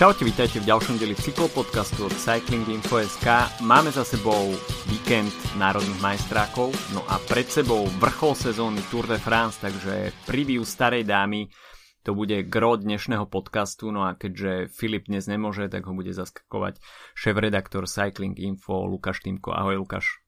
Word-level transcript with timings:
Čaute, 0.00 0.24
vítajte 0.24 0.64
v 0.64 0.68
ďalšom 0.72 0.96
deli 0.96 1.12
cyklopodcastu 1.12 2.08
od 2.08 2.14
Cycling 2.16 2.64
Info.sk. 2.72 3.60
Máme 3.60 3.92
za 3.92 4.00
sebou 4.00 4.48
víkend 4.88 5.28
národných 5.60 6.00
majstrákov, 6.00 6.72
no 6.96 7.04
a 7.04 7.20
pred 7.28 7.44
sebou 7.44 7.84
vrchol 8.00 8.32
sezóny 8.32 8.80
Tour 8.88 9.04
de 9.04 9.20
France, 9.20 9.60
takže 9.60 10.16
preview 10.24 10.64
starej 10.64 11.04
dámy, 11.04 11.52
to 12.00 12.16
bude 12.16 12.32
gro 12.48 12.80
dnešného 12.80 13.28
podcastu, 13.28 13.92
no 13.92 14.08
a 14.08 14.16
keďže 14.16 14.72
Filip 14.72 15.04
dnes 15.04 15.28
nemôže, 15.28 15.68
tak 15.68 15.84
ho 15.84 15.92
bude 15.92 16.16
zaskakovať 16.16 16.80
šéf-redaktor 17.12 17.84
Cycling 17.84 18.40
Info 18.40 18.88
Lukáš 18.88 19.20
Týmko. 19.20 19.52
Ahoj 19.52 19.84
Lukáš. 19.84 20.24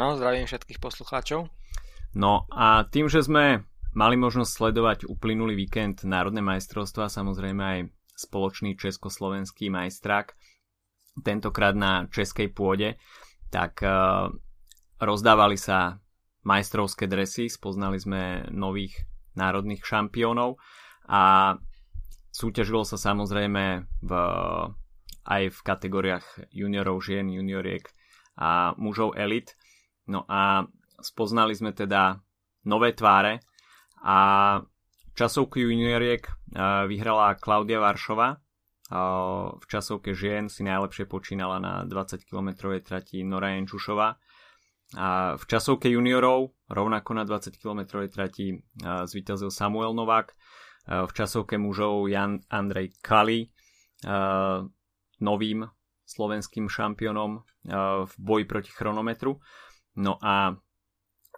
No, 0.00 0.16
zdravím 0.16 0.48
všetkých 0.48 0.80
poslucháčov. 0.80 1.52
No 2.16 2.48
a 2.48 2.88
tým, 2.88 3.12
že 3.12 3.20
sme 3.20 3.68
mali 3.92 4.16
možnosť 4.16 4.48
sledovať 4.48 4.98
uplynulý 5.12 5.60
víkend 5.60 6.08
Národné 6.08 6.40
majstrovstva, 6.40 7.12
samozrejme 7.12 7.60
aj 7.60 7.80
spoločný 8.24 8.80
československý 8.80 9.68
majstrák, 9.68 10.32
tentokrát 11.20 11.76
na 11.76 12.08
českej 12.08 12.50
pôde, 12.50 12.96
tak 13.52 13.84
uh, 13.84 14.32
rozdávali 14.98 15.60
sa 15.60 16.00
majstrovské 16.44 17.08
dresy, 17.08 17.48
spoznali 17.48 18.00
sme 18.00 18.48
nových 18.52 19.04
národných 19.34 19.82
šampiónov 19.84 20.60
a 21.08 21.54
súťažilo 22.34 22.82
sa 22.82 22.98
samozrejme 22.98 23.86
v, 24.02 24.10
aj 25.24 25.42
v 25.50 25.58
kategóriách 25.64 26.50
juniorov 26.50 27.00
žien, 27.04 27.30
junioriek 27.30 27.86
a 28.34 28.74
mužov 28.74 29.14
elit. 29.14 29.54
No 30.10 30.26
a 30.28 30.66
spoznali 31.00 31.54
sme 31.56 31.72
teda 31.72 32.20
nové 32.66 32.92
tváre 32.92 33.40
a 34.04 34.18
časovku 35.14 35.62
junioriek 35.62 36.26
vyhrala 36.90 37.34
Klaudia 37.38 37.78
Varšova. 37.78 38.36
V 39.54 39.64
časovke 39.64 40.12
žien 40.12 40.52
si 40.52 40.60
najlepšie 40.66 41.08
počínala 41.08 41.56
na 41.58 41.88
20 41.88 42.26
km 42.26 42.74
trati 42.84 43.24
Nora 43.24 43.56
Jenčušová. 43.56 44.18
A 44.94 45.34
v 45.40 45.44
časovke 45.48 45.88
juniorov 45.88 46.52
rovnako 46.68 47.10
na 47.16 47.24
20 47.24 47.56
km 47.58 48.04
trati 48.12 48.58
zvíťazil 48.82 49.48
Samuel 49.48 49.96
Novák. 49.96 50.36
V 50.84 51.12
časovke 51.16 51.56
mužov 51.56 52.12
Jan 52.12 52.44
Andrej 52.52 52.92
Kali, 53.00 53.48
novým 55.24 55.64
slovenským 56.04 56.68
šampiónom 56.68 57.40
v 58.04 58.12
boji 58.20 58.44
proti 58.44 58.68
chronometru. 58.68 59.40
No 59.96 60.20
a 60.20 60.52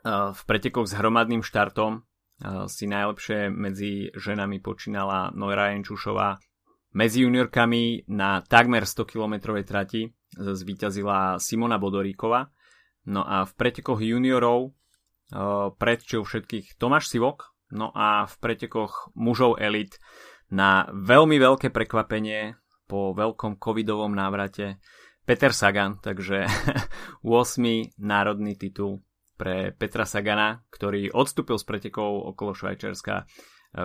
v 0.06 0.40
pretekoch 0.46 0.90
s 0.90 0.98
hromadným 0.98 1.46
štartom 1.46 2.05
si 2.68 2.84
najlepšie 2.84 3.48
medzi 3.48 4.12
ženami 4.12 4.60
počínala 4.60 5.32
Nora 5.32 5.72
Jenčušová. 5.72 6.36
Medzi 6.96 7.24
juniorkami 7.24 8.08
na 8.12 8.40
takmer 8.44 8.84
100 8.88 9.04
km 9.08 9.56
trati 9.64 10.08
zvíťazila 10.36 11.40
Simona 11.40 11.76
Bodoríková. 11.80 12.52
No 13.06 13.24
a 13.24 13.44
v 13.44 13.52
pretekoch 13.56 14.00
juniorov 14.00 14.76
predčil 15.76 16.24
všetkých 16.24 16.76
Tomáš 16.76 17.12
Sivok. 17.12 17.56
No 17.72 17.90
a 17.92 18.24
v 18.30 18.34
pretekoch 18.38 19.10
mužov 19.18 19.58
elit 19.58 19.98
na 20.52 20.86
veľmi 20.92 21.36
veľké 21.40 21.74
prekvapenie 21.74 22.54
po 22.86 23.10
veľkom 23.10 23.58
covidovom 23.58 24.14
návrate 24.14 24.78
Peter 25.26 25.50
Sagan, 25.50 25.98
takže 25.98 26.46
8. 27.26 27.98
národný 27.98 28.54
titul 28.54 29.02
pre 29.36 29.72
Petra 29.76 30.08
Sagana, 30.08 30.64
ktorý 30.72 31.12
odstúpil 31.12 31.60
z 31.60 31.64
pretekov 31.68 32.32
okolo 32.34 32.56
Švajčiarska 32.56 33.14
e, 33.20 33.24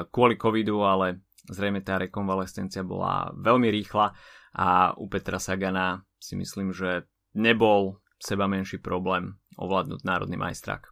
kvôli 0.08 0.40
covidu, 0.40 0.82
ale 0.84 1.28
zrejme 1.48 1.84
tá 1.84 2.00
rekonvalescencia 2.00 2.88
bola 2.88 3.32
veľmi 3.36 3.68
rýchla 3.68 4.16
a 4.56 4.96
u 4.96 5.06
Petra 5.08 5.40
Sagana 5.40 6.04
si 6.20 6.36
myslím, 6.36 6.76
že 6.76 7.08
nebol 7.36 8.00
seba 8.20 8.46
menší 8.46 8.78
problém 8.78 9.40
ovládnuť 9.58 10.06
národný 10.06 10.38
majstrák. 10.38 10.91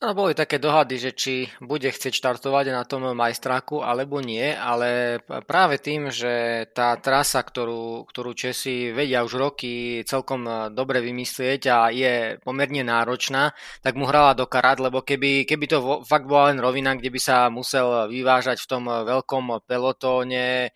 No, 0.00 0.16
boli 0.16 0.32
také 0.32 0.56
dohady, 0.56 0.96
že 0.96 1.12
či 1.12 1.52
bude 1.60 1.92
chcieť 1.92 2.24
štartovať 2.24 2.72
na 2.72 2.88
tom 2.88 3.12
majstráku 3.12 3.84
alebo 3.84 4.24
nie, 4.24 4.48
ale 4.48 5.20
práve 5.44 5.76
tým, 5.76 6.08
že 6.08 6.64
tá 6.72 6.96
trasa, 6.96 7.44
ktorú, 7.44 8.08
ktorú 8.08 8.32
Česi 8.32 8.96
vedia 8.96 9.20
už 9.20 9.36
roky 9.36 10.00
celkom 10.08 10.48
e, 10.48 10.52
dobre 10.72 11.04
vymyslieť 11.04 11.62
a 11.68 11.92
je 11.92 12.40
pomerne 12.40 12.80
náročná, 12.80 13.52
tak 13.84 13.92
mu 13.92 14.08
hrala 14.08 14.32
do 14.32 14.48
karát, 14.48 14.80
lebo 14.80 15.04
keby, 15.04 15.44
keby 15.44 15.68
to 15.68 16.00
fakt 16.08 16.24
bola 16.24 16.48
len 16.48 16.64
rovina, 16.64 16.96
kde 16.96 17.12
by 17.12 17.20
sa 17.20 17.52
musel 17.52 18.08
vyvážať 18.08 18.56
v 18.56 18.70
tom 18.72 18.88
veľkom 18.88 19.68
pelotóne 19.68 20.72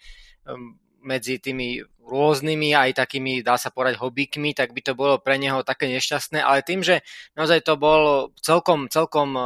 medzi 1.04 1.38
tými 1.38 1.84
rôznymi 2.04 2.76
aj 2.76 2.90
takými, 3.00 3.40
dá 3.40 3.56
sa 3.56 3.72
povedať, 3.72 3.96
hobíkmi, 3.96 4.52
tak 4.52 4.76
by 4.76 4.80
to 4.84 4.92
bolo 4.92 5.16
pre 5.16 5.40
neho 5.40 5.64
také 5.64 5.88
nešťastné, 5.88 6.44
ale 6.44 6.60
tým, 6.60 6.84
že 6.84 7.00
naozaj 7.32 7.64
to 7.64 7.80
bol 7.80 8.32
celkom, 8.44 8.92
celkom 8.92 9.32
e, 9.36 9.44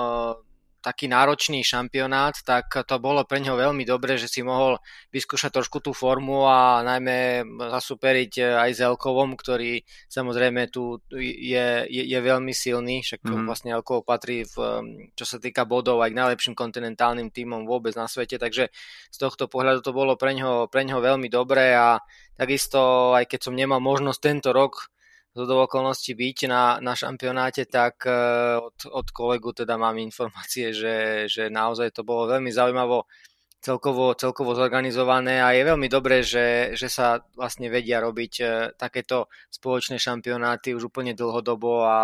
taký 0.88 1.04
náročný 1.12 1.60
šampionát, 1.60 2.32
tak 2.41 2.72
to 2.88 2.97
bolo 2.97 3.28
pre 3.28 3.44
neho 3.44 3.60
veľmi 3.60 3.84
dobre, 3.84 4.16
že 4.16 4.25
si 4.25 4.41
mohol 4.41 4.81
vyskúšať 5.12 5.53
trošku 5.53 5.84
tú 5.84 5.93
formu 5.93 6.49
a 6.49 6.81
najmä 6.81 7.44
zasuperiť 7.44 8.56
aj 8.65 8.71
s 8.72 8.81
Elkovom, 8.81 9.37
ktorý 9.37 9.84
samozrejme 10.09 10.72
tu 10.72 11.04
je, 11.12 11.84
je, 11.84 12.03
je 12.09 12.19
veľmi 12.19 12.56
silný, 12.56 13.04
však 13.04 13.21
mm-hmm. 13.21 13.44
vlastne 13.44 13.76
Elkov 13.76 14.09
patrí 14.09 14.49
v, 14.49 14.56
čo 15.12 15.28
sa 15.28 15.37
týka 15.37 15.69
bodov 15.69 16.00
aj 16.00 16.16
k 16.16 16.19
najlepším 16.25 16.54
kontinentálnym 16.56 17.28
tímom 17.28 17.69
vôbec 17.69 17.93
na 17.93 18.09
svete, 18.09 18.41
takže 18.41 18.72
z 19.12 19.16
tohto 19.20 19.44
pohľadu 19.44 19.84
to 19.84 19.93
bolo 19.93 20.16
pre 20.16 20.32
neho, 20.32 20.72
pre 20.72 20.88
neho 20.88 21.05
veľmi 21.05 21.28
dobré 21.28 21.76
a 21.76 22.00
Takisto, 22.38 23.19
aj 23.19 23.26
keď 23.26 23.50
som 23.50 23.59
nemal 23.59 23.82
možnosť 23.82 24.20
tento 24.22 24.55
rok 24.55 24.94
do 25.44 25.69
okolností 25.69 26.16
byť 26.16 26.38
na, 26.49 26.81
na 26.81 26.97
šampionáte, 26.97 27.69
tak 27.69 28.09
e, 28.09 28.15
od, 28.59 28.88
od 28.88 29.06
kolegu 29.12 29.53
teda 29.53 29.76
mám 29.76 30.00
informácie, 30.00 30.72
že, 30.81 31.28
že 31.28 31.53
naozaj 31.53 31.93
to 31.93 32.03
bolo 32.03 32.26
veľmi 32.26 32.49
zaujímavo 32.49 33.04
celkovo, 33.60 34.15
celkovo 34.15 34.54
zorganizované 34.54 35.43
a 35.43 35.53
je 35.53 35.62
veľmi 35.66 35.88
dobré, 35.91 36.22
že, 36.22 36.72
že 36.78 36.88
sa 36.88 37.21
vlastne 37.34 37.69
vedia 37.69 38.00
robiť 38.00 38.32
e, 38.41 38.44
takéto 38.78 39.28
spoločné 39.50 39.99
šampionáty 40.00 40.72
už 40.72 40.88
úplne 40.88 41.12
dlhodobo 41.12 41.84
a 41.84 41.99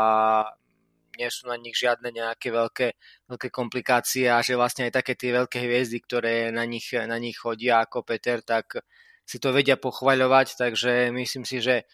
nie 1.15 1.31
sú 1.31 1.47
na 1.47 1.55
nich 1.55 1.79
žiadne 1.79 2.11
nejaké 2.11 2.51
veľké, 2.51 2.89
veľké 3.31 3.49
komplikácie 3.55 4.27
a 4.27 4.43
že 4.43 4.59
vlastne 4.59 4.91
aj 4.91 4.99
také 4.99 5.15
tie 5.15 5.31
veľké 5.31 5.63
hviezdy, 5.63 6.03
ktoré 6.03 6.51
na 6.51 6.67
nich, 6.67 6.91
na 6.91 7.17
nich 7.23 7.39
chodia 7.39 7.87
ako 7.87 8.03
Peter, 8.03 8.43
tak 8.43 8.83
si 9.25 9.41
to 9.41 9.57
vedia 9.57 9.81
pochvaľovať, 9.81 10.61
takže 10.61 11.09
myslím 11.15 11.49
si, 11.49 11.63
že 11.63 11.89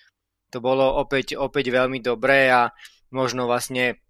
to 0.51 0.59
bolo 0.59 0.99
opäť, 0.99 1.39
opäť 1.39 1.71
veľmi 1.71 2.03
dobré 2.03 2.51
a 2.51 2.69
možno 3.15 3.47
vlastne 3.47 4.03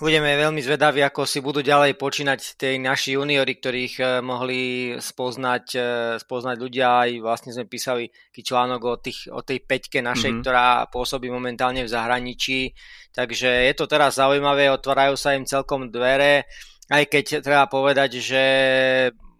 budeme 0.00 0.32
veľmi 0.32 0.64
zvedaví, 0.64 1.04
ako 1.04 1.28
si 1.28 1.44
budú 1.44 1.60
ďalej 1.60 2.00
počínať 2.00 2.56
tie 2.56 2.80
naši 2.80 3.20
juniori, 3.20 3.52
ktorých 3.60 3.94
eh, 4.00 4.08
mohli 4.24 4.60
spoznať, 4.96 5.66
eh, 5.76 5.84
spoznať 6.16 6.56
ľudia. 6.56 7.04
Aj 7.04 7.10
vlastne 7.20 7.52
sme 7.52 7.68
písali 7.68 8.08
článok 8.32 8.80
o, 8.88 8.96
tých, 8.96 9.28
o 9.28 9.44
tej 9.44 9.60
peťke 9.60 10.00
našej, 10.00 10.32
mm-hmm. 10.32 10.42
ktorá 10.42 10.88
pôsobí 10.88 11.28
momentálne 11.28 11.84
v 11.84 11.92
zahraničí. 11.92 12.72
Takže 13.12 13.68
je 13.68 13.74
to 13.76 13.84
teraz 13.84 14.16
zaujímavé, 14.16 14.72
otvárajú 14.72 15.20
sa 15.20 15.36
im 15.36 15.44
celkom 15.44 15.92
dvere, 15.92 16.48
aj 16.88 17.04
keď 17.06 17.24
treba 17.44 17.68
povedať, 17.68 18.18
že 18.18 18.44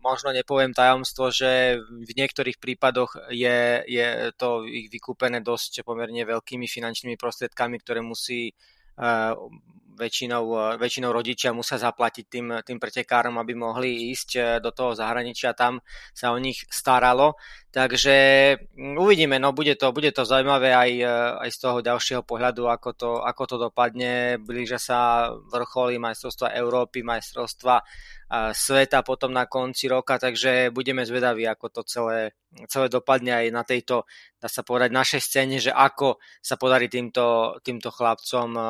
možno 0.01 0.33
nepoviem 0.33 0.73
tajomstvo, 0.73 1.31
že 1.33 1.81
v 1.81 2.11
niektorých 2.17 2.57
prípadoch 2.57 3.17
je, 3.33 3.85
je 3.85 4.09
to 4.37 4.65
ich 4.65 4.89
vykúpené 4.89 5.45
dosť 5.45 5.85
pomerne 5.85 6.25
veľkými 6.25 6.65
finančnými 6.65 7.21
prostriedkami, 7.21 7.77
ktoré 7.81 8.01
musí 8.01 8.53
uh, 8.99 9.37
väčšinou, 10.01 10.77
väčšinou 10.81 11.13
rodičia 11.13 11.53
musia 11.53 11.77
zaplatiť 11.77 12.25
tým, 12.25 12.47
tým 12.65 12.79
pretekárom, 12.81 13.37
aby 13.37 13.53
mohli 13.53 14.09
ísť 14.09 14.31
eh, 14.37 14.45
do 14.65 14.73
toho 14.73 14.97
zahraničia, 14.97 15.53
tam 15.53 15.85
sa 16.17 16.33
o 16.33 16.39
nich 16.41 16.65
staralo. 16.73 17.37
Takže 17.71 18.17
mm, 18.75 18.99
uvidíme, 18.99 19.39
no 19.39 19.55
bude 19.55 19.79
to, 19.79 19.95
bude 19.95 20.11
to 20.11 20.27
zaujímavé 20.27 20.75
aj, 20.75 20.91
eh, 21.01 21.11
aj 21.47 21.51
z 21.55 21.59
toho 21.59 21.79
ďalšieho 21.79 22.23
pohľadu, 22.27 22.67
ako 22.67 22.91
to, 22.99 23.11
ako 23.23 23.43
to 23.47 23.57
dopadne. 23.71 24.43
Blížia 24.43 24.83
sa 24.83 25.31
vrcholy 25.31 26.03
majstrovstva 26.03 26.55
Európy, 26.59 27.07
majstrovstva 27.07 27.83
sveta 28.55 29.03
potom 29.03 29.35
na 29.35 29.51
konci 29.51 29.91
roka, 29.91 30.15
takže 30.15 30.71
budeme 30.71 31.03
zvedaví, 31.03 31.51
ako 31.51 31.67
to 31.75 31.83
celé, 31.83 32.39
celé 32.71 32.87
dopadne 32.87 33.35
aj 33.35 33.47
na 33.51 33.67
tejto, 33.67 34.07
dá 34.39 34.47
sa 34.47 34.63
povedať, 34.63 34.95
našej 34.95 35.21
scéne, 35.23 35.59
že 35.59 35.75
ako 35.75 36.23
sa 36.39 36.55
podarí 36.55 36.87
týmto, 36.87 37.59
týmto 37.67 37.91
chlapcom 37.91 38.49
e, 38.55 38.63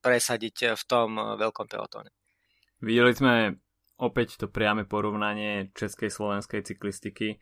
presadiť 0.00 0.80
v 0.80 0.82
tom 0.88 1.12
veľkom 1.36 1.68
pelotóne. 1.68 2.08
Videli 2.80 3.12
sme 3.12 3.60
opäť 4.00 4.40
to 4.40 4.48
priame 4.48 4.88
porovnanie 4.88 5.76
českej 5.76 6.08
slovenskej 6.08 6.64
cyklistiky 6.64 7.36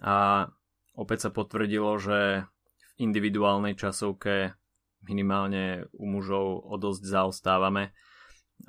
a 0.00 0.48
opäť 0.96 1.28
sa 1.28 1.30
potvrdilo, 1.34 2.00
že 2.00 2.48
v 2.48 2.90
individuálnej 3.02 3.76
časovke 3.76 4.56
minimálne 5.04 5.90
u 5.92 6.06
mužov 6.06 6.64
o 6.64 6.74
dosť 6.78 7.02
zaostávame 7.02 7.92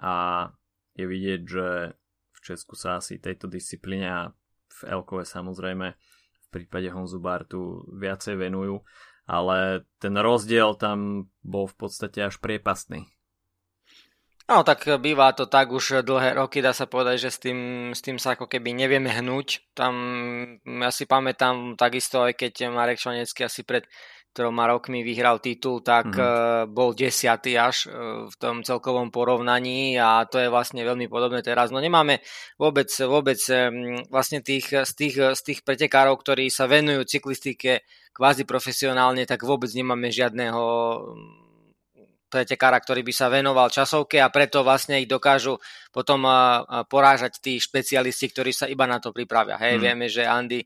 a 0.02 0.50
je 0.98 1.06
vidieť, 1.06 1.42
že 1.46 1.68
v 2.34 2.40
Česku 2.42 2.74
sa 2.74 2.98
asi 3.00 3.22
tejto 3.22 3.46
disciplíne 3.48 4.08
a 4.10 4.22
v 4.74 4.80
Elkove 4.90 5.24
samozrejme 5.24 5.88
v 5.94 6.48
prípade 6.50 6.90
Honzu 6.90 7.22
Bartu 7.22 7.86
viacej 7.94 8.36
venujú, 8.38 8.82
ale 9.30 9.88
ten 10.02 10.14
rozdiel 10.18 10.76
tam 10.76 11.30
bol 11.46 11.70
v 11.70 11.76
podstate 11.78 12.26
až 12.26 12.42
priepastný. 12.42 13.08
No 14.44 14.60
tak 14.68 14.84
býva 15.00 15.32
to 15.32 15.48
tak 15.48 15.72
už 15.72 16.04
dlhé 16.04 16.36
roky, 16.36 16.60
dá 16.60 16.76
sa 16.76 16.84
povedať, 16.84 17.16
že 17.16 17.30
s 17.32 17.40
tým, 17.40 17.60
s 17.96 18.04
tým 18.04 18.20
sa 18.20 18.36
ako 18.36 18.52
keby 18.52 18.76
nevieme 18.76 19.08
hnúť. 19.08 19.72
Tam 19.72 19.96
ja 20.68 20.92
si 20.92 21.08
pamätám 21.08 21.80
takisto, 21.80 22.28
aj 22.28 22.36
keď 22.36 22.68
Marek 22.68 23.00
Švanecký 23.00 23.48
asi 23.48 23.64
pred 23.64 23.88
troma 24.34 24.66
rokmi 24.66 25.06
vyhral 25.06 25.38
titul, 25.40 25.86
tak 25.86 26.10
mm. 26.10 26.74
bol 26.74 26.98
desiatý 26.98 27.54
až 27.54 27.86
e, 27.86 28.28
v 28.28 28.36
tom 28.42 28.66
celkovom 28.66 29.14
porovnaní 29.14 29.94
a 29.96 30.26
to 30.26 30.42
je 30.42 30.50
vlastne 30.50 30.82
veľmi 30.82 31.06
podobné 31.06 31.46
teraz. 31.46 31.70
No 31.70 31.78
nemáme 31.78 32.20
vôbec, 32.58 32.90
vôbec 33.06 33.38
vlastne 34.10 34.42
tých, 34.42 34.74
z, 34.74 34.92
tých, 34.98 35.16
z 35.38 35.42
tých 35.46 35.60
pretekárov, 35.62 36.18
ktorí 36.18 36.50
sa 36.50 36.66
venujú 36.66 37.06
cyklistike 37.06 37.86
kvázi 38.12 38.44
profesionálne, 38.44 39.24
tak 39.30 39.46
vôbec 39.46 39.70
nemáme 39.72 40.10
žiadneho 40.10 40.62
pretekára, 42.34 42.82
ktorý 42.82 43.06
by 43.06 43.14
sa 43.14 43.30
venoval 43.30 43.70
časovke 43.70 44.18
a 44.18 44.34
preto 44.34 44.66
vlastne 44.66 44.98
ich 44.98 45.06
dokážu 45.06 45.62
potom 45.94 46.26
porážať 46.90 47.38
tí 47.38 47.62
špecialisti, 47.62 48.34
ktorí 48.34 48.50
sa 48.50 48.66
iba 48.66 48.90
na 48.90 48.98
to 48.98 49.14
pripravia. 49.14 49.62
Hej, 49.62 49.78
mm. 49.78 49.82
vieme, 49.86 50.06
že 50.10 50.26
Andy 50.26 50.66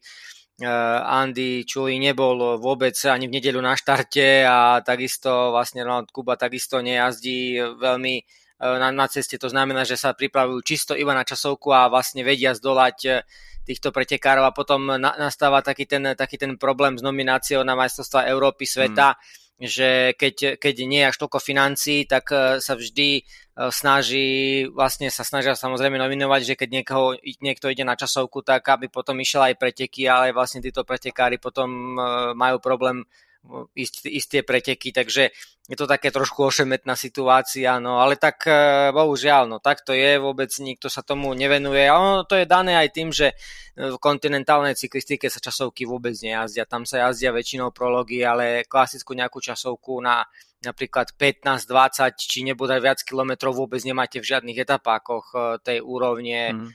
Andy 1.05 1.69
Čuli 1.69 2.01
nebol 2.01 2.57
vôbec 2.57 2.97
ani 3.05 3.29
v 3.29 3.37
nedelu 3.37 3.61
na 3.61 3.77
štarte 3.77 4.41
a 4.41 4.81
takisto 4.81 5.53
vlastne 5.53 5.85
Ronald 5.85 6.09
Kuba 6.09 6.33
takisto 6.33 6.81
nejazdí 6.81 7.61
veľmi 7.77 8.15
na, 8.65 8.89
na 8.89 9.05
ceste. 9.05 9.37
To 9.37 9.53
znamená, 9.53 9.85
že 9.85 10.01
sa 10.01 10.17
pripravujú 10.17 10.65
čisto 10.65 10.93
iba 10.97 11.13
na 11.13 11.21
časovku 11.21 11.69
a 11.69 11.93
vlastne 11.93 12.25
vedia 12.25 12.57
zdolať 12.57 13.21
týchto 13.69 13.93
pretekárov 13.93 14.49
a 14.49 14.55
potom 14.55 14.97
na, 14.97 15.13
nastáva 15.13 15.61
taký 15.61 15.85
ten, 15.85 16.17
taký 16.17 16.41
ten 16.41 16.57
problém 16.57 16.97
s 16.97 17.05
nomináciou 17.05 17.61
na 17.61 17.77
majstrovstvá 17.77 18.25
Európy, 18.25 18.65
sveta, 18.65 19.13
mm 19.13 19.45
že 19.57 20.13
keď, 20.13 20.62
keď 20.62 20.75
nie 20.86 21.01
je 21.01 21.09
až 21.09 21.18
toľko 21.18 21.42
financí, 21.42 22.06
tak 22.06 22.30
e, 22.30 22.62
sa 22.62 22.77
vždy 22.77 23.09
e, 23.18 23.21
snaží, 23.74 24.69
vlastne 24.69 25.09
sa 25.09 25.25
snažia 25.25 25.57
samozrejme 25.57 25.98
nominovať, 25.98 26.54
že 26.54 26.54
keď 26.54 26.69
niekoho, 26.69 27.18
niekto 27.42 27.74
ide 27.74 27.81
na 27.81 27.98
časovku, 27.98 28.45
tak 28.45 28.62
aby 28.69 28.86
potom 28.86 29.18
išiel 29.18 29.50
aj 29.50 29.57
preteky, 29.57 30.06
ale 30.06 30.30
vlastne 30.30 30.62
títo 30.62 30.86
pretekári 30.86 31.42
potom 31.42 31.98
e, 31.98 32.01
majú 32.38 32.62
problém 32.62 33.01
ísť 34.05 34.27
tie 34.29 34.41
preteky, 34.44 34.91
takže 34.91 35.31
je 35.67 35.75
to 35.75 35.83
také 35.83 36.15
trošku 36.15 36.47
ošemetná 36.47 36.95
situácia, 36.95 37.75
no 37.83 37.99
ale 37.99 38.15
tak 38.15 38.47
e, 38.47 38.55
bohužiaľ, 38.95 39.51
no 39.51 39.57
tak 39.59 39.83
to 39.83 39.91
je, 39.91 40.15
vôbec 40.15 40.47
nikto 40.63 40.88
sa 40.88 41.03
tomu 41.03 41.35
nevenuje. 41.35 41.83
A 41.91 41.99
ono 41.99 42.23
to 42.23 42.39
je 42.39 42.47
dané 42.47 42.79
aj 42.79 42.89
tým, 42.95 43.11
že 43.11 43.35
v 43.75 43.99
kontinentálnej 43.99 44.79
cyklistike 44.79 45.27
sa 45.27 45.44
časovky 45.44 45.83
vôbec 45.83 46.15
nejazdia, 46.23 46.63
tam 46.63 46.88
sa 46.88 47.09
jazdia 47.09 47.35
väčšinou 47.35 47.75
prology, 47.75 48.23
ale 48.23 48.63
klasickú 48.63 49.11
nejakú 49.11 49.44
časovku 49.44 49.99
na 49.99 50.23
napríklad 50.63 51.13
15, 51.13 51.69
20 51.69 52.17
či 52.17 52.41
nebude 52.41 52.73
viac 52.81 53.03
kilometrov 53.05 53.53
vôbec 53.53 53.83
nemáte 53.85 54.17
v 54.17 54.29
žiadnych 54.33 54.57
etapákoch 54.63 55.25
e, 55.35 55.38
tej 55.61 55.77
úrovne 55.83 56.39
mm 56.55 56.69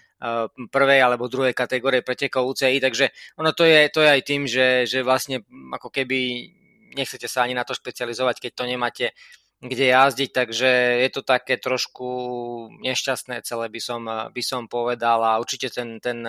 prvej 0.71 1.03
alebo 1.03 1.27
druhej 1.27 1.51
kategórie 1.51 2.07
pretekov 2.07 2.55
UCI, 2.55 2.79
takže 2.79 3.11
ono 3.43 3.51
to 3.51 3.67
je, 3.67 3.91
to 3.91 4.07
je 4.07 4.11
aj 4.15 4.23
tým, 4.23 4.47
že, 4.47 4.87
že 4.87 5.03
vlastne 5.03 5.43
ako 5.75 5.91
keby 5.91 6.47
nechcete 6.95 7.29
sa 7.29 7.45
ani 7.45 7.57
na 7.57 7.65
to 7.65 7.73
špecializovať, 7.77 8.49
keď 8.49 8.53
to 8.53 8.65
nemáte 8.65 9.07
kde 9.63 9.95
jazdiť, 9.95 10.31
takže 10.35 10.71
je 11.07 11.11
to 11.15 11.23
také 11.23 11.55
trošku 11.55 12.07
nešťastné 12.83 13.47
celé 13.47 13.71
by 13.71 13.79
som, 13.79 14.03
by 14.35 14.43
som 14.43 14.67
povedal. 14.67 15.23
A 15.23 15.39
určite 15.39 15.71
ten, 15.71 16.03
ten 16.03 16.27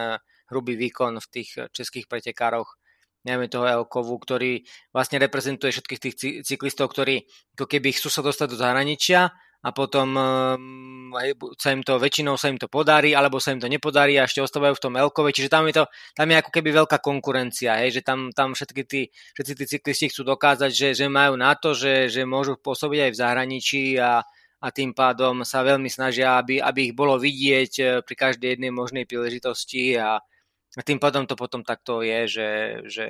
hrubý 0.53 0.77
výkon 0.77 1.17
v 1.17 1.27
tých 1.33 1.49
českých 1.73 2.05
pretekároch 2.05 2.77
najmä 3.25 3.49
toho 3.49 3.65
Elkovu, 3.65 4.13
ktorý 4.21 4.61
vlastne 4.93 5.17
reprezentuje 5.17 5.73
všetkých 5.73 6.01
tých 6.03 6.15
cyklistov, 6.45 6.93
ktorí 6.93 7.25
keby 7.57 7.95
chcú 7.95 8.13
sa 8.13 8.21
dostať 8.21 8.47
do 8.53 8.57
zahraničia 8.59 9.33
a 9.63 9.69
potom 9.71 10.11
um, 10.19 11.15
sa 11.55 11.71
im 11.71 11.79
to, 11.87 11.95
väčšinou 11.95 12.35
sa 12.35 12.51
im 12.51 12.59
to 12.59 12.67
podarí, 12.67 13.15
alebo 13.15 13.39
sa 13.39 13.55
im 13.55 13.63
to 13.63 13.71
nepodarí 13.71 14.19
a 14.19 14.27
ešte 14.27 14.43
ostávajú 14.43 14.75
v 14.75 14.83
tom 14.83 14.93
Elkove, 14.99 15.31
čiže 15.31 15.47
tam 15.47 15.63
je, 15.71 15.79
to, 15.79 15.83
tam 16.11 16.27
je 16.27 16.35
ako 16.43 16.51
keby 16.51 16.69
veľká 16.83 16.99
konkurencia, 16.99 17.79
hej, 17.79 17.95
že 17.95 18.01
tam, 18.03 18.27
tam 18.35 18.51
všetky 18.51 18.83
tí, 18.83 19.07
všetci 19.39 19.53
tí 19.55 19.65
cyklisti 19.71 20.05
chcú 20.11 20.35
dokázať, 20.35 20.71
že, 20.75 20.87
že 20.91 21.05
majú 21.07 21.39
na 21.39 21.55
to, 21.55 21.71
že, 21.71 22.11
že 22.11 22.27
môžu 22.27 22.59
pôsobiť 22.59 23.07
aj 23.07 23.11
v 23.15 23.19
zahraničí 23.23 23.83
a, 24.03 24.19
a 24.59 24.67
tým 24.67 24.91
pádom 24.91 25.47
sa 25.47 25.63
veľmi 25.63 25.87
snažia, 25.87 26.35
aby, 26.43 26.59
aby 26.59 26.91
ich 26.91 26.95
bolo 26.95 27.15
vidieť 27.15 27.73
eh, 27.79 27.87
pri 28.03 28.15
každej 28.19 28.59
jednej 28.59 28.75
možnej 28.75 29.07
príležitosti 29.07 29.95
a, 29.95 30.19
a 30.75 30.81
tým 30.83 30.99
pádom 30.99 31.23
to 31.23 31.39
potom 31.39 31.63
takto 31.63 32.03
je, 32.03 32.19
že, 32.27 32.49
že 32.91 33.07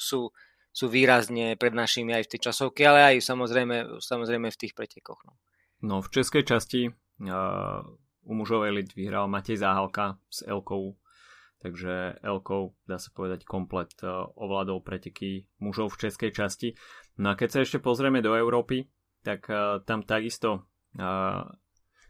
sú, 0.00 0.32
sú 0.72 0.84
výrazne 0.88 1.60
pred 1.60 1.76
našimi 1.76 2.16
aj 2.16 2.24
v 2.24 2.30
tej 2.32 2.40
časovke, 2.48 2.80
ale 2.88 3.12
aj 3.12 3.14
samozrejme, 3.20 4.00
samozrejme 4.00 4.48
v 4.48 4.60
tých 4.64 4.72
pretekoch. 4.72 5.20
No. 5.28 5.36
No 5.84 6.00
v 6.00 6.08
českej 6.08 6.48
časti 6.48 6.88
uh, 6.88 7.84
u 8.24 8.32
mužov 8.32 8.64
elit 8.64 8.96
vyhral 8.96 9.28
Matej 9.28 9.60
Záhalka 9.60 10.16
s 10.32 10.40
Elkou, 10.48 10.96
takže 11.60 12.16
Elkou, 12.24 12.72
dá 12.88 12.96
sa 12.96 13.12
povedať, 13.12 13.44
komplet 13.44 13.92
uh, 14.00 14.24
ovládol 14.32 14.80
preteky 14.80 15.44
mužov 15.60 15.92
v 15.92 16.08
českej 16.08 16.32
časti. 16.32 16.72
No 17.20 17.36
a 17.36 17.38
keď 17.38 17.48
sa 17.52 17.58
ešte 17.60 17.84
pozrieme 17.84 18.24
do 18.24 18.32
Európy, 18.32 18.88
tak 19.20 19.44
uh, 19.52 19.84
tam 19.84 20.08
takisto 20.08 20.64
uh, 20.96 21.44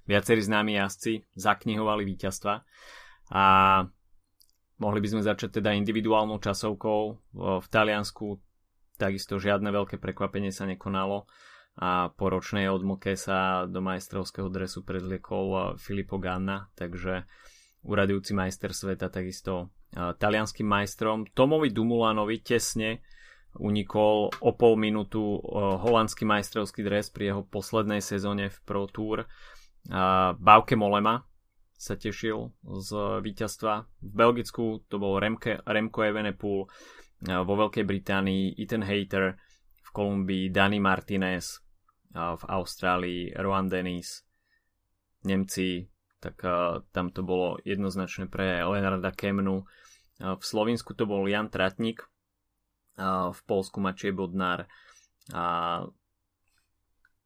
viacerí 0.06 0.38
známi 0.38 0.78
jazdci 0.78 1.26
zaknihovali 1.34 2.06
víťazstva 2.06 2.62
a 3.34 3.44
mohli 4.78 4.98
by 5.02 5.08
sme 5.10 5.22
začať 5.24 5.58
teda 5.58 5.72
individuálnou 5.74 6.38
časovkou. 6.38 7.00
V 7.34 7.66
Taliansku 7.72 8.36
takisto 9.00 9.40
žiadne 9.40 9.72
veľké 9.72 9.96
prekvapenie 9.96 10.52
sa 10.52 10.68
nekonalo 10.68 11.24
a 11.74 12.06
po 12.14 12.30
ročnej 12.30 12.70
odmlke 12.70 13.18
sa 13.18 13.66
do 13.66 13.82
majstrovského 13.82 14.46
dresu 14.46 14.86
predliekol 14.86 15.74
Filippo 15.74 16.22
Ganna, 16.22 16.70
takže 16.78 17.26
uradujúci 17.82 18.30
majster 18.30 18.70
sveta 18.70 19.10
takisto 19.10 19.74
talianským 19.94 20.66
majstrom. 20.66 21.26
Tomovi 21.34 21.74
Dumulanovi 21.74 22.42
tesne 22.46 23.02
unikol 23.58 24.30
o 24.38 24.50
pol 24.54 24.74
minútu 24.74 25.38
holandský 25.54 26.26
majstrovský 26.26 26.82
dres 26.82 27.10
pri 27.10 27.34
jeho 27.34 27.42
poslednej 27.46 28.02
sezóne 28.02 28.50
v 28.50 28.58
Pro 28.66 28.86
Tour. 28.86 29.26
Bauke 30.38 30.74
Molema 30.78 31.22
sa 31.74 31.98
tešil 31.98 32.54
z 32.62 32.90
víťazstva. 33.22 33.86
V 34.02 34.12
Belgicku 34.14 34.86
to 34.86 34.98
bol 34.98 35.18
Remke, 35.18 35.58
Remco 35.66 36.06
Evenepoel, 36.06 36.70
vo 37.24 37.54
Veľkej 37.58 37.84
Británii 37.86 38.58
Ethan 38.58 38.86
Hayter, 38.86 39.34
v 39.84 39.88
Kolumbii 39.94 40.50
Dani 40.50 40.82
Martinez, 40.82 41.60
v 42.14 42.42
Austrálii 42.46 43.34
Rowan 43.34 43.66
Dennis, 43.66 44.22
Nemci, 45.26 45.90
tak 46.22 46.40
tam 46.94 47.10
to 47.10 47.26
bolo 47.26 47.58
jednoznačné 47.66 48.30
pre 48.30 48.62
Leonarda 48.62 49.10
Kemnu. 49.10 49.66
V 50.22 50.44
Slovensku 50.46 50.94
to 50.94 51.10
bol 51.10 51.26
Jan 51.26 51.50
Tratnik, 51.50 52.06
v 53.34 53.40
Polsku 53.50 53.82
Mačej 53.82 54.14
Bodnár 54.14 54.70
a 55.34 55.44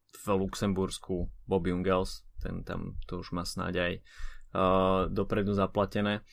v 0.09 0.25
Luxembursku 0.25 1.29
Bob 1.45 1.63
Jungels, 1.69 2.25
ten 2.41 2.65
tam 2.65 2.97
to 3.05 3.21
už 3.21 3.37
má 3.37 3.45
snáď 3.45 3.73
aj 3.77 3.93
dopredu 5.13 5.53
zaplatené. 5.53 6.25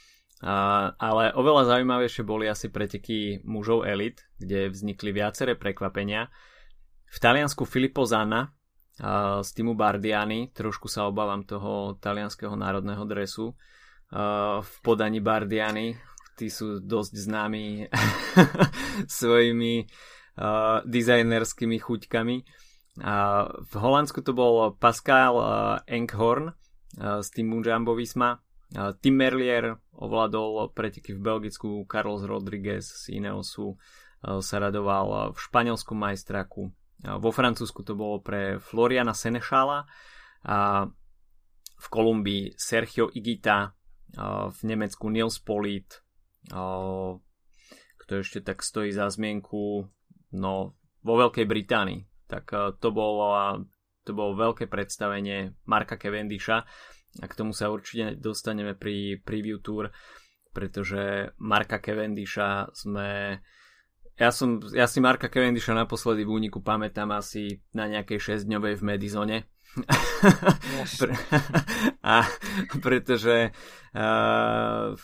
ale 0.43 1.33
oveľa 1.33 1.77
zaujímavejšie 1.77 2.23
boli 2.25 2.45
asi 2.49 2.69
preteky 2.69 3.41
mužov 3.45 3.89
elit, 3.89 4.21
kde 4.37 4.69
vznikli 4.69 5.13
viaceré 5.13 5.57
prekvapenia. 5.57 6.29
V 7.07 7.19
Taliansku 7.23 7.65
Filippo 7.65 8.05
Zanna 8.05 8.53
z 9.43 9.49
týmu 9.53 9.77
Bardiani, 9.77 10.49
trošku 10.57 10.89
sa 10.89 11.05
obávam 11.05 11.45
toho 11.45 12.01
talianského 12.01 12.57
národného 12.57 13.05
dresu 13.05 13.53
v 14.63 14.75
podaní 14.81 15.21
Bardiani, 15.21 15.97
tí 16.37 16.49
sú 16.49 16.81
dosť 16.81 17.13
známi 17.17 17.65
svojimi 19.21 19.89
dizajnerskými 20.85 21.77
chuťkami. 21.81 22.37
V 23.53 23.73
Holandsku 23.77 24.25
to 24.25 24.33
bol 24.33 24.73
Pascal 24.77 25.37
Enkhorn 25.85 26.53
z 26.97 27.29
týmu 27.33 27.61
Jumbo 27.61 27.93
Visma. 27.97 28.41
Tim 29.01 29.15
Merlier 29.17 29.77
ovládol 29.97 30.73
preteky 30.73 31.17
v 31.17 31.21
Belgicku, 31.21 31.85
Carlos 31.89 32.25
Rodriguez 32.25 32.85
z 32.85 33.17
Ineosu 33.17 33.77
sa 34.25 34.57
radoval 34.57 35.33
v 35.33 35.39
španielskom 35.41 36.01
majstraku. 36.01 36.73
Vo 37.05 37.29
Francúzsku 37.29 37.85
to 37.85 37.93
bolo 37.93 38.25
pre 38.25 38.57
Floriana 38.57 39.13
Senešala, 39.13 39.85
v 41.77 41.87
Kolumbii 41.93 42.57
Sergio 42.57 43.13
Igita, 43.13 43.75
v 44.49 44.59
Nemecku 44.65 45.13
Nils 45.13 45.37
Polit, 45.45 46.01
kto 48.01 48.13
ešte 48.17 48.41
tak 48.41 48.65
stojí 48.65 48.95
za 48.95 49.13
zmienku, 49.13 49.85
no 50.41 50.53
vo 51.05 51.15
Veľkej 51.21 51.45
Británii. 51.45 52.01
Tak 52.27 52.79
to 52.81 52.89
bolo, 52.91 53.61
to 54.03 54.11
bolo 54.17 54.33
veľké 54.35 54.67
predstavenie 54.67 55.55
Marka 55.69 56.01
Cavendisha 56.01 56.65
a 57.21 57.25
k 57.29 57.37
tomu 57.37 57.53
sa 57.53 57.69
určite 57.69 58.17
dostaneme 58.17 58.73
pri 58.73 59.21
preview 59.21 59.61
tour. 59.61 59.93
pretože 60.57 61.37
Marka 61.37 61.85
Cavendisha 61.85 62.73
sme 62.73 63.45
ja, 64.17 64.33
som, 64.33 64.59
ja 64.73 64.89
si 64.89 64.99
Marka 65.05 65.29
Cavendisha 65.29 65.77
naposledy 65.77 66.25
v 66.25 66.33
úniku 66.33 66.65
pamätám 66.65 67.13
asi 67.13 67.61
na 67.77 67.85
nejakej 67.85 68.19
6-dňovej 68.41 68.75
v 68.81 68.83
Medizone. 68.83 69.39
Yes. 70.81 71.05
a 72.17 72.25
pretože 72.81 73.53
uh, 73.93 74.97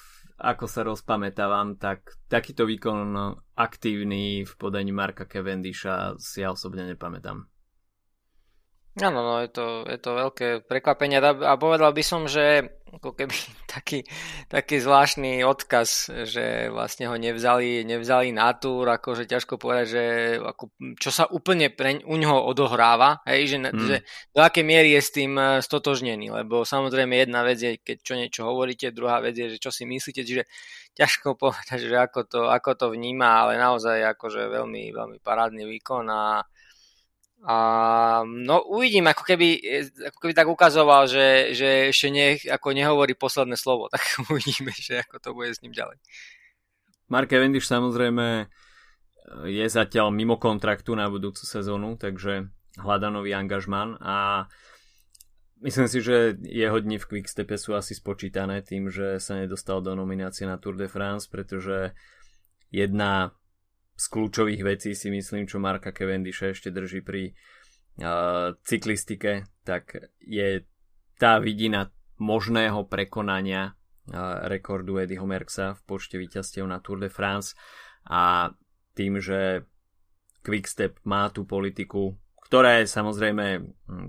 ako 0.42 0.64
sa 0.66 0.80
rozpamätávam, 0.82 1.76
tak 1.76 2.18
takýto 2.26 2.64
výkon 2.66 3.14
aktívny 3.54 4.42
v 4.42 4.52
podaní 4.58 4.90
Marka 4.90 5.28
Cavendisha 5.28 6.16
si 6.16 6.42
ja 6.42 6.50
osobne 6.50 6.88
nepamätám. 6.88 7.51
Áno, 9.00 9.24
no, 9.24 9.40
je 9.40 9.48
to, 9.48 9.88
je 9.88 9.96
to 9.96 10.10
veľké 10.12 10.48
prekvapenie 10.68 11.16
a 11.24 11.56
povedal 11.56 11.96
by 11.96 12.04
som, 12.04 12.28
že 12.28 12.76
ako 12.92 13.16
keby 13.16 13.32
taký, 13.72 14.04
taký 14.52 14.76
zvláštny 14.84 15.40
odkaz, 15.48 16.12
že 16.28 16.68
vlastne 16.68 17.08
ho 17.08 17.16
nevzali, 17.16 17.88
nevzali 17.88 18.36
na 18.36 18.52
túr, 18.52 18.84
akože 18.84 19.24
ťažko 19.24 19.56
povedať, 19.56 19.86
že 19.88 20.04
ako, 20.44 20.64
čo 21.00 21.08
sa 21.08 21.24
úplne 21.24 21.72
pre, 21.72 22.04
u 22.04 22.16
ňoho 22.20 22.44
odohráva, 22.52 23.24
hej, 23.24 23.56
že, 23.56 23.58
mm. 23.64 23.80
že 23.88 23.96
do 24.36 24.44
akej 24.44 24.64
miery 24.64 24.92
je 24.92 25.00
s 25.00 25.10
tým 25.16 25.32
e, 25.40 25.64
stotožnený, 25.64 26.28
lebo 26.28 26.68
samozrejme 26.68 27.16
jedna 27.16 27.48
vec 27.48 27.64
je, 27.64 27.80
keď 27.80 27.96
čo 28.04 28.14
niečo 28.20 28.42
hovoríte, 28.44 28.92
druhá 28.92 29.24
vec 29.24 29.40
je, 29.40 29.56
že 29.56 29.58
čo 29.58 29.72
si 29.72 29.88
myslíte, 29.88 30.20
čiže 30.20 30.44
ťažko 30.92 31.32
povedať, 31.42 31.88
že 31.88 31.96
ako 31.96 32.28
to, 32.28 32.40
ako 32.52 32.76
to 32.76 32.86
vníma, 32.92 33.48
ale 33.48 33.56
naozaj 33.56 34.04
akože 34.04 34.52
veľmi, 34.52 34.92
veľmi 34.92 35.18
parádny 35.24 35.64
výkon 35.64 36.12
a 36.12 36.44
a 37.42 37.56
no 38.22 38.62
uvidím, 38.70 39.10
ako 39.10 39.26
keby, 39.26 39.48
ako 40.14 40.18
keby 40.22 40.34
tak 40.34 40.46
ukazoval, 40.46 41.10
že, 41.10 41.58
že 41.58 41.90
ešte 41.90 42.08
ne, 42.14 42.38
ako 42.38 42.70
nehovorí 42.70 43.18
posledné 43.18 43.58
slovo, 43.58 43.90
tak 43.94 44.02
uvidíme, 44.30 44.70
že 44.70 45.02
ako 45.02 45.16
to 45.18 45.30
bude 45.34 45.50
s 45.50 45.62
ním 45.62 45.74
ďalej. 45.74 45.98
Mark 47.10 47.28
Cavendish 47.28 47.66
samozrejme 47.66 48.46
je 49.46 49.66
zatiaľ 49.66 50.14
mimo 50.14 50.38
kontraktu 50.38 50.94
na 50.94 51.10
budúcu 51.10 51.42
sezónu, 51.42 51.98
takže 51.98 52.46
hľada 52.78 53.10
nový 53.10 53.34
angažman 53.34 53.98
a 54.00 54.46
myslím 55.60 55.86
si, 55.90 55.98
že 55.98 56.38
jeho 56.40 56.78
dni 56.78 57.02
v 57.02 57.08
Quickstepe 57.10 57.58
sú 57.58 57.74
asi 57.74 57.98
spočítané 57.98 58.62
tým, 58.62 58.88
že 58.88 59.18
sa 59.18 59.34
nedostal 59.34 59.82
do 59.82 59.92
nominácie 59.98 60.46
na 60.46 60.56
Tour 60.56 60.78
de 60.78 60.86
France, 60.86 61.26
pretože 61.26 61.92
jedna 62.70 63.34
z 63.96 64.04
kľúčových 64.08 64.62
vecí 64.64 64.96
si 64.96 65.12
myslím, 65.12 65.44
čo 65.44 65.60
Marka 65.60 65.92
Cavendisha 65.92 66.50
ešte 66.50 66.72
drží 66.72 67.04
pri 67.04 67.32
uh, 68.00 68.56
cyklistike, 68.64 69.46
tak 69.62 70.12
je 70.18 70.64
tá 71.20 71.38
vidina 71.38 71.92
možného 72.16 72.88
prekonania 72.88 73.72
uh, 73.72 74.48
rekordu 74.48 74.98
Eddieho 74.98 75.28
Merksa 75.28 75.76
v 75.76 75.80
počte 75.84 76.16
víťazstiev 76.16 76.64
na 76.64 76.80
Tour 76.80 76.98
de 76.98 77.12
France. 77.12 77.54
A 78.08 78.50
tým, 78.96 79.22
že 79.22 79.68
Quickstep 80.42 80.98
má 81.06 81.30
tú 81.30 81.46
politiku, 81.46 82.18
ktorá 82.50 82.82
je 82.82 82.90
samozrejme 82.90 83.62
hm, 83.62 84.08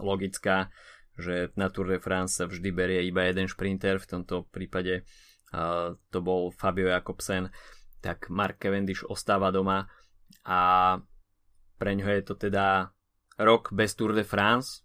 logická, 0.00 0.72
že 1.20 1.52
na 1.60 1.68
Tour 1.68 1.92
de 1.92 2.00
France 2.00 2.40
sa 2.40 2.48
vždy 2.48 2.72
berie 2.72 3.00
iba 3.04 3.28
jeden 3.28 3.44
šprinter, 3.44 4.00
v 4.00 4.08
tomto 4.08 4.48
prípade 4.48 5.04
uh, 5.52 5.92
to 6.08 6.18
bol 6.24 6.48
Fabio 6.56 6.88
Jakobsen, 6.88 7.52
tak 8.02 8.28
Mark 8.28 8.58
Cavendish 8.58 9.06
ostáva 9.06 9.54
doma 9.54 9.86
a 10.42 10.60
pre 11.78 11.92
ňo 11.94 12.06
je 12.10 12.22
to 12.26 12.34
teda 12.34 12.90
rok 13.38 13.70
bez 13.70 13.94
Tour 13.94 14.12
de 14.12 14.26
France 14.26 14.82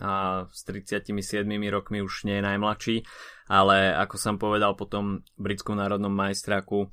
a 0.00 0.46
s 0.48 0.64
37 0.64 1.12
rokmi 1.68 2.00
už 2.00 2.24
nie 2.24 2.40
je 2.40 2.46
najmladší, 2.46 2.96
ale 3.52 3.92
ako 3.92 4.16
som 4.16 4.40
povedal 4.40 4.72
potom 4.78 5.20
britskom 5.36 5.76
národnom 5.76 6.14
majstraku, 6.14 6.88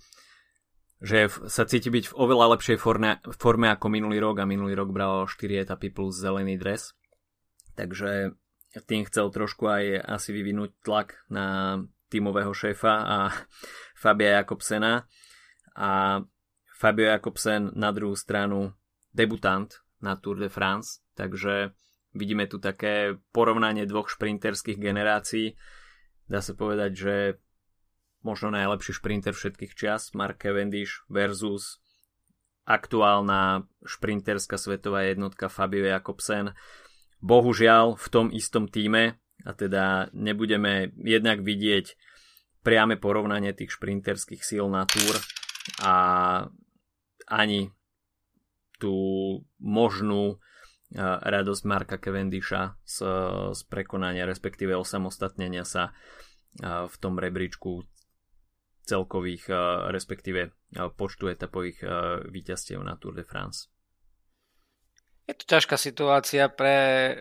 že 1.00 1.30
sa 1.48 1.64
cíti 1.64 1.88
byť 1.88 2.12
v 2.12 2.18
oveľa 2.18 2.58
lepšej 2.58 2.78
forme, 2.82 3.22
forme 3.38 3.72
ako 3.72 3.88
minulý 3.88 4.20
rok 4.20 4.44
a 4.44 4.50
minulý 4.50 4.76
rok 4.76 4.92
bral 4.92 5.30
4 5.30 5.64
etapy 5.64 5.94
plus 5.94 6.18
zelený 6.18 6.58
dres. 6.60 6.98
Takže 7.78 8.34
tým 8.90 9.06
chcel 9.08 9.30
trošku 9.30 9.70
aj 9.70 10.04
asi 10.04 10.34
vyvinúť 10.34 10.84
tlak 10.84 11.22
na 11.30 11.80
tímového 12.12 12.52
šéfa 12.52 12.94
a 13.08 13.18
Fabia 14.02 14.42
Jakobsena 14.42 15.08
a 15.78 16.26
Fabio 16.74 17.14
Jakobsen 17.14 17.74
na 17.78 17.94
druhú 17.94 18.18
stranu 18.18 18.74
debutant 19.14 19.70
na 20.02 20.18
Tour 20.18 20.42
de 20.42 20.50
France, 20.50 21.06
takže 21.14 21.74
vidíme 22.18 22.50
tu 22.50 22.58
také 22.58 23.18
porovnanie 23.34 23.86
dvoch 23.86 24.10
šprinterských 24.10 24.78
generácií. 24.82 25.54
Dá 26.26 26.42
sa 26.42 26.58
povedať, 26.58 26.92
že 26.98 27.16
možno 28.26 28.50
najlepší 28.54 28.98
šprinter 28.98 29.38
všetkých 29.38 29.74
čas, 29.78 30.12
Mark 30.18 30.42
Cavendish 30.42 31.06
versus 31.08 31.82
aktuálna 32.68 33.64
šprinterská 33.86 34.60
svetová 34.60 35.08
jednotka 35.08 35.48
Fabio 35.48 35.88
Jakobsen. 35.88 36.52
Bohužiaľ 37.24 37.96
v 37.96 38.08
tom 38.12 38.28
istom 38.30 38.68
týme, 38.68 39.18
a 39.46 39.52
teda 39.54 40.12
nebudeme 40.12 40.92
jednak 41.00 41.46
vidieť 41.46 41.96
priame 42.66 43.00
porovnanie 43.00 43.56
tých 43.56 43.72
šprinterských 43.80 44.44
síl 44.44 44.68
na 44.68 44.84
Tour 44.84 45.16
a 45.84 45.94
ani 47.28 47.72
tú 48.80 48.96
možnú 49.60 50.40
radosť 50.96 51.64
Marka 51.68 51.98
Cavendisha 52.00 52.80
z, 52.88 53.04
z 53.52 53.62
prekonania, 53.68 54.24
respektíve 54.24 54.72
osamostatnenia 54.72 55.68
sa 55.68 55.92
v 56.64 56.96
tom 57.04 57.20
rebríčku 57.20 57.84
celkových, 58.88 59.52
respektíve 59.92 60.56
počtu 60.96 61.28
etapových 61.28 61.84
víťazstiev 62.32 62.80
na 62.80 62.96
Tour 62.96 63.20
de 63.20 63.28
France. 63.28 63.68
Je 65.28 65.36
to 65.36 65.44
ťažká 65.44 65.76
situácia 65.76 66.48
pre 66.48 67.12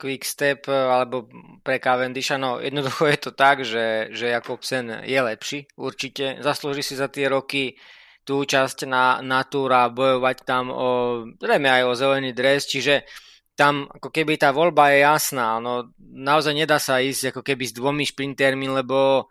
Quickstep 0.00 0.64
alebo 0.72 1.28
pre 1.60 1.76
Cavendisha. 1.76 2.40
No 2.40 2.56
jednoducho 2.56 3.04
je 3.04 3.18
to 3.20 3.30
tak, 3.36 3.60
že, 3.68 4.08
že 4.16 4.32
Jakobsen 4.32 5.04
je 5.04 5.20
lepší 5.20 5.68
určite. 5.76 6.40
Zaslúži 6.40 6.80
si 6.80 6.96
za 6.96 7.12
tie 7.12 7.28
roky 7.28 7.76
tú 8.24 8.40
časť 8.48 8.88
na, 8.88 9.20
na 9.20 9.44
túra 9.44 9.92
bojovať 9.92 10.36
tam 10.48 10.72
o, 10.72 10.88
zrejme 11.36 11.68
aj 11.68 11.82
o 11.84 11.92
zelený 11.92 12.32
dres, 12.32 12.64
čiže 12.64 13.04
tam 13.52 13.86
ako 13.92 14.08
keby 14.08 14.40
tá 14.40 14.50
voľba 14.50 14.96
je 14.96 15.04
jasná. 15.04 15.60
No, 15.60 15.92
naozaj 16.00 16.56
nedá 16.56 16.80
sa 16.80 17.04
ísť 17.04 17.36
ako 17.36 17.44
keby 17.44 17.64
s 17.68 17.76
dvomi 17.76 18.08
šprintermi, 18.08 18.72
lebo 18.72 19.28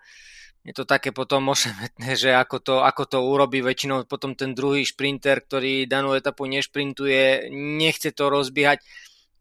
je 0.63 0.72
to 0.72 0.88
také 0.88 1.12
potom 1.12 1.51
ošemetné, 1.51 2.15
že 2.15 2.32
ako 2.32 2.58
to, 2.63 2.75
ako 2.79 3.03
to 3.03 3.20
urobí 3.20 3.60
väčšinou 3.60 4.08
potom 4.08 4.32
ten 4.32 4.55
druhý 4.55 4.88
šprinter, 4.88 5.43
ktorý 5.43 5.84
danú 5.91 6.15
etapu 6.15 6.48
nešprintuje, 6.48 7.51
nechce 7.51 8.15
to 8.15 8.32
rozbiehať. 8.32 8.79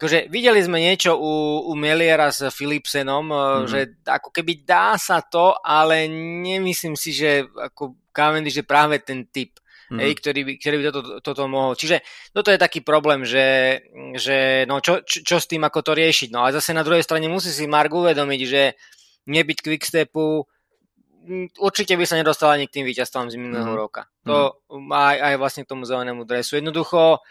Akože 0.02 0.26
videli 0.26 0.59
sme 0.67 0.83
niečo 0.83 1.14
u, 1.14 1.62
u 1.71 1.79
Meliera 1.79 2.35
s 2.35 2.43
Philipsenom, 2.50 3.31
mm-hmm. 3.31 3.67
že 3.71 3.81
ako 4.02 4.35
keby 4.35 4.67
dá 4.67 4.99
sa 4.99 5.23
to, 5.23 5.55
ale 5.62 6.11
nemyslím 6.43 6.99
si, 6.99 7.14
že 7.14 7.47
ako 7.47 8.11
Cavendish 8.11 8.59
je 8.59 8.67
práve 8.67 8.99
ten 8.99 9.31
typ, 9.31 9.62
mm-hmm. 9.62 10.02
ej, 10.02 10.12
ktorý 10.19 10.41
by, 10.43 10.52
ktorý 10.59 10.75
by 10.75 10.85
toto, 10.91 11.11
toto 11.23 11.43
mohol. 11.47 11.79
Čiže 11.79 12.02
toto 12.35 12.50
je 12.50 12.59
taký 12.59 12.83
problém, 12.83 13.23
že, 13.23 13.79
že 14.19 14.67
no, 14.67 14.83
čo, 14.83 15.07
čo, 15.07 15.23
čo 15.23 15.37
s 15.38 15.47
tým, 15.47 15.62
ako 15.62 15.87
to 15.87 15.93
riešiť. 15.95 16.35
No 16.35 16.43
a 16.43 16.50
zase 16.50 16.75
na 16.75 16.83
druhej 16.83 17.07
strane 17.07 17.31
musí 17.31 17.55
si 17.55 17.71
Mark 17.71 17.95
uvedomiť, 17.95 18.41
že 18.43 18.75
nebyť 19.31 19.59
quickstepu 19.62 20.50
určite 21.59 21.95
by 21.95 22.05
sa 22.05 22.19
nedostal 22.19 22.50
ani 22.50 22.67
k 22.67 22.81
tým 22.81 22.87
víťazstvám 22.88 23.31
z 23.31 23.38
minulého 23.38 23.73
mm. 23.73 23.79
roka. 23.79 24.11
To 24.26 24.59
mm. 24.67 24.91
aj, 24.91 25.17
aj 25.19 25.35
vlastne 25.38 25.62
k 25.62 25.71
tomu 25.71 25.87
zelenému 25.87 26.26
dresu. 26.26 26.59
Jednoducho, 26.59 27.23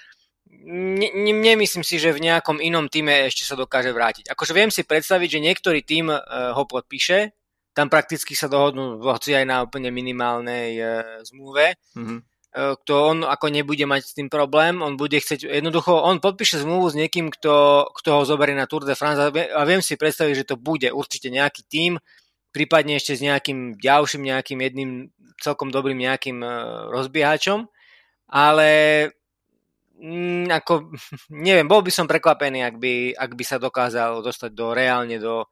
ne, 0.48 1.10
ne, 1.12 1.34
nemyslím 1.36 1.84
si, 1.84 2.00
že 2.00 2.16
v 2.16 2.24
nejakom 2.24 2.64
inom 2.64 2.88
týme 2.88 3.28
ešte 3.28 3.44
sa 3.44 3.60
dokáže 3.60 3.92
vrátiť. 3.92 4.32
Akože 4.32 4.56
viem 4.56 4.72
si 4.72 4.88
predstaviť, 4.88 5.28
že 5.28 5.44
niektorý 5.44 5.80
tým 5.84 6.12
uh, 6.12 6.20
ho 6.56 6.64
podpíše, 6.64 7.36
tam 7.72 7.88
prakticky 7.88 8.36
sa 8.36 8.52
dohodnú 8.52 9.00
hoci 9.00 9.32
aj 9.32 9.46
na 9.48 9.64
úplne 9.64 9.92
minimálnej 9.96 10.76
uh, 10.80 10.88
zmluve. 11.24 11.80
Mm-hmm. 11.96 12.20
Uh, 12.52 12.76
kto 12.84 12.94
on 13.16 13.18
ako 13.24 13.48
nebude 13.48 13.88
mať 13.88 14.02
s 14.04 14.16
tým 14.16 14.28
problém, 14.28 14.84
on 14.84 15.00
bude 15.00 15.16
chcieť, 15.16 15.48
jednoducho, 15.48 15.96
on 15.96 16.20
podpíše 16.20 16.60
zmluvu 16.60 16.92
s 16.92 17.00
niekým, 17.00 17.32
kto, 17.32 17.88
kto 17.96 18.10
ho 18.12 18.24
zoberie 18.28 18.52
na 18.52 18.68
Tour 18.68 18.84
de 18.84 18.92
France 18.92 19.24
a 19.24 19.62
viem 19.64 19.80
si 19.80 19.96
predstaviť, 19.96 20.44
že 20.44 20.48
to 20.52 20.56
bude 20.60 20.92
určite 20.92 21.32
nejaký 21.32 21.64
tým, 21.64 21.96
prípadne 22.52 23.00
ešte 23.00 23.16
s 23.16 23.22
nejakým 23.24 23.80
ďalším 23.80 24.28
nejakým 24.28 24.60
jedným 24.60 24.92
celkom 25.42 25.72
dobrým 25.74 25.98
nejakým 25.98 26.44
uh, 26.44 26.92
rozbiehačom, 26.92 27.66
ale 28.32 28.70
mm, 29.98 30.52
ako, 30.52 30.92
neviem, 31.48 31.66
bol 31.66 31.82
by 31.82 31.92
som 31.92 32.06
prekvapený, 32.06 32.62
ak 32.64 32.76
by, 32.78 32.94
ak 33.16 33.32
by 33.34 33.44
sa 33.44 33.58
dokázal 33.58 34.22
dostať 34.22 34.52
do 34.52 34.76
reálne 34.76 35.18
do, 35.18 35.50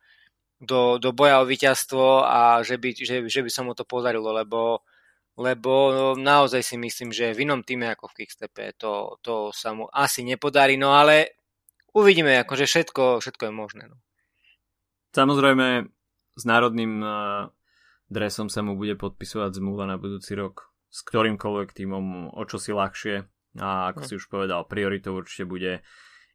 do, 0.60 1.00
do 1.00 1.10
boja 1.16 1.40
o 1.40 1.48
víťazstvo 1.48 2.28
a 2.28 2.62
že 2.62 2.76
by, 2.76 2.90
že, 2.96 3.16
že 3.26 3.42
by 3.42 3.50
sa 3.50 3.64
mu 3.64 3.72
to 3.72 3.88
podarilo, 3.88 4.36
lebo, 4.36 4.84
lebo 5.40 5.72
naozaj 6.20 6.62
si 6.62 6.76
myslím, 6.76 7.16
že 7.16 7.32
v 7.32 7.48
inom 7.48 7.64
týme 7.64 7.88
ako 7.96 8.12
v 8.12 8.24
Kickstepe 8.24 8.76
to, 8.76 9.18
to 9.24 9.56
sa 9.56 9.72
mu 9.72 9.88
asi 9.88 10.28
nepodarí, 10.28 10.76
no 10.76 10.92
ale 10.92 11.40
uvidíme, 11.96 12.36
akože 12.44 12.68
všetko, 12.68 13.24
všetko 13.24 13.44
je 13.48 13.54
možné. 13.54 13.84
No. 13.88 13.98
Samozrejme, 15.16 15.90
s 16.40 16.48
národným 16.48 17.04
uh, 17.04 17.52
dresom 18.08 18.48
sa 18.48 18.64
mu 18.64 18.80
bude 18.80 18.96
podpisovať 18.96 19.60
zmluva 19.60 19.84
na 19.84 20.00
budúci 20.00 20.40
rok 20.40 20.72
s 20.90 21.06
ktorýmkoľvek 21.06 21.70
týmom 21.76 22.34
o 22.34 22.44
čo 22.50 22.58
si 22.58 22.74
ľahšie 22.74 23.28
a 23.62 23.94
ako 23.94 24.02
hm. 24.04 24.08
si 24.08 24.14
už 24.18 24.26
povedal, 24.32 24.66
prioritou 24.66 25.20
určite 25.20 25.46
bude 25.46 25.86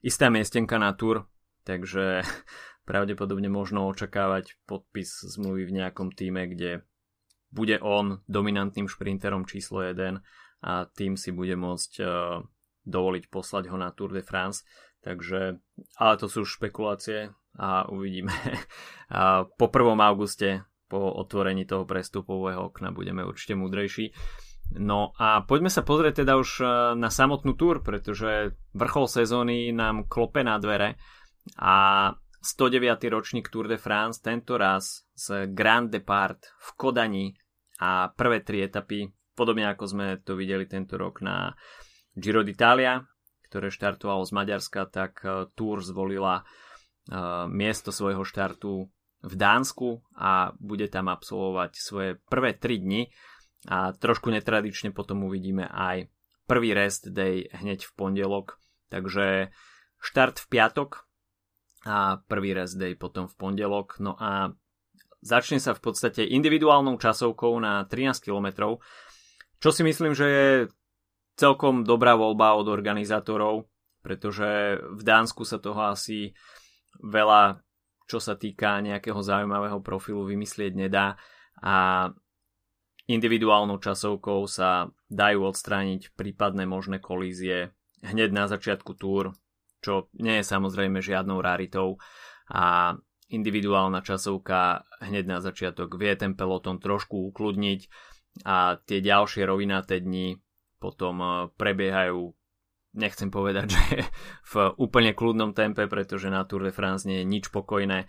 istá 0.04 0.28
miestenka 0.30 0.78
na 0.78 0.94
tur, 0.94 1.26
takže 1.66 2.22
pravdepodobne 2.88 3.48
možno 3.50 3.88
očakávať 3.90 4.60
podpis 4.68 5.10
zmluvy 5.24 5.66
v 5.66 5.76
nejakom 5.82 6.12
týme, 6.12 6.46
kde 6.50 6.84
bude 7.54 7.78
on 7.80 8.20
dominantným 8.26 8.90
šprinterom 8.90 9.46
číslo 9.46 9.86
1 9.86 10.20
a 10.64 10.72
tým 10.90 11.14
si 11.14 11.30
bude 11.30 11.54
môcť 11.54 11.92
uh, 12.02 12.42
dovoliť 12.84 13.30
poslať 13.30 13.70
ho 13.70 13.76
na 13.78 13.94
Tour 13.94 14.10
de 14.10 14.26
France. 14.26 14.66
Takže, 15.04 15.60
ale 16.00 16.14
to 16.16 16.26
sú 16.26 16.48
špekulácie 16.48 17.30
a 17.58 17.88
uvidíme. 17.90 18.32
a 19.14 19.44
po 19.44 19.66
1. 19.70 20.00
auguste, 20.00 20.64
po 20.88 21.10
otvorení 21.18 21.64
toho 21.64 21.88
prestupového 21.88 22.70
okna 22.70 22.92
budeme 22.92 23.24
určite 23.24 23.56
múdrejší. 23.56 24.12
No 24.80 25.12
a 25.20 25.44
poďme 25.44 25.68
sa 25.68 25.84
pozrieť 25.84 26.24
teda 26.24 26.40
už 26.40 26.50
e, 26.60 26.64
na 26.96 27.12
samotnú 27.12 27.52
túr, 27.52 27.84
pretože 27.84 28.56
vrchol 28.72 29.06
sezóny 29.06 29.70
nám 29.76 30.08
klope 30.08 30.40
na 30.40 30.56
dvere 30.56 30.96
a 31.60 32.08
109. 32.40 33.12
ročník 33.12 33.52
Tour 33.52 33.68
de 33.68 33.76
France 33.76 34.24
tento 34.24 34.56
raz 34.56 35.04
z 35.12 35.52
Grand 35.52 35.88
Depart 35.92 36.48
v 36.60 36.68
Kodani 36.76 37.26
a 37.80 38.08
prvé 38.08 38.40
tri 38.40 38.64
etapy, 38.64 39.08
podobne 39.36 39.68
ako 39.68 39.84
sme 39.84 40.06
to 40.24 40.32
videli 40.36 40.64
tento 40.64 40.96
rok 40.96 41.20
na 41.20 41.52
Giro 42.16 42.40
d'Italia, 42.40 43.04
ktoré 43.48 43.68
štartovalo 43.68 44.24
z 44.24 44.32
Maďarska, 44.32 44.88
tak 44.88 45.12
e, 45.22 45.48
Tour 45.52 45.84
zvolila 45.84 46.40
e, 46.40 46.44
miesto 47.52 47.92
svojho 47.92 48.24
štartu 48.24 48.88
v 49.24 49.34
Dánsku 49.34 50.04
a 50.16 50.52
bude 50.60 50.88
tam 50.92 51.08
absolvovať 51.08 51.72
svoje 51.76 52.10
prvé 52.28 52.56
tri 52.56 52.80
dni. 52.80 53.08
A 53.64 53.96
trošku 53.96 54.28
netradične 54.28 54.92
potom 54.92 55.24
uvidíme 55.24 55.64
aj 55.64 56.12
prvý 56.44 56.76
rest 56.76 57.08
day 57.08 57.48
hneď 57.48 57.88
v 57.88 57.92
pondelok, 57.96 58.60
takže 58.92 59.48
štart 60.04 60.36
v 60.44 60.46
piatok 60.52 61.08
a 61.88 62.20
prvý 62.28 62.52
rest 62.52 62.76
day 62.76 62.92
potom 62.92 63.24
v 63.24 63.34
pondelok, 63.36 63.96
no 64.04 64.12
a 64.20 64.52
začne 65.24 65.56
sa 65.56 65.72
v 65.72 65.80
podstate 65.80 66.28
individuálnou 66.28 67.00
časovkou 67.00 67.56
na 67.56 67.88
13 67.88 68.20
km, 68.20 68.76
čo 69.56 69.72
si 69.72 69.80
myslím, 69.80 70.12
že 70.12 70.26
je 70.28 70.48
celkom 71.40 71.88
dobrá 71.88 72.20
voľba 72.20 72.60
od 72.60 72.68
organizátorov, 72.68 73.64
pretože 74.04 74.76
v 74.84 75.02
Dánsku 75.02 75.48
sa 75.48 75.56
toho 75.56 75.88
asi 75.88 76.36
veľa, 77.02 77.64
čo 78.04 78.20
sa 78.20 78.36
týka 78.36 78.78
nejakého 78.84 79.18
zaujímavého 79.18 79.80
profilu, 79.80 80.28
vymyslieť 80.28 80.72
nedá 80.76 81.16
a 81.64 82.08
individuálnou 83.08 83.80
časovkou 83.80 84.44
sa 84.48 84.88
dajú 85.08 85.44
odstrániť 85.48 86.16
prípadné 86.16 86.64
možné 86.64 87.00
kolízie 87.00 87.72
hneď 88.04 88.30
na 88.32 88.44
začiatku 88.48 88.96
túr, 88.96 89.32
čo 89.80 90.08
nie 90.16 90.40
je 90.40 90.44
samozrejme 90.44 91.00
žiadnou 91.00 91.40
raritou. 91.40 92.00
A 92.52 92.96
individuálna 93.32 94.04
časovka 94.04 94.84
hneď 95.00 95.24
na 95.24 95.38
začiatok 95.40 95.96
vie 95.96 96.12
ten 96.16 96.36
peloton 96.36 96.76
trošku 96.76 97.32
ukludniť 97.32 97.80
a 98.44 98.76
tie 98.84 98.98
ďalšie 99.00 99.46
rovinaté 99.48 100.02
dni 100.02 100.36
potom 100.82 101.16
eh, 101.22 101.30
prebiehajú 101.56 102.34
nechcem 102.94 103.28
povedať, 103.28 103.66
že 103.76 103.86
v 104.50 104.54
úplne 104.78 105.12
kľudnom 105.12 105.52
tempe, 105.52 105.90
pretože 105.90 106.30
na 106.30 106.46
Tour 106.46 106.64
de 106.64 106.72
France 106.72 107.04
nie 107.04 107.22
je 107.22 107.28
nič 107.28 107.50
pokojné, 107.50 108.06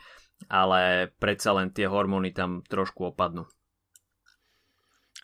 ale 0.47 1.11
predsa 1.17 1.57
len 1.57 1.73
tie 1.73 1.89
hormóny 1.89 2.31
tam 2.31 2.61
trošku 2.63 3.13
opadnú. 3.13 3.49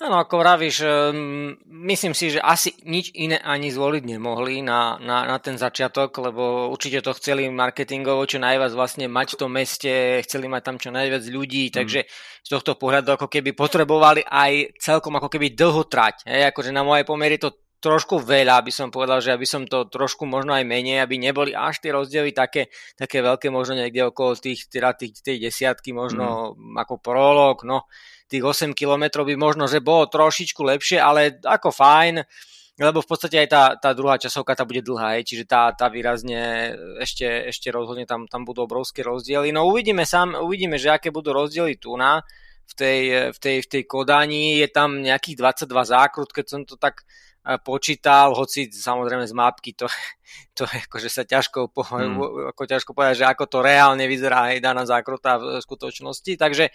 Áno, 0.01 0.17
ako 0.17 0.41
vravíš, 0.41 0.81
ehm, 0.81 1.61
myslím 1.85 2.17
si, 2.17 2.33
že 2.33 2.41
asi 2.41 2.73
nič 2.89 3.13
iné 3.13 3.37
ani 3.37 3.69
zvoliť 3.69 4.01
nemohli 4.01 4.65
na, 4.65 4.97
na, 4.97 5.29
na 5.29 5.37
ten 5.37 5.61
začiatok, 5.61 6.09
lebo 6.17 6.73
určite 6.73 7.05
to 7.05 7.13
chceli 7.13 7.45
marketingovo 7.53 8.25
čo 8.25 8.41
najviac 8.41 8.73
vlastne 8.73 9.05
mať 9.05 9.37
v 9.37 9.39
tom 9.45 9.53
meste, 9.53 10.25
chceli 10.25 10.49
mať 10.49 10.61
tam 10.65 10.77
čo 10.81 10.89
najviac 10.89 11.21
ľudí, 11.21 11.69
mm. 11.69 11.73
takže 11.77 12.09
z 12.41 12.49
tohto 12.49 12.81
pohľadu 12.81 13.13
ako 13.13 13.29
keby 13.29 13.53
potrebovali 13.53 14.25
aj 14.25 14.73
celkom 14.81 15.21
ako 15.21 15.29
keby 15.29 15.53
dlho 15.53 15.85
trať. 15.85 16.25
Hej, 16.25 16.49
akože 16.49 16.73
na 16.73 16.81
moje 16.81 17.05
pomery 17.05 17.37
to 17.37 17.53
trošku 17.81 18.21
veľa, 18.21 18.61
aby 18.61 18.69
som 18.69 18.93
povedal, 18.93 19.19
že 19.19 19.33
aby 19.33 19.43
som 19.49 19.65
to 19.65 19.89
trošku 19.89 20.29
možno 20.29 20.53
aj 20.53 20.61
menej, 20.61 21.01
aby 21.01 21.17
neboli 21.17 21.57
až 21.57 21.81
tie 21.81 21.89
rozdiely 21.89 22.29
také, 22.29 22.69
také 22.93 23.25
veľké, 23.25 23.49
možno 23.49 23.81
niekde 23.81 24.05
okolo 24.05 24.37
tých, 24.37 24.69
teda 24.69 24.93
tých, 24.93 25.17
tej 25.25 25.41
desiatky, 25.41 25.89
možno 25.89 26.53
mm. 26.53 26.77
ako 26.77 27.01
prolog, 27.01 27.65
no 27.65 27.89
tých 28.31 28.47
8 28.47 28.71
km 28.71 29.27
by 29.27 29.35
možno, 29.35 29.67
že 29.67 29.83
bolo 29.83 30.07
trošičku 30.07 30.63
lepšie, 30.63 31.03
ale 31.03 31.43
ako 31.43 31.67
fajn, 31.75 32.23
lebo 32.79 33.03
v 33.03 33.09
podstate 33.09 33.43
aj 33.43 33.49
tá, 33.51 33.63
tá 33.75 33.91
druhá 33.91 34.15
časovka 34.15 34.55
tá 34.55 34.63
bude 34.63 34.79
dlhá, 34.79 35.19
aj, 35.19 35.27
čiže 35.27 35.43
tá, 35.43 35.75
tá 35.75 35.91
výrazne 35.91 36.71
ešte, 37.03 37.27
ešte 37.51 37.67
rozhodne 37.75 38.07
tam, 38.07 38.31
tam 38.31 38.47
budú 38.47 38.63
obrovské 38.63 39.03
rozdiely. 39.03 39.51
No 39.51 39.67
uvidíme 39.67 40.07
sám, 40.07 40.39
uvidíme, 40.39 40.79
že 40.79 40.95
aké 40.95 41.11
budú 41.11 41.35
rozdiely 41.35 41.75
tu 41.75 41.99
na 41.99 42.23
v 42.71 42.73
tej, 42.73 42.99
v 43.35 43.37
tej, 43.37 43.57
v 43.61 43.67
tej 43.67 43.83
Kodani, 43.83 44.63
je 44.63 44.67
tam 44.71 45.03
nejakých 45.03 45.35
22 45.67 45.91
zákrut, 45.91 46.31
keď 46.31 46.45
som 46.47 46.61
to 46.63 46.79
tak 46.79 47.03
počítal, 47.65 48.37
hoci 48.37 48.69
samozrejme 48.69 49.25
z 49.25 49.33
mapky 49.33 49.73
to, 49.73 49.89
to 50.53 50.67
akože 50.67 51.09
sa 51.09 51.23
ťažko, 51.23 51.71
po, 51.71 51.87
hmm. 51.87 52.51
ako 52.51 52.63
ťažko 52.67 52.91
povedať, 52.91 53.23
že 53.23 53.29
ako 53.29 53.45
to 53.47 53.59
reálne 53.63 54.03
vyzerá 54.05 54.51
aj 54.51 54.59
daná 54.59 54.83
zákruta 54.83 55.39
v 55.39 55.45
skutočnosti, 55.63 56.35
takže 56.35 56.69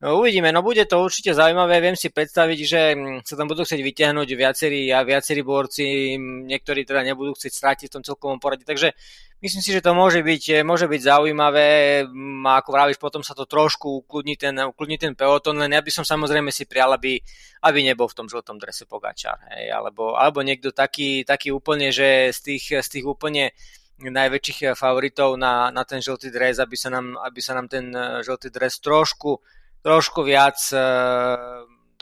no, 0.00 0.18
uvidíme, 0.22 0.48
no 0.50 0.64
bude 0.64 0.88
to 0.88 0.98
určite 0.98 1.36
zaujímavé, 1.36 1.82
viem 1.84 1.96
si 1.96 2.08
predstaviť, 2.08 2.58
že 2.64 2.80
hm, 2.94 3.26
sa 3.26 3.34
tam 3.36 3.46
budú 3.52 3.68
chcieť 3.68 3.80
vyťahnuť 3.84 4.28
viacerí 4.32 4.88
a 4.94 5.04
viacerí 5.04 5.44
borci, 5.44 6.16
hm, 6.16 6.48
niektorí 6.48 6.88
teda 6.88 7.04
nebudú 7.04 7.36
chcieť 7.36 7.52
strátiť 7.52 7.86
v 7.92 7.94
tom 8.00 8.02
celkovom 8.04 8.40
poradí, 8.40 8.64
takže 8.64 8.96
Myslím 9.38 9.62
si, 9.62 9.70
že 9.70 9.78
to 9.78 9.94
môže 9.94 10.18
byť, 10.18 10.42
eh, 10.50 10.66
môže 10.66 10.90
byť 10.90 10.98
zaujímavé. 10.98 12.02
Mm, 12.10 12.42
a 12.42 12.58
ako 12.58 12.74
vravíš, 12.74 12.98
potom 12.98 13.22
sa 13.22 13.38
to 13.38 13.46
trošku 13.46 14.02
ukludní 14.02 14.34
ten, 14.34 14.50
ukludní 14.58 14.98
ten 14.98 15.14
peloton, 15.14 15.54
len 15.54 15.70
ja 15.70 15.78
by 15.78 15.90
som 15.94 16.02
samozrejme 16.02 16.50
si 16.50 16.66
prial, 16.66 16.90
aby, 16.90 17.22
aby 17.62 17.78
nebol 17.86 18.10
v 18.10 18.18
tom 18.18 18.26
žltom 18.26 18.58
drese 18.58 18.82
Pogačar, 18.90 19.38
hej, 19.54 19.70
alebo, 19.70 20.18
alebo 20.18 20.42
niekto 20.42 20.74
taký, 20.74 21.22
taký 21.22 21.54
úplne, 21.54 21.94
že 21.94 22.34
z 22.34 22.38
tých, 22.42 22.64
z 22.82 22.88
tých 22.97 22.97
úplne 23.06 23.54
najväčších 23.98 24.78
favoritov 24.78 25.34
na, 25.34 25.74
na 25.74 25.82
ten 25.82 25.98
žltý 25.98 26.30
dres, 26.30 26.62
aby 26.62 26.78
sa 26.78 26.94
nám, 26.94 27.18
aby 27.18 27.40
sa 27.42 27.58
nám 27.58 27.66
ten 27.66 27.90
eh, 27.90 28.22
žltý 28.22 28.54
dres 28.54 28.78
trošku, 28.78 29.42
trošku 29.82 30.26
viac 30.26 30.58
e, 30.74 30.78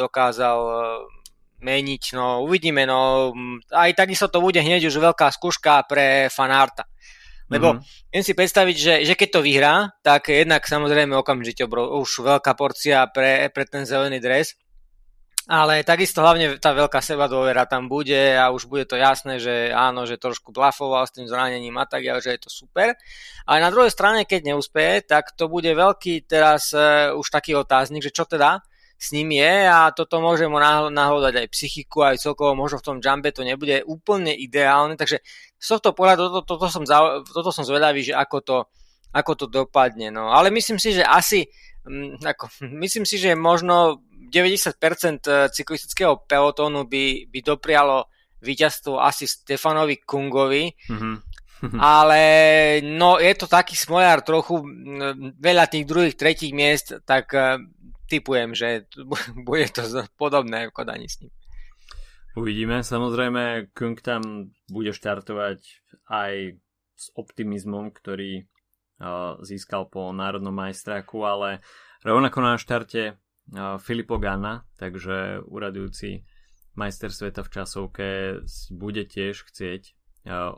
dokázal 0.00 0.59
meniť, 1.61 2.02
no 2.16 2.44
uvidíme, 2.44 2.88
no 2.88 3.32
aj 3.68 3.96
takisto 3.96 4.28
to 4.28 4.40
bude 4.40 4.56
hneď 4.56 4.80
už 4.88 4.96
veľká 4.96 5.28
skúška 5.28 5.85
pre 5.88 6.28
fanárta. 6.32 6.88
Lebo 7.46 7.78
mm-hmm. 7.78 8.11
viem 8.11 8.24
si 8.26 8.35
predstaviť, 8.35 8.76
že, 8.76 8.94
že 9.06 9.14
keď 9.14 9.28
to 9.38 9.40
vyhrá, 9.46 9.74
tak 10.02 10.35
jednak 10.35 10.66
samozrejme 10.66 11.14
okamžite 11.14 11.62
obrov, 11.62 11.94
už 12.02 12.26
veľká 12.26 12.59
porcia 12.59 13.06
pre, 13.06 13.48
pre 13.54 13.64
ten 13.70 13.87
zelený 13.87 14.18
dres, 14.18 14.59
ale 15.46 15.87
takisto 15.87 16.26
hlavne 16.26 16.59
tá 16.59 16.74
veľká 16.74 16.98
seba 16.98 17.30
dôvera 17.30 17.70
tam 17.70 17.87
bude 17.87 18.35
a 18.35 18.50
už 18.50 18.66
bude 18.66 18.82
to 18.82 18.98
jasné, 18.98 19.38
že 19.38 19.70
áno, 19.70 20.02
že 20.02 20.18
trošku 20.18 20.50
blafoval 20.50 21.06
s 21.06 21.14
tým 21.14 21.30
zranením 21.30 21.78
a 21.78 21.87
tak, 21.87 22.02
že 22.02 22.35
je 22.35 22.40
to 22.42 22.50
super. 22.50 22.98
Ale 23.46 23.59
na 23.62 23.70
druhej 23.70 23.94
strane, 23.94 24.26
keď 24.26 24.50
neúspeje, 24.50 25.06
tak 25.06 25.38
to 25.38 25.46
bude 25.46 25.70
veľký 25.70 26.26
teraz 26.26 26.74
uh, 26.74 27.14
už 27.14 27.30
taký 27.30 27.54
otáznik, 27.54 28.02
že 28.02 28.11
čo 28.11 28.26
teda, 28.26 28.59
s 28.96 29.12
ním 29.12 29.37
je 29.37 29.54
a 29.68 29.92
toto 29.92 30.24
môže 30.24 30.48
mu 30.48 30.56
nahodať 30.88 31.44
aj 31.44 31.52
psychiku, 31.52 32.09
aj 32.09 32.16
celkovo 32.16 32.56
možno 32.56 32.80
v 32.80 32.87
tom 32.90 32.96
jumpe 32.98 33.28
to 33.28 33.44
nebude 33.44 33.85
úplne 33.85 34.32
ideálne, 34.32 34.96
takže 34.96 35.20
z 35.61 35.66
tohto 35.68 35.92
pohľadu 35.92 36.32
toto, 36.32 36.56
toto, 36.56 36.66
som, 36.72 36.82
toto 37.28 37.50
som 37.52 37.64
zvedavý, 37.68 38.00
že 38.00 38.16
ako 38.16 38.38
to, 38.40 38.59
ako 39.12 39.32
to 39.37 39.46
dopadne. 39.52 40.09
No. 40.09 40.32
Ale 40.32 40.48
myslím 40.48 40.80
si, 40.80 40.96
že 40.96 41.04
asi 41.04 41.44
mm, 41.85 42.24
ako, 42.24 42.44
myslím 42.82 43.04
si, 43.04 43.20
že 43.20 43.37
možno 43.37 44.00
90% 44.28 45.26
eh, 45.26 45.48
cyklistického 45.50 46.26
pelotónu 46.26 46.84
by, 46.84 47.30
by 47.30 47.40
doprialo 47.42 48.10
víťazstvo 48.42 49.00
asi 49.00 49.24
Stefanovi 49.26 50.02
Kungovi, 50.04 50.70
mm-hmm. 50.70 51.16
ale 51.80 52.22
no 52.84 53.16
je 53.16 53.32
to 53.32 53.48
taký 53.48 53.72
smojár 53.72 54.20
trochu, 54.20 54.60
veľa 55.40 55.64
tých 55.72 55.88
druhých, 55.88 56.14
tretích 56.18 56.52
miest, 56.52 57.00
tak 57.08 57.32
eh, 57.32 57.58
typujem, 58.06 58.54
že 58.54 58.86
bude 59.48 59.66
to 59.72 59.82
podobné 60.14 60.70
v 60.70 60.74
Kodani 60.74 61.08
s 61.10 61.20
ním. 61.22 61.32
Uvidíme. 62.36 62.84
Samozrejme, 62.84 63.72
Kung 63.72 63.96
tam 64.04 64.52
bude 64.68 64.92
štartovať 64.92 65.64
aj 66.12 66.60
s 66.96 67.08
optimizmom, 67.16 67.88
ktorý 67.88 68.44
uh, 68.44 69.40
získal 69.40 69.88
po 69.88 70.12
národnom 70.12 70.52
majstráku, 70.52 71.24
ale 71.24 71.64
rovnako 72.04 72.38
na 72.44 72.60
štarte 72.60 73.16
Filipo 73.78 74.18
Ganna, 74.18 74.66
takže 74.74 75.46
uradujúci 75.46 76.26
majster 76.74 77.14
sveta 77.14 77.46
v 77.46 77.52
časovke 77.52 78.09
bude 78.74 79.06
tiež 79.06 79.46
chcieť 79.46 79.94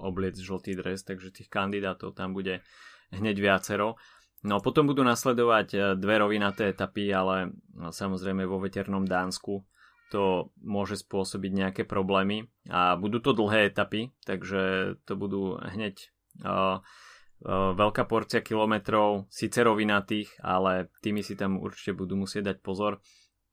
obliec 0.00 0.40
žltý 0.40 0.72
dres, 0.72 1.04
takže 1.04 1.30
tých 1.30 1.52
kandidátov 1.52 2.16
tam 2.16 2.32
bude 2.32 2.64
hneď 3.12 3.36
viacero. 3.36 4.00
No 4.40 4.62
potom 4.62 4.88
budú 4.88 5.02
nasledovať 5.04 5.98
dve 5.98 6.14
rovinaté 6.22 6.72
etapy, 6.72 7.10
ale 7.10 7.52
no, 7.74 7.90
samozrejme 7.90 8.46
vo 8.46 8.62
veternom 8.62 9.04
Dánsku 9.04 9.66
to 10.08 10.54
môže 10.64 11.04
spôsobiť 11.04 11.52
nejaké 11.52 11.82
problémy 11.84 12.48
a 12.72 12.96
budú 12.96 13.20
to 13.20 13.36
dlhé 13.36 13.68
etapy, 13.68 14.16
takže 14.24 14.94
to 15.04 15.12
budú 15.20 15.60
hneď 15.60 16.08
uh, 16.48 16.80
veľká 17.46 18.06
porcia 18.10 18.42
kilometrov, 18.42 19.30
síce 19.30 19.62
rovinatých, 19.62 20.42
ale 20.42 20.90
tými 21.02 21.22
si 21.22 21.38
tam 21.38 21.62
určite 21.62 21.94
budú 21.94 22.18
musieť 22.18 22.54
dať 22.54 22.58
pozor. 22.62 22.98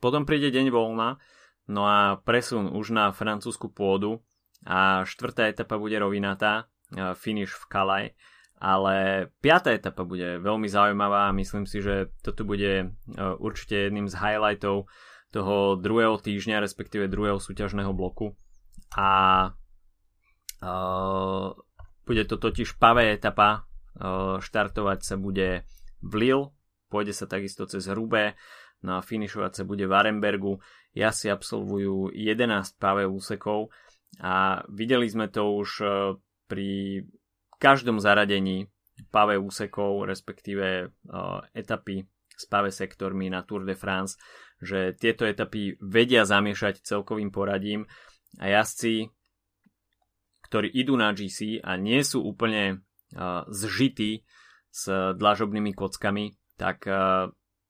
Potom 0.02 0.26
príde 0.26 0.50
deň 0.50 0.74
voľna, 0.74 1.22
no 1.70 1.86
a 1.86 2.18
presun 2.22 2.74
už 2.74 2.94
na 2.94 3.14
francúzsku 3.14 3.70
pôdu 3.70 4.26
a 4.66 5.06
štvrtá 5.06 5.50
etapa 5.50 5.78
bude 5.78 5.98
rovinatá, 6.02 6.66
uh, 6.98 7.14
finish 7.14 7.54
v 7.54 7.66
Calais 7.70 8.12
ale 8.56 9.28
piatá 9.44 9.76
etapa 9.76 10.08
bude 10.08 10.40
veľmi 10.40 10.68
zaujímavá 10.72 11.28
a 11.28 11.36
myslím 11.36 11.68
si, 11.68 11.84
že 11.84 12.08
toto 12.24 12.48
bude 12.48 12.72
e, 12.82 12.86
určite 13.40 13.92
jedným 13.92 14.08
z 14.08 14.16
highlightov 14.16 14.88
toho 15.36 15.76
druhého 15.76 16.16
týždňa, 16.16 16.64
respektíve 16.64 17.12
druhého 17.12 17.44
súťažného 17.44 17.92
bloku. 17.92 18.40
A 18.96 19.52
uh, 20.64 21.52
bude 22.08 22.24
to 22.24 22.40
totiž 22.40 22.80
pavé 22.80 23.12
etapa, 23.12 23.68
štartovať 24.40 25.00
sa 25.04 25.16
bude 25.16 25.64
v 26.04 26.14
Lille, 26.16 26.52
pôjde 26.92 27.16
sa 27.16 27.26
takisto 27.26 27.66
cez 27.66 27.88
Rubé, 27.92 28.36
no 28.84 29.00
a 29.00 29.06
finišovať 29.06 29.52
sa 29.52 29.64
bude 29.64 29.88
v 29.88 29.96
Arenbergu. 29.96 30.60
si 30.94 31.28
absolvujú 31.28 32.14
11 32.14 32.78
pavé 32.78 33.04
úsekov 33.10 33.74
a 34.22 34.64
videli 34.72 35.10
sme 35.10 35.28
to 35.28 35.60
už 35.60 35.70
pri 36.46 37.04
každom 37.58 37.98
zaradení 37.98 38.70
pavé 39.12 39.36
úsekov, 39.36 40.08
respektíve 40.08 40.94
etapy 41.52 42.06
s 42.32 42.46
pavé 42.48 42.72
sektormi 42.72 43.28
na 43.32 43.44
Tour 43.44 43.64
de 43.64 43.76
France, 43.76 44.16
že 44.62 44.96
tieto 44.96 45.28
etapy 45.28 45.76
vedia 45.84 46.24
zamiešať 46.24 46.84
celkovým 46.84 47.32
poradím 47.32 47.88
a 48.40 48.52
jazdci, 48.52 49.08
ktorí 50.48 50.70
idú 50.72 50.96
na 50.96 51.12
GC 51.12 51.64
a 51.64 51.76
nie 51.76 52.00
sú 52.06 52.24
úplne 52.24 52.85
zžití 53.48 54.28
s 54.70 55.16
dlažobnými 55.16 55.72
kockami, 55.72 56.36
tak 56.60 56.84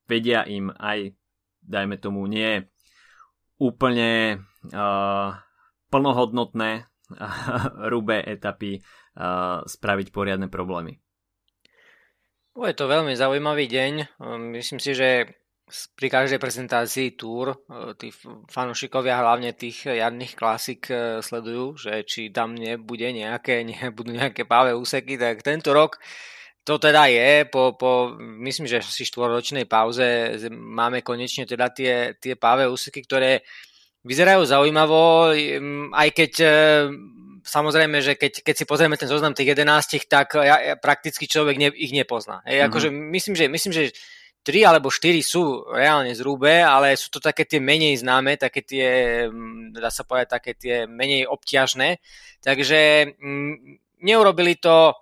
vedia 0.09 0.41
im 0.45 0.73
aj, 0.73 1.13
dajme 1.61 1.95
tomu, 2.01 2.25
nie 2.25 2.65
úplne 3.61 4.41
plnohodnotné 5.93 6.89
rubé 7.87 8.17
etapy 8.25 8.81
spraviť 9.65 10.07
poriadne 10.09 10.49
problémy. 10.49 10.97
Je 12.55 12.75
to 12.75 12.89
veľmi 12.89 13.13
zaujímavý 13.13 13.69
deň. 13.69 13.93
Myslím 14.55 14.81
si, 14.81 14.97
že 14.97 15.37
pri 15.97 16.07
každej 16.13 16.37
prezentácii 16.37 17.17
túr 17.17 17.53
e, 17.53 17.57
tí 17.97 18.13
fanúšikovia 18.49 19.17
hlavne 19.17 19.57
tých 19.57 19.89
jarných 19.89 20.37
klasik 20.37 20.93
e, 20.93 21.25
sledujú, 21.25 21.73
že 21.73 22.05
či 22.05 22.29
tam 22.29 22.53
nebude 22.53 23.09
nejaké, 23.09 23.65
nebudú 23.69 24.13
nejaké 24.13 24.45
páve 24.45 24.77
úseky, 24.77 25.17
tak 25.17 25.41
tento 25.41 25.73
rok 25.73 25.97
to 26.65 26.81
teda 26.81 27.05
je, 27.13 27.45
po, 27.45 27.77
po 27.77 28.17
myslím, 28.17 28.65
že 28.65 28.81
asi 28.81 29.05
štvoročnej 29.05 29.69
pauze 29.69 30.33
máme 30.49 31.05
konečne 31.05 31.45
teda 31.45 31.69
tie, 31.69 32.17
tie 32.17 32.33
páve 32.33 32.65
úseky, 32.65 33.05
ktoré 33.05 33.45
vyzerajú 34.01 34.41
zaujímavo, 34.49 35.29
aj 35.93 36.09
keď 36.09 36.31
e, 36.41 36.49
samozrejme, 37.45 38.01
že 38.01 38.17
keď, 38.17 38.41
keď 38.41 38.55
si 38.57 38.65
pozrieme 38.65 38.97
ten 38.97 39.05
zoznam 39.05 39.37
tých 39.37 39.53
11, 39.53 40.09
tak 40.09 40.33
ja, 40.41 40.57
ja, 40.57 40.75
prakticky 40.77 41.29
človek 41.29 41.55
ne, 41.61 41.69
ich 41.69 41.93
nepozná. 41.93 42.41
Hej, 42.49 42.65
mm-hmm. 42.65 42.69
akože 42.73 42.87
myslím, 42.89 43.33
že, 43.37 43.45
myslím, 43.45 43.73
že 43.73 43.83
3 44.45 44.69
alebo 44.69 44.93
4 44.93 45.25
sú 45.25 45.65
reálne 45.73 46.13
zrúbe, 46.13 46.61
ale 46.61 46.93
sú 46.93 47.09
to 47.09 47.17
také 47.17 47.49
tie 47.49 47.57
menej 47.57 47.97
známe, 48.05 48.37
také 48.37 48.61
tie, 48.61 48.87
mm, 49.25 49.73
dá 49.73 49.89
sa 49.89 50.05
povedať, 50.05 50.27
také 50.37 50.51
tie 50.53 50.75
menej 50.85 51.25
obťažné. 51.25 51.97
Takže 52.45 52.79
m, 53.17 53.81
neurobili 54.05 54.61
to 54.61 54.93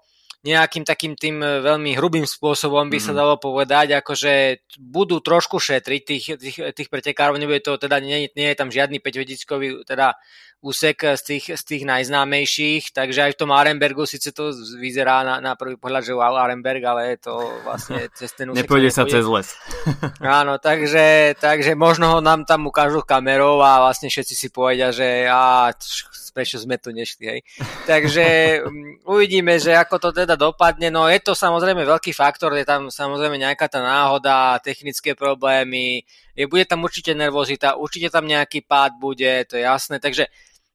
nejakým 0.43 0.83
takým 0.83 1.15
tým 1.15 1.39
e, 1.39 1.63
veľmi 1.63 1.95
hrubým 1.95 2.27
spôsobom 2.27 2.91
by 2.91 2.99
sa 2.99 3.15
mhm. 3.15 3.19
dalo 3.19 3.35
povedať, 3.39 3.99
akože 3.99 4.63
budú 4.79 5.23
trošku 5.23 5.59
šetriť 5.59 6.01
tých, 6.03 6.25
tých, 6.35 6.57
tých 6.75 6.89
pretekárov, 6.91 7.39
nebude 7.39 7.63
to 7.63 7.79
teda, 7.79 8.03
nie, 8.03 8.27
nie 8.35 8.47
je 8.51 8.59
tam 8.59 8.67
žiadny 8.67 8.99
5 8.99 9.87
teda 9.87 10.19
úsek 10.63 11.19
z 11.19 11.21
tých, 11.21 11.45
z 11.59 11.63
tých 11.67 11.83
najznámejších, 11.83 12.95
takže 12.95 13.19
aj 13.27 13.31
v 13.35 13.39
tom 13.43 13.51
Arenbergu 13.51 14.07
síce 14.07 14.31
to 14.31 14.55
vyzerá 14.79 15.27
na, 15.27 15.35
na 15.43 15.53
prvý 15.59 15.75
pohľad, 15.75 16.07
že 16.07 16.15
wow, 16.15 16.39
Arenberg, 16.39 16.79
ale 16.87 17.19
je 17.19 17.27
to 17.27 17.35
vlastne 17.67 17.99
cez 18.17 18.31
ten 18.31 18.47
úsek. 18.47 18.63
Nepôjde 18.63 18.89
sa 18.95 19.03
cez 19.03 19.27
les. 19.27 19.47
Áno, 20.23 20.55
takže, 20.63 21.35
takže 21.35 21.75
možno 21.75 22.15
ho 22.15 22.19
nám 22.23 22.47
tam 22.47 22.63
ukážu 22.63 23.03
kamerou 23.03 23.59
a 23.59 23.83
vlastne 23.83 24.07
všetci 24.07 24.33
si 24.39 24.47
povedia, 24.47 24.95
že 24.95 25.27
á, 25.27 25.67
prečo 26.31 26.57
sme 26.57 26.79
tu 26.79 26.95
nešli, 26.95 27.23
hej. 27.27 27.39
Takže 27.83 28.25
mm, 28.63 29.03
uvidíme, 29.03 29.59
že 29.59 29.75
ako 29.75 29.99
to 29.99 30.09
teda 30.15 30.39
dopadne. 30.39 30.87
No 30.87 31.11
je 31.11 31.19
to 31.19 31.35
samozrejme 31.35 31.83
veľký 31.83 32.15
faktor, 32.15 32.55
je 32.55 32.63
tam 32.63 32.87
samozrejme 32.87 33.35
nejaká 33.35 33.67
tá 33.67 33.83
náhoda, 33.83 34.63
technické 34.63 35.11
problémy, 35.11 36.07
je, 36.33 36.49
bude 36.49 36.65
tam 36.65 36.81
určite 36.81 37.13
nervozita, 37.13 37.77
určite 37.77 38.09
tam 38.09 38.25
nejaký 38.25 38.65
pád 38.65 38.97
bude, 38.97 39.45
to 39.45 39.59
je 39.59 39.63
jasné, 39.67 40.01
takže 40.01 40.25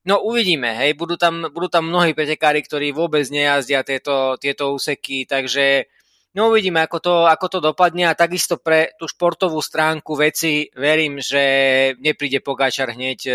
No 0.08 0.24
uvidíme, 0.24 0.72
hej, 0.72 0.96
budú 0.96 1.20
tam, 1.20 1.52
budú 1.52 1.68
tam 1.68 1.92
mnohí 1.92 2.16
pretekári, 2.16 2.64
ktorí 2.64 2.96
vôbec 2.96 3.28
nejazdia 3.28 3.84
tieto, 3.84 4.40
tieto 4.40 4.72
úseky, 4.72 5.28
takže 5.28 5.84
no 6.32 6.48
uvidíme, 6.48 6.80
ako 6.80 6.98
to, 7.04 7.14
ako 7.28 7.46
to 7.52 7.58
dopadne 7.60 8.08
a 8.08 8.16
takisto 8.16 8.56
pre 8.56 8.96
tú 8.96 9.04
športovú 9.04 9.60
stránku 9.60 10.16
veci 10.16 10.64
verím, 10.72 11.20
že 11.20 11.44
nepríde 12.00 12.40
Pogáčar 12.40 12.96
hneď 12.96 13.18
e, 13.28 13.32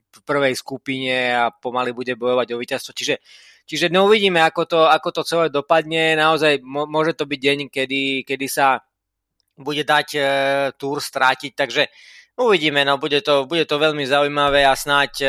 v 0.00 0.18
prvej 0.24 0.56
skupine 0.56 1.36
a 1.36 1.52
pomaly 1.52 1.92
bude 1.92 2.16
bojovať 2.16 2.48
o 2.56 2.60
víťazstvo, 2.60 2.96
čiže 2.96 3.16
Čiže 3.62 3.94
no 3.94 4.10
uvidíme, 4.10 4.42
ako 4.42 4.62
to, 4.66 4.80
ako 4.90 5.08
to 5.14 5.22
celé 5.22 5.46
dopadne. 5.46 6.18
Naozaj 6.18 6.66
môže 6.66 7.14
to 7.14 7.30
byť 7.30 7.38
deň, 7.38 7.58
kedy, 7.70 8.26
kedy 8.26 8.46
sa 8.50 8.82
bude 9.54 9.86
dať 9.86 10.08
e, 10.18 10.20
túr 10.74 10.98
strátiť, 10.98 11.54
takže 11.54 11.86
uvidíme, 12.42 12.82
no 12.82 12.98
bude 12.98 13.22
to, 13.22 13.46
bude 13.46 13.62
to 13.70 13.78
veľmi 13.78 14.02
zaujímavé 14.02 14.66
a 14.66 14.74
snáď 14.74 15.12
e, 15.22 15.28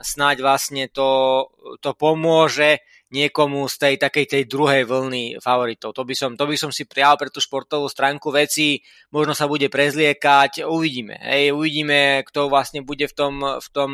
snáď 0.00 0.44
vlastne 0.44 0.88
to, 0.90 1.44
to 1.80 1.96
pomôže 1.96 2.80
niekomu 3.06 3.70
z 3.70 3.74
tej 3.78 3.94
takej 4.02 4.26
tej 4.26 4.42
druhej 4.50 4.82
vlny 4.82 5.38
favoritov. 5.38 5.94
To 5.94 6.02
by 6.02 6.14
som, 6.16 6.34
to 6.34 6.44
by 6.44 6.58
som 6.58 6.74
si 6.74 6.90
prijal 6.90 7.14
pre 7.14 7.30
tú 7.30 7.38
športovú 7.38 7.86
stránku 7.86 8.34
veci, 8.34 8.82
možno 9.14 9.30
sa 9.32 9.46
bude 9.46 9.70
prezliekať, 9.70 10.66
uvidíme. 10.66 11.14
Hej, 11.22 11.54
uvidíme, 11.54 12.26
kto 12.26 12.50
vlastne 12.50 12.82
bude 12.82 13.06
v 13.06 13.14
tom, 13.14 13.34
v 13.40 13.68
tom 13.70 13.90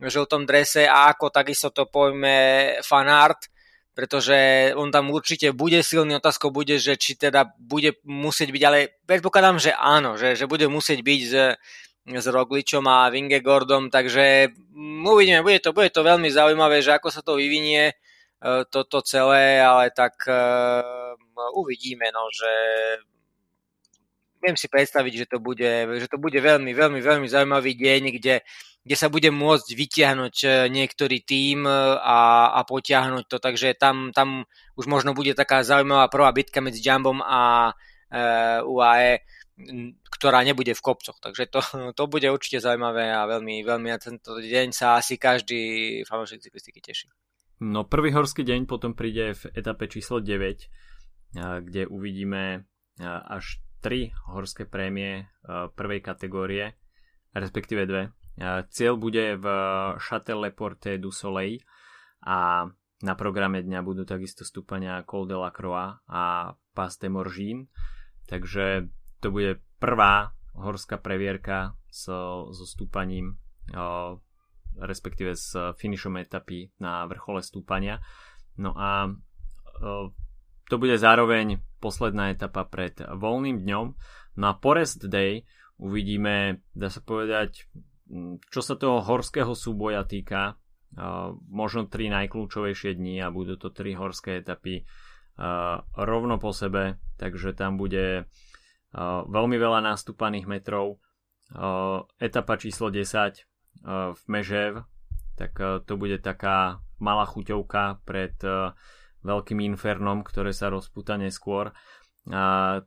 žltom 0.00 0.48
drese 0.48 0.88
a 0.88 1.12
ako 1.12 1.28
takisto 1.28 1.68
to 1.74 1.84
pojme 1.90 2.78
fanart, 2.80 3.50
pretože 3.92 4.70
on 4.78 4.94
tam 4.94 5.10
určite 5.10 5.50
bude 5.50 5.82
silný, 5.82 6.22
otázkou 6.22 6.54
bude, 6.54 6.78
že 6.78 6.94
či 6.94 7.18
teda 7.18 7.50
bude 7.58 7.98
musieť 8.06 8.54
byť, 8.54 8.62
ale 8.62 8.94
predpokladám, 9.04 9.58
že 9.58 9.74
áno, 9.74 10.14
že, 10.14 10.38
že 10.38 10.46
bude 10.46 10.70
musieť 10.70 11.02
byť 11.02 11.20
z, 11.26 11.34
s 12.16 12.26
Rogličom 12.32 12.84
a 12.88 13.12
Vingegordom, 13.12 13.92
takže 13.92 14.48
mm, 14.72 15.04
uvidíme, 15.04 15.44
bude 15.44 15.60
to, 15.60 15.76
bude 15.76 15.92
to 15.92 16.00
veľmi 16.00 16.32
zaujímavé, 16.32 16.80
že 16.80 16.96
ako 16.96 17.12
sa 17.12 17.20
to 17.20 17.36
vyvinie 17.36 17.92
e, 17.92 17.94
toto 18.72 19.04
celé, 19.04 19.60
ale 19.60 19.92
tak 19.92 20.24
uh, 20.24 21.12
uvidíme, 21.52 22.08
no, 22.08 22.24
že 22.32 22.52
viem 24.40 24.56
si 24.56 24.70
predstaviť, 24.70 25.12
že 25.12 25.26
to 25.26 25.38
bude, 25.42 25.68
že 25.98 26.08
to 26.08 26.16
bude 26.16 26.38
veľmi, 26.38 26.72
veľmi, 26.72 27.00
veľmi 27.02 27.26
zaujímavý 27.28 27.74
deň, 27.74 28.02
kde, 28.16 28.40
kde 28.86 28.96
sa 28.96 29.10
bude 29.10 29.28
môcť 29.28 29.68
vytiahnuť 29.74 30.36
e, 30.44 30.48
niektorý 30.72 31.20
tím 31.20 31.66
a, 31.68 32.54
a 32.54 32.60
potiahnuť 32.64 33.24
to, 33.28 33.36
takže 33.36 33.76
tam, 33.76 34.14
tam 34.14 34.48
už 34.78 34.88
možno 34.88 35.12
bude 35.12 35.36
taká 35.36 35.60
zaujímavá 35.66 36.08
prvá 36.08 36.32
bitka 36.32 36.62
medzi 36.62 36.80
Jumbom 36.80 37.20
a 37.20 37.74
uh, 38.08 38.62
UAE 38.64 39.20
ktorá 40.08 40.46
nebude 40.46 40.70
v 40.72 40.84
kopcoch. 40.84 41.18
Takže 41.18 41.50
to, 41.50 41.60
to 41.98 42.04
bude 42.06 42.26
určite 42.30 42.62
zaujímavé 42.62 43.10
a 43.10 43.26
veľmi, 43.26 43.66
veľmi 43.66 43.88
na 43.90 43.98
tento 43.98 44.38
deň 44.38 44.70
sa 44.70 44.98
asi 44.98 45.18
každý 45.18 46.02
fanúšik 46.06 46.42
cyklistiky 46.42 46.78
teší. 46.78 47.10
No 47.58 47.82
prvý 47.90 48.14
horský 48.14 48.46
deň 48.46 48.70
potom 48.70 48.94
príde 48.94 49.34
v 49.34 49.50
etape 49.50 49.90
číslo 49.90 50.22
9, 50.22 51.34
kde 51.66 51.82
uvidíme 51.90 52.62
až 53.02 53.58
3 53.82 54.14
horské 54.30 54.62
prémie 54.70 55.26
prvej 55.74 55.98
kategórie, 55.98 56.78
respektíve 57.34 57.82
dve. 57.82 58.14
Cieľ 58.70 58.94
bude 58.94 59.34
v 59.34 59.46
Châtel 59.98 60.38
Le 60.38 60.54
Porte 60.54 61.02
du 61.02 61.10
Soleil 61.10 61.58
a 62.22 62.70
na 63.02 63.14
programe 63.14 63.62
dňa 63.62 63.82
budú 63.82 64.02
takisto 64.06 64.42
stúpania 64.42 65.02
Col 65.06 65.26
de 65.26 65.34
la 65.38 65.50
Croix 65.50 65.98
a 66.06 66.54
Pas 66.74 66.92
de 66.98 67.10
Morgine. 67.10 67.70
Takže 68.26 68.90
to 69.20 69.34
bude 69.34 69.58
prvá 69.78 70.34
horská 70.54 70.98
previerka 70.98 71.74
so, 71.90 72.50
so 72.50 72.64
stúpaním, 72.66 73.38
o, 73.74 74.18
respektíve 74.78 75.34
s 75.34 75.54
finišom 75.54 76.18
etapy 76.18 76.70
na 76.82 77.06
vrchole 77.06 77.42
stúpania. 77.42 78.02
No 78.58 78.74
a 78.74 79.06
o, 79.06 80.10
to 80.68 80.76
bude 80.76 80.98
zároveň 81.00 81.62
posledná 81.80 82.34
etapa 82.34 82.66
pred 82.66 82.98
voľným 83.00 83.64
dňom. 83.64 83.86
No 84.38 84.44
a 84.50 84.54
po 84.58 84.76
rest 84.76 85.06
day 85.06 85.46
uvidíme, 85.78 86.60
dá 86.74 86.90
sa 86.90 87.00
povedať, 87.00 87.70
čo 88.50 88.60
sa 88.60 88.74
toho 88.74 89.00
horského 89.00 89.54
súboja 89.54 90.04
týka, 90.04 90.58
možno 91.52 91.84
tri 91.84 92.08
najkľúčovejšie 92.08 92.96
dni 92.96 93.20
a 93.20 93.28
budú 93.28 93.60
to 93.60 93.68
tri 93.68 93.92
horské 93.92 94.40
etapy 94.40 94.88
rovno 95.94 96.40
po 96.40 96.50
sebe, 96.50 96.96
takže 97.20 97.52
tam 97.54 97.76
bude 97.76 98.26
veľmi 98.96 99.56
veľa 99.56 99.84
nástupaných 99.84 100.46
metrov. 100.48 101.00
Etapa 102.20 102.60
číslo 102.60 102.92
10 102.92 103.44
v 103.88 104.22
Mežev, 104.28 104.84
tak 105.38 105.54
to 105.86 105.94
bude 105.94 106.18
taká 106.20 106.82
malá 106.98 107.24
chuťovka 107.24 108.02
pred 108.02 108.34
veľkým 109.22 109.60
infernom, 109.62 110.26
ktoré 110.26 110.50
sa 110.50 110.70
rozputa 110.70 111.14
neskôr. 111.14 111.70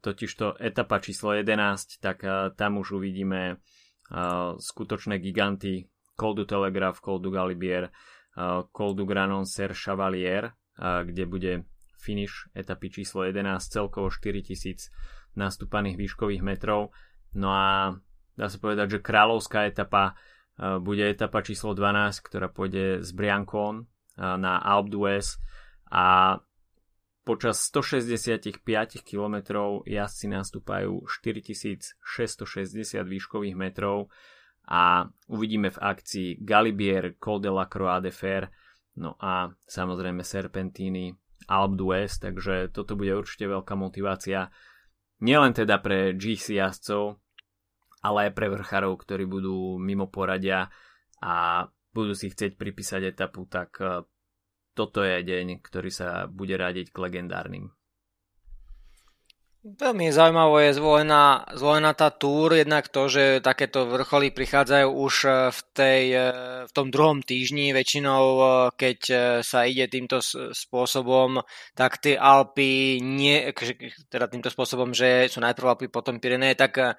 Totižto 0.04 0.62
etapa 0.62 1.02
číslo 1.02 1.34
11, 1.34 1.98
tak 1.98 2.22
tam 2.54 2.72
už 2.78 3.02
uvidíme 3.02 3.58
skutočné 4.60 5.18
giganty 5.18 5.90
Col 6.14 6.38
du 6.38 6.46
Telegraph, 6.46 7.02
Col 7.02 7.18
du 7.24 7.34
Galibier, 7.34 7.90
Col 8.70 8.92
du 8.94 9.08
Granon 9.08 9.50
Ser 9.50 9.74
Chevalier, 9.74 10.54
kde 10.78 11.24
bude 11.26 11.66
finish 11.98 12.46
etapy 12.54 12.92
číslo 12.92 13.26
11, 13.26 13.58
celkovo 13.66 14.12
4000 14.14 14.92
nastúpaných 15.36 15.98
výškových 15.98 16.44
metrov. 16.44 16.96
No 17.32 17.52
a 17.52 17.96
dá 18.36 18.46
sa 18.52 18.58
povedať, 18.60 19.00
že 19.00 19.06
kráľovská 19.06 19.68
etapa 19.70 20.20
bude 20.62 21.02
etapa 21.08 21.42
číslo 21.42 21.74
12, 21.74 22.22
ktorá 22.22 22.52
pôjde 22.52 23.02
z 23.02 23.10
Briancon 23.16 23.88
na 24.20 24.62
Alpe 24.62 24.92
d'Huez. 24.94 25.40
A 25.92 26.38
počas 27.24 27.62
165 27.70 28.62
km 29.02 29.36
jazdci 29.88 30.26
nastúpajú 30.30 31.06
4660 31.08 32.04
výškových 33.02 33.56
metrov. 33.58 34.12
A 34.70 35.10
uvidíme 35.28 35.74
v 35.74 35.82
akcii 35.82 36.30
Galibier, 36.46 37.18
Col 37.18 37.42
de 37.42 37.50
la 37.50 37.66
Croix 37.66 38.00
de 38.00 38.14
Fer, 38.14 38.48
no 38.96 39.18
a 39.18 39.50
samozrejme 39.66 40.22
Serpentini, 40.22 41.12
Alpe 41.50 41.76
d'Huez, 41.76 42.22
takže 42.22 42.70
toto 42.70 42.94
bude 42.94 43.18
určite 43.18 43.50
veľká 43.50 43.74
motivácia 43.74 44.54
nielen 45.22 45.54
teda 45.54 45.78
pre 45.80 46.18
GC 46.18 46.58
jazdcov, 46.58 47.22
ale 48.02 48.30
aj 48.30 48.32
pre 48.34 48.50
vrchárov, 48.50 48.98
ktorí 48.98 49.30
budú 49.30 49.78
mimo 49.78 50.10
poradia 50.10 50.74
a 51.22 51.66
budú 51.94 52.18
si 52.18 52.34
chcieť 52.34 52.58
pripísať 52.58 53.14
etapu, 53.14 53.46
tak 53.46 53.78
e, 53.78 54.06
toto 54.74 55.06
je 55.06 55.22
deň, 55.22 55.62
ktorý 55.62 55.90
sa 55.94 56.26
bude 56.26 56.58
radiť 56.58 56.90
k 56.90 56.98
legendárnym. 56.98 57.70
Veľmi 59.62 60.10
zaujímavé 60.10 60.74
je 60.74 60.82
zvolená, 60.82 61.46
zvolená 61.54 61.94
tá 61.94 62.10
túr, 62.10 62.58
jednak 62.58 62.90
to, 62.90 63.06
že 63.06 63.46
takéto 63.46 63.86
vrcholy 63.86 64.34
prichádzajú 64.34 64.90
už 64.90 65.14
e, 65.22 65.30
v, 65.54 65.60
tej, 65.70 66.04
e, 66.18 66.28
v 66.66 66.72
tom 66.74 66.90
druhom 66.90 67.22
týždni, 67.22 67.70
väčšinou 67.70 68.24
keď 68.74 69.00
sa 69.46 69.70
ide 69.70 69.86
týmto 69.86 70.18
spôsobom, 70.50 71.46
tak 71.78 72.02
tie 72.02 72.18
Alpy, 72.18 73.06
nie, 73.06 73.54
teda 74.10 74.34
týmto 74.34 74.50
spôsobom, 74.50 74.98
že 74.98 75.30
sú 75.30 75.38
najprv 75.46 75.78
Alpy, 75.78 75.86
potom 75.94 76.18
Pyreneje, 76.18 76.58
tak 76.58 76.98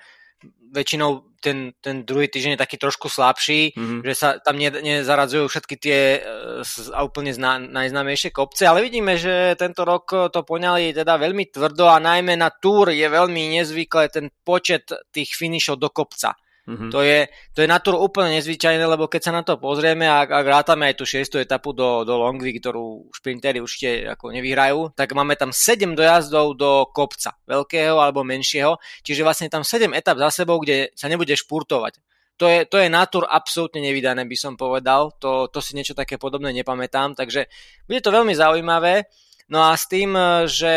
väčšinou 0.73 1.29
ten, 1.43 1.75
ten 1.83 2.07
druhý 2.07 2.31
týždeň 2.31 2.55
je 2.55 2.65
taký 2.65 2.79
trošku 2.79 3.11
slabší, 3.11 3.75
mm-hmm. 3.75 4.01
že 4.07 4.15
sa 4.15 4.29
tam 4.39 4.57
ne, 4.57 4.71
nezaradzujú 4.71 5.51
všetky 5.51 5.75
tie 5.77 5.99
uh, 6.23 7.03
úplne 7.03 7.35
zna, 7.35 7.59
najznámejšie 7.59 8.31
kopce, 8.31 8.65
ale 8.65 8.87
vidíme, 8.87 9.19
že 9.19 9.59
tento 9.59 9.83
rok 9.83 10.31
to 10.31 10.41
poňali 10.47 10.95
teda 10.95 11.19
veľmi 11.19 11.51
tvrdo 11.51 11.91
a 11.91 11.99
najmä 11.99 12.39
na 12.39 12.49
túr 12.55 12.95
je 12.95 13.05
veľmi 13.05 13.59
nezvyklé 13.59 14.09
ten 14.09 14.31
počet 14.47 14.89
tých 15.11 15.35
finišov 15.35 15.83
do 15.83 15.91
kopca. 15.91 16.39
Mm-hmm. 16.63 16.91
To, 16.95 17.03
je, 17.03 17.27
to 17.59 17.67
je 17.67 17.69
na 17.69 17.83
úplne 17.83 18.39
nezvyčajné, 18.39 18.87
lebo 18.87 19.11
keď 19.11 19.21
sa 19.21 19.33
na 19.35 19.43
to 19.43 19.59
pozrieme 19.59 20.07
a 20.07 20.23
ak 20.23 20.47
rátame 20.47 20.87
aj 20.87 20.95
tú 20.95 21.03
6. 21.03 21.43
etapu 21.43 21.75
do, 21.75 22.07
do 22.07 22.15
Longvy, 22.15 22.63
ktorú 22.63 23.11
šprintery 23.11 23.59
určite 23.59 24.07
ako 24.15 24.31
nevyhrajú, 24.31 24.95
tak 24.95 25.11
máme 25.11 25.35
tam 25.35 25.51
7 25.51 25.99
dojazdov 25.99 26.55
do 26.55 26.87
kopca, 26.95 27.35
veľkého 27.51 27.99
alebo 27.99 28.23
menšieho, 28.23 28.79
čiže 29.03 29.27
vlastne 29.27 29.51
tam 29.51 29.67
7 29.67 29.91
etap 29.91 30.23
za 30.23 30.47
sebou, 30.47 30.63
kde 30.63 30.95
sa 30.95 31.11
nebude 31.11 31.35
špurtovať. 31.35 31.99
To 32.39 32.47
je, 32.47 32.67
to 32.67 32.79
je 32.79 32.89
natúr 32.91 33.27
absolútne 33.27 33.83
nevydané, 33.83 34.23
by 34.27 34.37
som 34.39 34.55
povedal. 34.55 35.15
To, 35.19 35.51
to 35.51 35.59
si 35.59 35.75
niečo 35.75 35.99
také 35.99 36.15
podobné 36.19 36.55
nepamätám, 36.55 37.19
takže 37.19 37.51
bude 37.91 38.01
to 38.03 38.15
veľmi 38.15 38.35
zaujímavé. 38.39 39.07
No 39.53 39.69
a 39.69 39.77
s 39.77 39.85
tým, 39.85 40.17
e, 40.17 40.49
že 40.49 40.75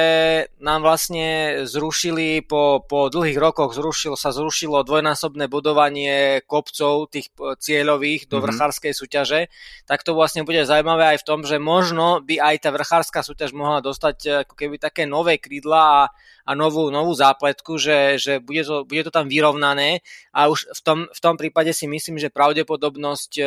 nám 0.59 0.83
vlastne 0.83 1.63
zrušili 1.63 2.43
po, 2.43 2.83
po 2.83 3.07
dlhých 3.07 3.39
rokoch 3.39 3.71
zrušilo, 3.71 4.19
sa 4.19 4.35
zrušilo 4.35 4.83
dvojnásobné 4.83 5.47
budovanie 5.47 6.43
kopcov 6.43 7.07
tých 7.07 7.31
e, 7.39 7.55
cieľových 7.55 8.27
do 8.27 8.35
mm-hmm. 8.35 8.51
vrchárskej 8.51 8.91
súťaže, 8.91 9.47
tak 9.88 10.03
to 10.03 10.11
vlastne 10.11 10.43
bude 10.43 10.59
zaujímavé 10.67 11.15
aj 11.15 11.23
v 11.23 11.27
tom, 11.31 11.47
že 11.47 11.55
možno 11.55 12.19
by 12.19 12.35
aj 12.35 12.67
tá 12.67 12.69
vrchárska 12.75 13.23
súťaž 13.23 13.55
mohla 13.55 13.79
dostať 13.79 14.17
e, 14.27 14.29
ako 14.43 14.53
keby 14.59 14.75
také 14.75 15.07
nové 15.07 15.39
krídla 15.39 15.79
a, 15.79 16.01
a 16.43 16.51
novú, 16.51 16.91
novú 16.91 17.15
zápletku, 17.15 17.79
že, 17.79 18.19
že 18.19 18.43
bude, 18.43 18.67
to, 18.67 18.83
bude 18.83 19.07
to 19.07 19.11
tam 19.15 19.31
vyrovnané 19.31 20.03
a 20.35 20.51
už 20.51 20.67
v 20.75 20.81
tom, 20.83 20.99
v 21.07 21.19
tom 21.23 21.39
prípade 21.39 21.71
si 21.71 21.88
myslím, 21.88 22.19
že 22.19 22.27
pravdepodobnosť 22.27 23.39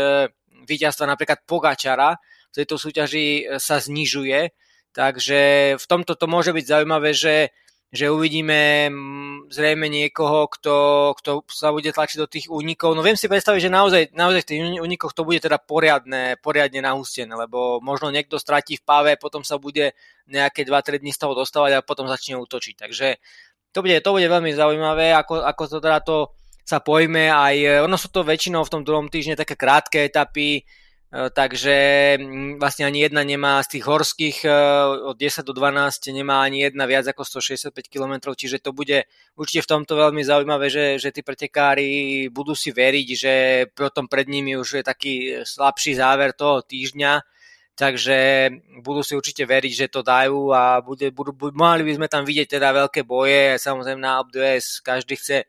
víťazstva 0.65 1.05
napríklad 1.05 1.45
Pogačara 1.45 2.17
v 2.49 2.65
tejto 2.65 2.81
súťaži 2.81 3.61
sa 3.61 3.77
znižuje, 3.77 4.68
Takže 4.99 5.41
v 5.79 5.87
tomto 5.87 6.19
to 6.19 6.27
môže 6.27 6.51
byť 6.51 6.65
zaujímavé, 6.67 7.15
že, 7.15 7.55
že 7.95 8.11
uvidíme 8.11 8.91
mm, 8.91 9.47
zrejme 9.47 9.87
niekoho, 9.87 10.51
kto, 10.51 10.75
kto 11.23 11.47
sa 11.47 11.71
bude 11.71 11.95
tlačiť 11.95 12.19
do 12.19 12.27
tých 12.27 12.51
únikov. 12.51 12.99
No 12.99 13.07
viem 13.07 13.15
si 13.15 13.31
predstaviť, 13.31 13.63
že 13.63 13.71
naozaj, 13.71 14.03
naozaj 14.11 14.43
v 14.43 14.49
tých 14.51 14.61
únikoch 14.83 15.15
to 15.15 15.23
bude 15.23 15.39
teda 15.39 15.63
poriadne, 15.63 16.35
poriadne 16.43 16.83
nahustené, 16.83 17.31
lebo 17.31 17.79
možno 17.79 18.11
niekto 18.11 18.43
stratí 18.43 18.75
v 18.75 18.83
páve, 18.83 19.15
potom 19.15 19.47
sa 19.47 19.55
bude 19.63 19.95
nejaké 20.27 20.67
2-3 20.67 20.99
dní 20.99 21.15
z 21.15 21.23
toho 21.23 21.39
dostávať 21.39 21.79
a 21.79 21.87
potom 21.87 22.11
začne 22.11 22.35
útočiť. 22.35 22.75
Takže 22.83 23.23
to 23.71 23.79
bude, 23.87 24.03
to 24.03 24.11
bude 24.11 24.27
veľmi 24.27 24.51
zaujímavé, 24.51 25.15
ako, 25.15 25.47
ako 25.47 25.63
to 25.71 25.79
teda 25.79 26.03
to 26.03 26.35
sa 26.67 26.83
pojme 26.83 27.31
aj, 27.31 27.87
ono 27.87 27.95
sú 27.95 28.11
to 28.11 28.27
väčšinou 28.27 28.67
v 28.67 28.73
tom 28.75 28.83
druhom 28.83 29.07
týždni 29.07 29.39
také 29.39 29.55
krátke 29.55 30.11
etapy, 30.11 30.67
takže 31.09 31.77
mm, 32.21 32.61
vlastne 32.61 32.85
ani 32.85 33.09
jedna 33.09 33.25
nemá 33.25 33.65
z 33.65 33.81
tých 33.81 33.85
horských 33.89 34.39
e, 34.45 34.51
od 35.09 35.17
10 35.17 35.41
do 35.41 35.57
12 35.57 36.13
nemá 36.13 36.45
ani 36.45 36.69
jedna 36.69 36.85
viac 36.85 37.09
ako 37.09 37.25
165 37.25 37.73
km, 37.89 38.37
čiže 38.37 38.61
to 38.61 38.77
bude 38.77 39.09
určite 39.33 39.65
v 39.65 39.71
tomto 39.73 39.97
veľmi 39.97 40.21
zaujímavé, 40.21 40.69
že, 40.69 41.01
že 41.01 41.09
tí 41.09 41.25
pretekári 41.25 42.29
budú 42.29 42.53
si 42.53 42.77
veriť, 42.77 43.09
že 43.17 43.35
potom 43.73 44.05
pred 44.05 44.29
nimi 44.29 44.53
už 44.61 44.81
je 44.81 44.85
taký 44.85 45.15
slabší 45.49 45.97
záver 45.97 46.37
toho 46.37 46.61
týždňa, 46.61 47.25
takže 47.73 48.19
budú 48.85 49.01
si 49.01 49.17
určite 49.17 49.49
veriť, 49.49 49.73
že 49.73 49.87
to 49.89 50.05
dajú 50.05 50.53
a 50.53 50.85
bude, 50.85 51.09
budú, 51.09 51.33
mali 51.57 51.89
by 51.89 52.05
sme 52.05 52.09
tam 52.13 52.29
vidieť 52.29 52.61
teda 52.61 52.85
veľké 52.85 53.09
boje, 53.09 53.57
samozrejme 53.57 53.97
na 53.97 54.21
Obdues 54.21 54.85
každý 54.85 55.17
chce 55.17 55.49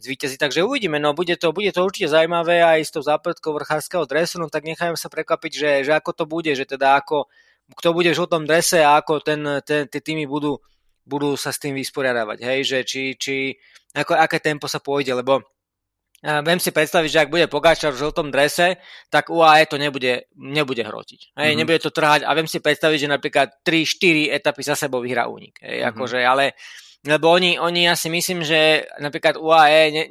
zvíťazí. 0.00 0.40
Takže 0.40 0.64
uvidíme, 0.64 0.96
no 0.96 1.12
bude 1.12 1.36
to, 1.36 1.52
bude 1.52 1.70
to 1.70 1.84
určite 1.84 2.08
zaujímavé 2.10 2.64
aj 2.64 2.80
s 2.88 2.90
tou 2.90 3.04
zápletkou 3.04 3.52
vrchárskeho 3.52 4.08
dresu, 4.08 4.40
no 4.40 4.48
tak 4.48 4.64
nechajme 4.64 4.96
sa 4.96 5.12
prekvapiť, 5.12 5.52
že, 5.52 5.70
že 5.84 5.92
ako 5.92 6.10
to 6.16 6.24
bude, 6.24 6.50
že 6.56 6.64
teda 6.64 6.98
ako, 7.04 7.28
kto 7.76 7.88
bude 7.92 8.10
v 8.10 8.18
žltom 8.18 8.48
drese 8.48 8.80
a 8.80 8.98
ako 8.98 9.20
ten, 9.20 9.40
ten, 9.62 9.86
tie 9.86 10.00
týmy 10.00 10.24
budú, 10.24 10.58
budú 11.04 11.36
sa 11.36 11.52
s 11.52 11.60
tým 11.60 11.76
vysporiadavať, 11.76 12.38
hej, 12.40 12.60
že 12.64 12.78
či, 12.82 13.02
či 13.20 13.54
ako, 13.94 14.16
aké 14.16 14.40
tempo 14.40 14.66
sa 14.66 14.80
pôjde, 14.80 15.12
lebo 15.14 15.44
ja 16.20 16.44
viem 16.44 16.60
si 16.60 16.68
predstaviť, 16.68 17.08
že 17.08 17.20
ak 17.24 17.32
bude 17.32 17.48
Pogáčar 17.48 17.96
v 17.96 18.04
žltom 18.04 18.28
drese, 18.28 18.76
tak 19.08 19.32
UAE 19.32 19.64
to 19.64 19.80
nebude, 19.80 20.28
nebude 20.36 20.84
hrotiť. 20.84 21.32
Hej, 21.32 21.40
mm-hmm. 21.40 21.56
Nebude 21.56 21.80
to 21.80 21.88
trhať 21.88 22.28
a 22.28 22.36
viem 22.36 22.44
si 22.44 22.60
predstaviť, 22.60 22.98
že 23.00 23.08
napríklad 23.08 23.48
3-4 23.64 24.36
etapy 24.36 24.60
za 24.60 24.76
sebou 24.76 25.00
vyhrá 25.00 25.32
únik. 25.32 25.56
Hej, 25.64 25.80
mm-hmm. 25.80 25.90
akože, 25.96 26.18
ale 26.20 26.52
lebo 27.06 27.32
oni, 27.32 27.56
oni 27.56 27.88
ja 27.88 27.94
si 27.96 28.12
myslím, 28.12 28.44
že 28.44 28.84
napríklad 29.00 29.40
UAE 29.40 29.82
ne, 29.92 30.04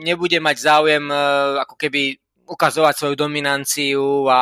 nebude 0.00 0.40
mať 0.40 0.56
záujem 0.56 1.04
e, 1.12 1.16
ako 1.60 1.74
keby 1.76 2.16
ukazovať 2.44 2.94
svoju 2.96 3.14
dominanciu 3.16 4.28
a 4.28 4.40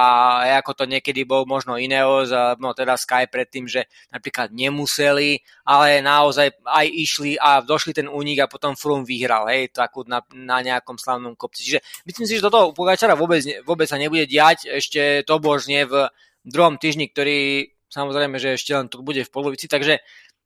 ako 0.59 0.75
to 0.75 0.85
niekedy 0.91 1.23
bol 1.23 1.47
možno 1.47 1.79
Ineos, 1.79 2.35
no 2.59 2.75
teda 2.75 2.99
Sky 2.99 3.31
predtým, 3.31 3.71
že 3.71 3.87
napríklad 4.11 4.51
nemuseli, 4.51 5.39
ale 5.63 6.03
naozaj 6.03 6.67
aj 6.67 6.87
išli 6.91 7.39
a 7.39 7.63
došli 7.63 7.95
ten 7.95 8.11
únik 8.11 8.43
a 8.43 8.51
potom 8.51 8.75
Froome 8.75 9.07
vyhral, 9.07 9.47
hej, 9.55 9.71
takú 9.71 10.03
na, 10.03 10.19
na 10.35 10.59
nejakom 10.61 10.99
slavnom 10.99 11.39
kopci. 11.39 11.63
Čiže 11.63 11.81
myslím 12.11 12.27
si, 12.27 12.37
že 12.43 12.45
toto 12.45 12.71
u 12.71 12.75
Pogačara 12.75 13.15
vôbec, 13.15 13.47
vôbec 13.63 13.87
sa 13.87 14.03
nebude 14.03 14.27
diať, 14.27 14.67
ešte 14.67 15.23
to 15.23 15.39
božne 15.39 15.87
v 15.87 16.11
druhom 16.43 16.83
týždni, 16.83 17.07
ktorý 17.07 17.71
samozrejme, 17.87 18.41
že 18.43 18.59
ešte 18.59 18.73
len 18.75 18.91
tu 18.91 19.05
bude 19.05 19.23
v 19.23 19.31
polovici, 19.31 19.71
takže 19.71 20.03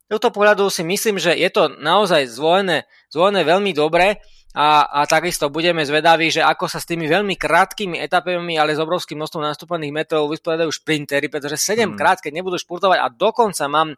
tohto 0.07 0.31
pohľadu 0.31 0.71
si 0.71 0.87
myslím, 0.87 1.19
že 1.19 1.35
je 1.35 1.51
to 1.51 1.71
naozaj 1.83 2.31
zvolené, 2.31 2.87
zvolené 3.11 3.43
veľmi 3.43 3.75
dobre 3.75 4.23
a, 4.57 4.89
a 4.89 5.01
takisto 5.05 5.53
budeme 5.53 5.85
zvedaví, 5.85 6.33
že 6.33 6.41
ako 6.41 6.65
sa 6.71 6.81
s 6.81 6.89
tými 6.89 7.05
veľmi 7.05 7.37
krátkými 7.37 8.01
etapami, 8.01 8.57
ale 8.57 8.73
s 8.73 8.81
obrovským 8.81 9.21
množstvom 9.21 9.45
nastúpaných 9.45 9.93
metrov 9.93 10.33
vysporiadajú 10.33 10.71
šprintery, 10.73 11.29
pretože 11.29 11.61
7 11.61 11.93
hmm. 11.93 11.97
krát, 11.99 12.19
keď 12.25 12.41
nebudú 12.41 12.57
špurtovať 12.57 12.99
a 13.03 13.13
dokonca 13.13 13.69
mám 13.69 13.93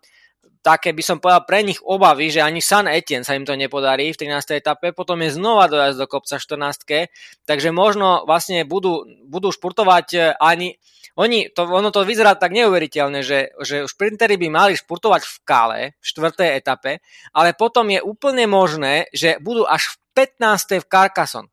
také 0.59 0.91
by 0.93 1.03
som 1.03 1.17
povedal 1.23 1.47
pre 1.47 1.63
nich 1.63 1.79
obavy, 1.81 2.29
že 2.35 2.43
ani 2.43 2.59
San 2.59 2.91
Etienne 2.91 3.25
sa 3.25 3.39
im 3.39 3.47
to 3.47 3.55
nepodarí 3.55 4.11
v 4.11 4.21
13. 4.29 4.59
etape, 4.59 4.91
potom 4.93 5.23
je 5.23 5.33
znova 5.33 5.71
dojazd 5.71 5.99
do 5.99 6.07
kopca 6.11 6.37
14. 6.37 7.09
Takže 7.47 7.69
možno 7.71 8.27
vlastne 8.27 8.67
budú, 8.67 9.07
budú 9.25 9.55
športovať 9.55 10.07
e, 10.13 10.19
ani, 10.37 10.77
oni, 11.19 11.51
to, 11.51 11.67
ono 11.67 11.91
to 11.91 12.07
vyzerá 12.07 12.39
tak 12.39 12.55
neuveriteľne, 12.55 13.27
že, 13.27 13.51
že 13.59 13.91
šprintery 13.91 14.39
by 14.39 14.49
mali 14.55 14.73
športovať 14.79 15.23
v 15.27 15.37
Kále, 15.43 15.81
v 15.99 16.05
4. 16.07 16.63
etape, 16.63 17.03
ale 17.35 17.59
potom 17.59 17.91
je 17.91 17.99
úplne 17.99 18.47
možné, 18.47 19.11
že 19.11 19.43
budú 19.43 19.67
až 19.67 19.99
v 20.15 20.23
15. 20.39 20.79
v 20.79 20.87
Carcassonne. 20.87 21.51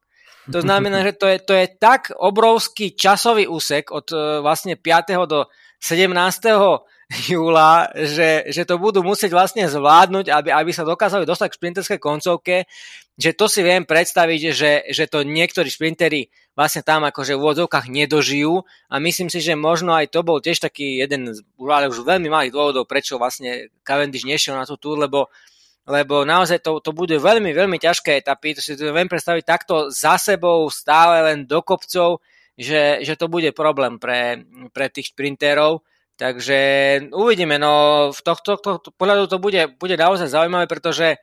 To 0.54 0.62
znamená, 0.62 1.01
že 1.01 1.17
to 1.17 1.25
je, 1.25 1.38
to 1.41 1.54
je 1.58 1.65
tak 1.82 2.13
obrovský 2.13 2.93
časový 2.93 3.49
úsek 3.49 3.89
od 3.89 4.13
e, 4.13 4.45
vlastne 4.45 4.78
5. 4.78 5.25
do 5.25 5.49
17. 5.82 6.13
júla, 7.34 7.89
že, 7.97 8.45
že 8.54 8.62
to 8.69 8.78
budú 8.78 9.01
musieť 9.01 9.34
vlastne 9.34 9.65
zvládnuť, 9.65 10.30
aby, 10.30 10.49
aby 10.54 10.71
sa 10.73 10.86
dokázali 10.86 11.25
dostať 11.25 11.47
k 11.49 11.58
šprinterskej 11.58 11.99
koncovke, 12.01 12.56
že 13.15 13.32
to 13.32 13.47
si 13.47 13.63
viem 13.63 13.88
predstaviť, 13.88 14.41
že, 14.51 14.71
že 14.91 15.06
to 15.08 15.23
niektorí 15.23 15.71
šprintery 15.71 16.28
vlastne 16.56 16.84
tam 16.84 17.04
akože 17.08 17.36
v 17.36 17.41
úvodzovkách 17.41 17.88
nedožijú 17.88 18.63
a 18.91 18.95
myslím 18.99 19.32
si, 19.32 19.39
že 19.39 19.56
možno 19.56 19.95
aj 19.95 20.12
to 20.12 20.23
bol 20.23 20.43
tiež 20.43 20.60
taký 20.60 20.99
jeden 20.99 21.32
z 21.32 21.43
ale 21.63 21.91
už 21.91 22.04
veľmi 22.04 22.28
malých 22.28 22.56
dôvodov, 22.56 22.88
prečo 22.88 23.19
vlastne 23.19 23.71
Cavendish 23.88 24.28
nešiel 24.28 24.56
na 24.56 24.67
tú 24.67 24.75
túr, 24.75 24.99
lebo 24.99 25.32
lebo 25.86 26.25
naozaj 26.25 26.65
to, 26.65 26.82
to 26.82 26.97
bude 26.97 27.13
veľmi, 27.13 27.54
veľmi 27.54 27.78
ťažké 27.78 28.17
etapy, 28.17 28.58
to 28.58 28.62
si 28.62 28.73
to 28.73 28.89
viem 28.89 29.06
predstaviť 29.06 29.43
takto 29.45 29.93
za 29.93 30.17
sebou, 30.17 30.65
stále 30.73 31.21
len 31.21 31.45
do 31.45 31.62
kopcov, 31.62 32.25
že, 32.58 33.06
že 33.06 33.13
to 33.13 33.30
bude 33.30 33.54
problém 33.54 34.01
pre, 34.01 34.41
pre 34.73 34.89
tých 34.89 35.13
šprinterov. 35.13 35.86
Takže 36.17 36.58
uvidíme, 37.13 37.62
no 37.62 38.10
v 38.10 38.21
tohto, 38.23 38.58
to, 38.58 38.82
to, 38.82 38.89
pohľadu 38.97 39.30
to 39.30 39.38
bude, 39.38 39.78
bude 39.78 39.93
naozaj 39.93 40.32
zaujímavé, 40.32 40.65
pretože 40.65 41.21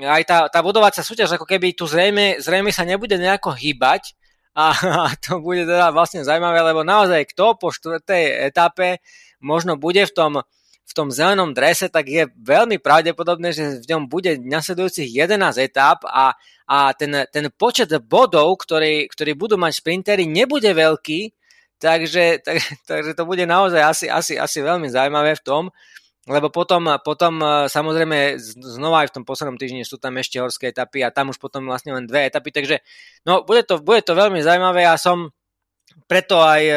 aj 0.00 0.22
tá, 0.24 0.38
tá 0.48 0.58
budovacia 0.64 1.04
súťaž 1.04 1.36
ako 1.36 1.46
keby 1.46 1.76
tu 1.76 1.84
zrejme, 1.84 2.40
zrejme 2.40 2.70
sa 2.72 2.86
nebude 2.86 3.18
nejako 3.18 3.52
hýbať 3.52 4.16
a, 4.54 4.72
a 5.08 5.10
to 5.18 5.42
bude 5.42 5.64
teda 5.68 5.92
vlastne 5.92 6.24
zaujímavé, 6.24 6.60
lebo 6.62 6.86
naozaj 6.86 7.28
kto 7.34 7.56
po 7.58 7.68
štvrtej 7.72 8.52
etape 8.52 9.02
možno 9.42 9.76
bude 9.76 10.06
v 10.06 10.12
tom, 10.12 10.32
v 10.86 10.92
tom 10.92 11.08
zelenom 11.10 11.52
drese, 11.52 11.90
tak 11.90 12.08
je 12.08 12.28
veľmi 12.30 12.78
pravdepodobné, 12.78 13.52
že 13.52 13.82
v 13.82 13.88
ňom 13.90 14.02
bude 14.06 14.38
nasledujúcich 14.38 15.08
11 15.08 15.58
etap 15.58 16.04
a, 16.06 16.36
a 16.68 16.78
ten, 16.94 17.26
ten 17.32 17.50
počet 17.52 17.90
bodov, 18.06 18.60
ktorý, 18.62 19.10
ktorý 19.10 19.32
budú 19.34 19.56
mať 19.58 19.82
sprintery, 19.82 20.24
nebude 20.28 20.70
veľký, 20.70 21.32
Takže, 21.82 22.24
tak, 22.46 22.62
takže 22.86 23.18
to 23.18 23.26
bude 23.26 23.42
naozaj 23.42 23.82
asi, 23.82 24.06
asi, 24.06 24.38
asi 24.38 24.58
veľmi 24.62 24.86
zaujímavé 24.86 25.34
v 25.34 25.44
tom, 25.44 25.62
lebo 26.30 26.54
potom, 26.54 26.86
potom 27.02 27.42
e, 27.42 27.46
samozrejme 27.66 28.38
znova 28.38 29.02
aj 29.02 29.10
v 29.10 29.14
tom 29.18 29.24
poslednom 29.26 29.58
týždni 29.58 29.82
sú 29.82 29.98
tam 29.98 30.14
ešte 30.22 30.38
horské 30.38 30.70
etapy 30.70 31.02
a 31.02 31.10
tam 31.10 31.34
už 31.34 31.42
potom 31.42 31.66
vlastne 31.66 31.98
len 31.98 32.06
dve 32.06 32.30
etapy, 32.30 32.54
takže 32.54 32.78
no 33.26 33.42
bude 33.42 33.66
to, 33.66 33.82
bude 33.82 34.06
to 34.06 34.14
veľmi 34.14 34.38
zaujímavé 34.38 34.86
a 34.86 34.94
som 34.94 35.34
preto 36.06 36.38
aj 36.38 36.62
e, 36.62 36.76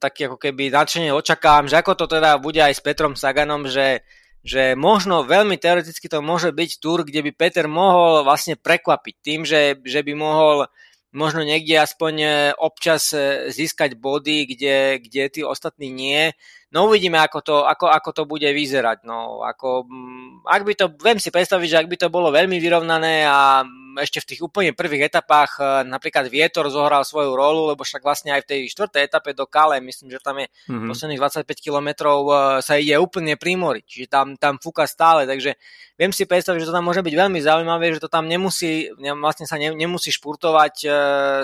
taký 0.00 0.32
ako 0.32 0.40
keby 0.40 0.72
nadšene 0.72 1.12
očakávam, 1.12 1.68
že 1.68 1.76
ako 1.76 1.92
to 1.92 2.06
teda 2.08 2.40
bude 2.40 2.56
aj 2.56 2.72
s 2.72 2.80
Petrom 2.80 3.14
Saganom, 3.14 3.68
že, 3.68 4.00
že 4.40 4.72
možno 4.72 5.28
veľmi 5.28 5.60
teoreticky 5.60 6.08
to 6.08 6.24
môže 6.24 6.48
byť 6.48 6.70
túr, 6.80 7.04
kde 7.04 7.28
by 7.28 7.30
Peter 7.36 7.68
mohol 7.68 8.24
vlastne 8.24 8.56
prekvapiť 8.56 9.14
tým, 9.20 9.40
že, 9.44 9.76
že 9.84 10.00
by 10.00 10.12
mohol 10.16 10.66
možno 11.12 11.44
niekde 11.44 11.76
aspoň 11.84 12.14
e, 12.16 12.28
občas 12.56 13.12
získať 13.52 14.00
body, 14.00 14.56
kde, 14.56 15.04
kde 15.04 15.22
tí 15.28 15.40
ostatní 15.44 15.92
nie. 15.92 16.32
No 16.68 16.84
uvidíme, 16.84 17.16
ako 17.16 17.38
to, 17.40 17.56
ako, 17.64 17.88
ako 17.88 18.10
to 18.12 18.22
bude 18.28 18.44
vyzerať. 18.44 19.08
No, 19.08 19.40
ako, 19.40 19.88
mm, 19.88 20.44
ak 20.44 20.62
by 20.68 20.72
to, 20.76 20.86
viem 21.00 21.16
si 21.16 21.32
predstaviť, 21.32 21.64
že 21.64 21.80
ak 21.80 21.88
by 21.88 21.96
to 21.96 22.08
bolo 22.12 22.28
veľmi 22.28 22.60
vyrovnané 22.60 23.24
a 23.24 23.64
ešte 23.96 24.20
v 24.20 24.28
tých 24.28 24.40
úplne 24.44 24.76
prvých 24.76 25.08
etapách 25.08 25.56
e, 25.56 25.88
napríklad 25.88 26.28
Vietor 26.28 26.68
zohral 26.68 27.08
svoju 27.08 27.32
rolu, 27.32 27.72
lebo 27.72 27.88
však 27.88 28.04
vlastne 28.04 28.36
aj 28.36 28.44
v 28.44 28.48
tej 28.52 28.60
štvrtej 28.76 29.00
etape 29.00 29.32
do 29.32 29.48
Kale, 29.48 29.80
myslím, 29.80 30.12
že 30.12 30.20
tam 30.20 30.44
je 30.44 30.46
mm-hmm. 30.68 30.92
posledných 30.92 31.20
25 31.48 31.56
kilometrov 31.56 32.20
sa 32.60 32.76
ide 32.76 33.00
úplne 33.00 33.40
primoriť, 33.40 33.84
čiže 33.88 34.06
tam, 34.12 34.36
tam 34.36 34.60
fúka 34.60 34.84
stále, 34.84 35.24
takže 35.24 35.56
viem 35.96 36.12
si 36.12 36.28
predstaviť, 36.28 36.62
že 36.62 36.68
to 36.68 36.76
tam 36.76 36.84
môže 36.84 37.00
byť 37.00 37.14
veľmi 37.16 37.40
zaujímavé, 37.40 37.96
že 37.96 38.04
to 38.04 38.12
tam 38.12 38.28
nemusí, 38.28 38.92
vlastne 39.16 39.48
sa 39.48 39.56
ne, 39.56 39.72
nemusí 39.72 40.12
špurtovať 40.12 40.74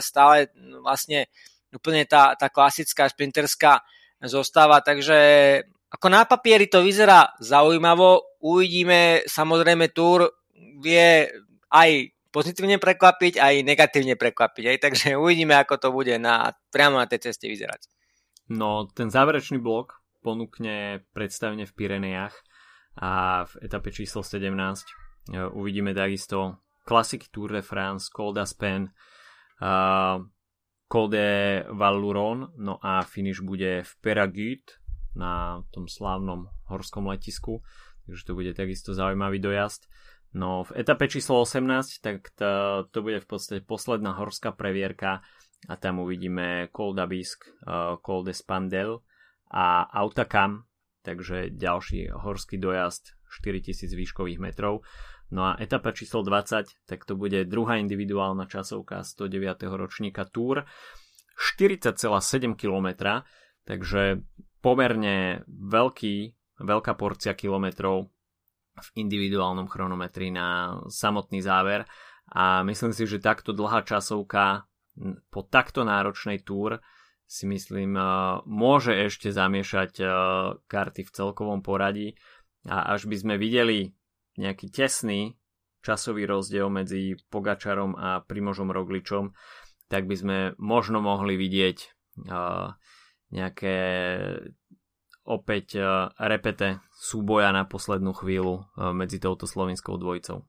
stále 0.05 0.53
vlastne 0.85 1.33
úplne 1.73 2.05
tá, 2.05 2.37
tá 2.39 2.53
klasická 2.53 3.09
šprinterská 3.09 3.83
zostáva, 4.27 4.81
takže 4.81 5.19
ako 5.95 6.07
na 6.11 6.27
papieri 6.27 6.67
to 6.67 6.83
vyzerá 6.83 7.31
zaujímavo, 7.39 8.41
uvidíme, 8.43 9.23
samozrejme 9.31 9.95
Tour 9.95 10.27
vie 10.83 11.31
aj 11.71 11.91
pozitívne 12.35 12.83
prekvapiť, 12.83 13.39
aj 13.39 13.55
negatívne 13.63 14.19
prekvapiť, 14.19 14.65
aj, 14.75 14.79
takže 14.91 15.07
uvidíme, 15.15 15.55
ako 15.55 15.79
to 15.79 15.89
bude 15.95 16.15
na, 16.19 16.51
priamo 16.75 16.99
na 16.99 17.07
tej 17.07 17.31
ceste 17.31 17.47
vyzerať. 17.47 17.87
No, 18.51 18.91
ten 18.91 19.09
záverečný 19.09 19.63
blok 19.63 20.03
ponúkne 20.21 21.07
predstavenie 21.15 21.65
v 21.65 21.77
Pirenejach 21.77 22.35
a 22.99 23.45
v 23.49 23.53
etape 23.65 23.89
číslo 23.95 24.21
17 24.21 24.51
e, 24.51 24.93
uvidíme 25.53 25.97
takisto 25.97 26.61
klasiky 26.85 27.33
Tour 27.33 27.57
de 27.57 27.63
France, 27.65 28.13
Col 28.13 28.37
d'Aspen, 28.37 28.93
Col 30.89 31.09
de 31.09 31.65
Valuron, 31.71 32.53
no 32.57 32.79
a 32.83 33.03
finish 33.03 33.41
bude 33.41 33.83
v 33.83 33.93
Peragut 34.01 34.79
na 35.17 35.63
tom 35.71 35.89
slávnom 35.89 36.51
horskom 36.69 37.07
letisku, 37.07 37.63
takže 38.07 38.25
to 38.25 38.33
bude 38.35 38.53
takisto 38.55 38.95
zaujímavý 38.95 39.39
dojazd. 39.39 39.87
No 40.35 40.67
v 40.67 40.83
etape 40.83 41.07
číslo 41.07 41.47
18, 41.47 42.03
tak 42.03 42.35
to, 42.35 42.85
to 42.91 42.99
bude 43.03 43.23
v 43.23 43.27
podstate 43.27 43.61
posledná 43.63 44.19
horská 44.19 44.51
previerka 44.51 45.23
a 45.71 45.75
tam 45.79 46.03
uvidíme 46.03 46.69
Col 46.75 46.95
d'Abisk, 46.95 47.47
uh, 47.47 47.97
Col 48.03 48.27
de 48.27 48.35
Spandel 48.35 48.99
a 49.51 49.87
Autakam, 49.95 50.67
takže 51.07 51.55
ďalší 51.55 52.11
horský 52.11 52.59
dojazd 52.59 53.15
4000 53.31 53.95
výškových 53.95 54.39
metrov. 54.39 54.83
No 55.35 55.51
a 55.51 55.59
etapa 55.59 55.91
číslo 55.91 56.23
20, 56.23 56.87
tak 56.87 57.03
to 57.03 57.19
bude 57.19 57.51
druhá 57.51 57.83
individuálna 57.83 58.47
časovka 58.47 59.03
109. 59.03 59.67
ročníka 59.67 60.23
Tour. 60.31 60.63
40,7 61.35 62.55
km, 62.55 63.19
takže 63.67 64.23
pomerne 64.63 65.43
veľký, 65.51 66.17
veľká 66.63 66.95
porcia 66.95 67.35
kilometrov 67.35 68.07
v 68.79 68.89
individuálnom 68.95 69.67
chronometri 69.67 70.31
na 70.31 70.79
samotný 70.87 71.43
záver 71.43 71.83
a 72.31 72.63
myslím 72.63 72.95
si, 72.95 73.11
že 73.11 73.19
takto 73.19 73.51
dlhá 73.51 73.83
časovka 73.83 74.71
po 75.35 75.43
takto 75.43 75.83
náročnej 75.83 76.47
túr 76.47 76.79
si 77.27 77.51
myslím 77.51 77.99
môže 78.47 78.95
ešte 78.95 79.35
zamiešať 79.35 79.99
karty 80.71 81.03
v 81.03 81.11
celkovom 81.11 81.67
poradí 81.67 82.15
a 82.71 82.95
až 82.95 83.11
by 83.11 83.17
sme 83.19 83.35
videli 83.35 83.91
nejaký 84.39 84.71
tesný 84.71 85.37
časový 85.85 86.25
rozdiel 86.25 86.73
medzi 86.73 87.15
Pogačarom 87.29 87.93
a 87.95 88.25
Primožom 88.25 88.73
Rogličom, 88.73 89.37
tak 89.93 90.09
by 90.09 90.17
sme 90.17 90.39
možno 90.57 91.05
mohli 91.05 91.37
vidieť 91.37 91.79
nejaké 93.35 93.77
opäť 95.29 95.67
repete 96.17 96.81
súboja 96.97 97.53
na 97.53 97.69
poslednú 97.69 98.17
chvíľu 98.17 98.65
medzi 98.97 99.21
touto 99.21 99.45
slovinskou 99.45 100.01
dvojicou. 100.01 100.49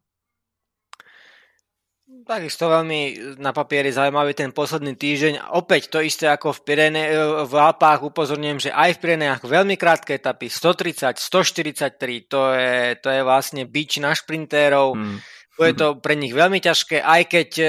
Takisto 2.23 2.71
veľmi 2.71 2.99
na 3.43 3.51
papieri 3.51 3.91
zaujímavý 3.91 4.32
ten 4.32 4.55
posledný 4.55 4.95
týždeň. 4.95 5.51
Opäť 5.51 5.91
to 5.91 5.99
isté 5.99 6.32
ako 6.32 6.55
v, 6.55 6.59
Pirene, 6.63 7.03
v 7.43 7.53
Alpách 7.53 8.07
upozorňujem, 8.07 8.70
že 8.70 8.72
aj 8.72 8.95
v 8.95 9.01
Pirenejach 9.03 9.41
veľmi 9.43 9.76
krátke 9.76 10.16
etapy, 10.16 10.47
130, 10.47 11.20
143, 11.20 12.32
to 12.32 12.41
je, 12.55 12.76
to 13.03 13.07
je 13.11 13.22
vlastne 13.22 13.68
bič 13.68 13.99
na 13.99 14.16
šprintérov. 14.16 14.95
Hmm. 14.95 15.20
Bude 15.59 15.74
to 15.76 15.88
pre 15.99 16.16
nich 16.16 16.32
veľmi 16.32 16.63
ťažké, 16.63 17.03
aj 17.03 17.22
keď 17.28 17.49
e, 17.59 17.68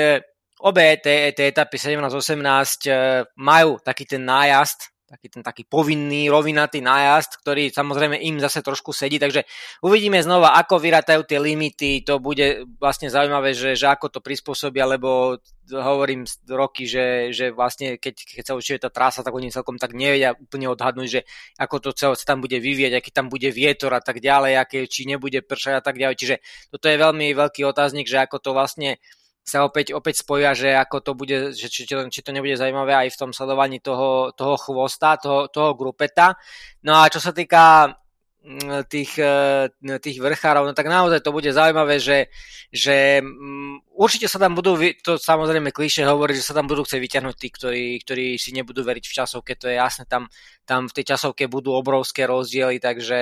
obe 0.62 0.84
tie, 1.03 1.34
tie 1.34 1.51
etapy 1.51 1.78
17-18 1.78 2.86
e, 2.86 2.90
majú 3.38 3.78
taký 3.82 4.07
ten 4.07 4.22
nájazd, 4.26 4.95
taký 5.07 5.30
ten 5.30 5.42
taký 5.46 5.62
povinný, 5.62 6.26
rovinatý 6.26 6.82
nájazd, 6.82 7.38
ktorý 7.40 7.70
samozrejme 7.70 8.18
im 8.26 8.42
zase 8.42 8.61
trošku 8.61 8.90
sedí, 8.90 9.22
takže 9.22 9.46
uvidíme 9.86 10.18
znova, 10.18 10.59
ako 10.59 10.82
vyratajú 10.82 11.22
tie 11.22 11.38
limity, 11.38 12.02
to 12.02 12.18
bude 12.18 12.66
vlastne 12.82 13.07
zaujímavé, 13.07 13.54
že, 13.54 13.78
že 13.78 13.86
ako 13.86 14.18
to 14.18 14.20
prispôsobia, 14.20 14.84
lebo 14.90 15.38
hovorím 15.70 16.26
roky, 16.50 16.86
že, 16.86 17.34
že 17.34 17.50
vlastne 17.50 17.98
keď, 17.98 18.14
keď 18.38 18.44
sa 18.46 18.54
určite 18.54 18.86
tá 18.86 18.90
trasa, 18.90 19.26
tak 19.26 19.34
oni 19.34 19.50
celkom 19.50 19.78
tak 19.78 19.94
nevedia 19.94 20.34
úplne 20.34 20.70
odhadnúť, 20.70 21.09
že 21.11 21.20
ako 21.59 21.76
to 21.82 21.90
celé 21.94 22.14
sa 22.14 22.26
tam 22.34 22.38
bude 22.38 22.59
vyvieť, 22.59 22.98
aký 22.98 23.11
tam 23.11 23.26
bude 23.26 23.50
vietor 23.50 23.90
a 23.94 24.02
tak 24.02 24.22
ďalej, 24.22 24.62
aké, 24.62 24.86
či 24.86 25.07
nebude 25.11 25.42
pršať 25.42 25.74
a 25.78 25.82
tak 25.82 25.98
ďalej. 25.98 26.16
Čiže 26.18 26.36
toto 26.70 26.86
je 26.86 26.96
veľmi 26.98 27.34
veľký 27.34 27.66
otáznik, 27.66 28.07
že 28.07 28.22
ako 28.22 28.38
to 28.38 28.50
vlastne 28.54 28.98
sa 29.47 29.62
opäť, 29.62 29.94
opäť 29.94 30.26
spojia, 30.26 30.59
že 30.59 30.74
ako 30.74 30.97
to 31.07 31.12
bude, 31.14 31.55
že 31.55 31.70
či, 31.70 31.86
či 31.86 32.20
to 32.20 32.34
nebude 32.34 32.59
zaujímavé 32.59 33.07
aj 33.07 33.14
v 33.14 33.20
tom 33.22 33.30
sledovaní 33.30 33.78
toho, 33.78 34.34
toho 34.34 34.59
chvosta, 34.59 35.14
toho, 35.22 35.47
toho 35.47 35.78
grupeta. 35.78 36.34
No 36.82 36.99
a 36.99 37.07
čo 37.07 37.22
sa 37.22 37.30
týka 37.30 37.94
tých, 38.86 39.18
e, 39.18 39.99
tých 39.99 40.18
vrchárov, 40.22 40.70
no 40.70 40.72
tak 40.74 40.86
naozaj 40.86 41.18
to 41.18 41.34
bude 41.34 41.51
zaujímavé, 41.51 41.99
že, 41.99 42.30
že 42.70 43.18
mm, 43.18 43.90
určite 43.99 44.30
sa 44.30 44.38
tam 44.38 44.55
budú, 44.55 44.78
to 45.03 45.18
samozrejme 45.18 45.74
kliše 45.74 46.07
hovorí, 46.07 46.38
že 46.38 46.47
sa 46.47 46.55
tam 46.55 46.70
budú 46.70 46.86
chcieť 46.86 47.01
vyťahnuť 47.03 47.34
tí, 47.34 47.49
ktorí, 47.51 47.86
ktorí 48.07 48.26
si 48.38 48.55
nebudú 48.55 48.86
veriť 48.86 49.03
v 49.03 49.16
časovke, 49.18 49.59
to 49.59 49.66
je 49.66 49.82
jasné, 49.82 50.07
tam, 50.07 50.30
tam 50.62 50.86
v 50.86 50.94
tej 50.94 51.14
časovke 51.14 51.51
budú 51.51 51.74
obrovské 51.74 52.22
rozdiely, 52.30 52.78
takže 52.78 53.18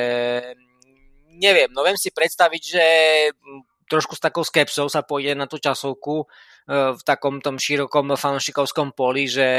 mm, 0.52 1.40
neviem, 1.40 1.72
no 1.72 1.80
viem 1.80 1.96
si 1.96 2.12
predstaviť, 2.12 2.62
že 2.62 2.84
mm, 3.32 3.73
trošku 3.94 4.18
s 4.18 4.24
takou 4.26 4.42
skepsou 4.42 4.90
sa 4.90 5.06
pôjde 5.06 5.38
na 5.38 5.46
tú 5.46 5.62
časovku, 5.62 6.26
v 6.68 7.02
takom 7.04 7.44
tom 7.44 7.60
širokom 7.60 8.16
fanšikovskom 8.16 8.96
poli, 8.96 9.28
že, 9.28 9.52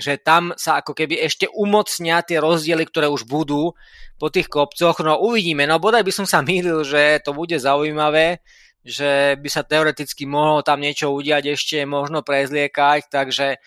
že 0.00 0.16
tam 0.24 0.56
sa 0.56 0.80
ako 0.80 0.96
keby 0.96 1.20
ešte 1.20 1.44
umocnia 1.52 2.24
tie 2.24 2.40
rozdiely, 2.40 2.88
ktoré 2.88 3.12
už 3.12 3.28
budú 3.28 3.76
po 4.16 4.32
tých 4.32 4.48
kopcoch. 4.48 5.04
No 5.04 5.20
uvidíme, 5.20 5.68
no 5.68 5.76
bodaj 5.76 6.00
by 6.00 6.12
som 6.12 6.24
sa 6.24 6.40
mýlil, 6.40 6.80
že 6.80 7.20
to 7.20 7.36
bude 7.36 7.60
zaujímavé, 7.60 8.40
že 8.80 9.36
by 9.36 9.48
sa 9.52 9.68
teoreticky 9.68 10.24
mohlo 10.24 10.64
tam 10.64 10.80
niečo 10.80 11.12
udiať 11.12 11.52
ešte, 11.52 11.84
možno 11.84 12.24
prezliekať, 12.24 13.12
takže, 13.12 13.60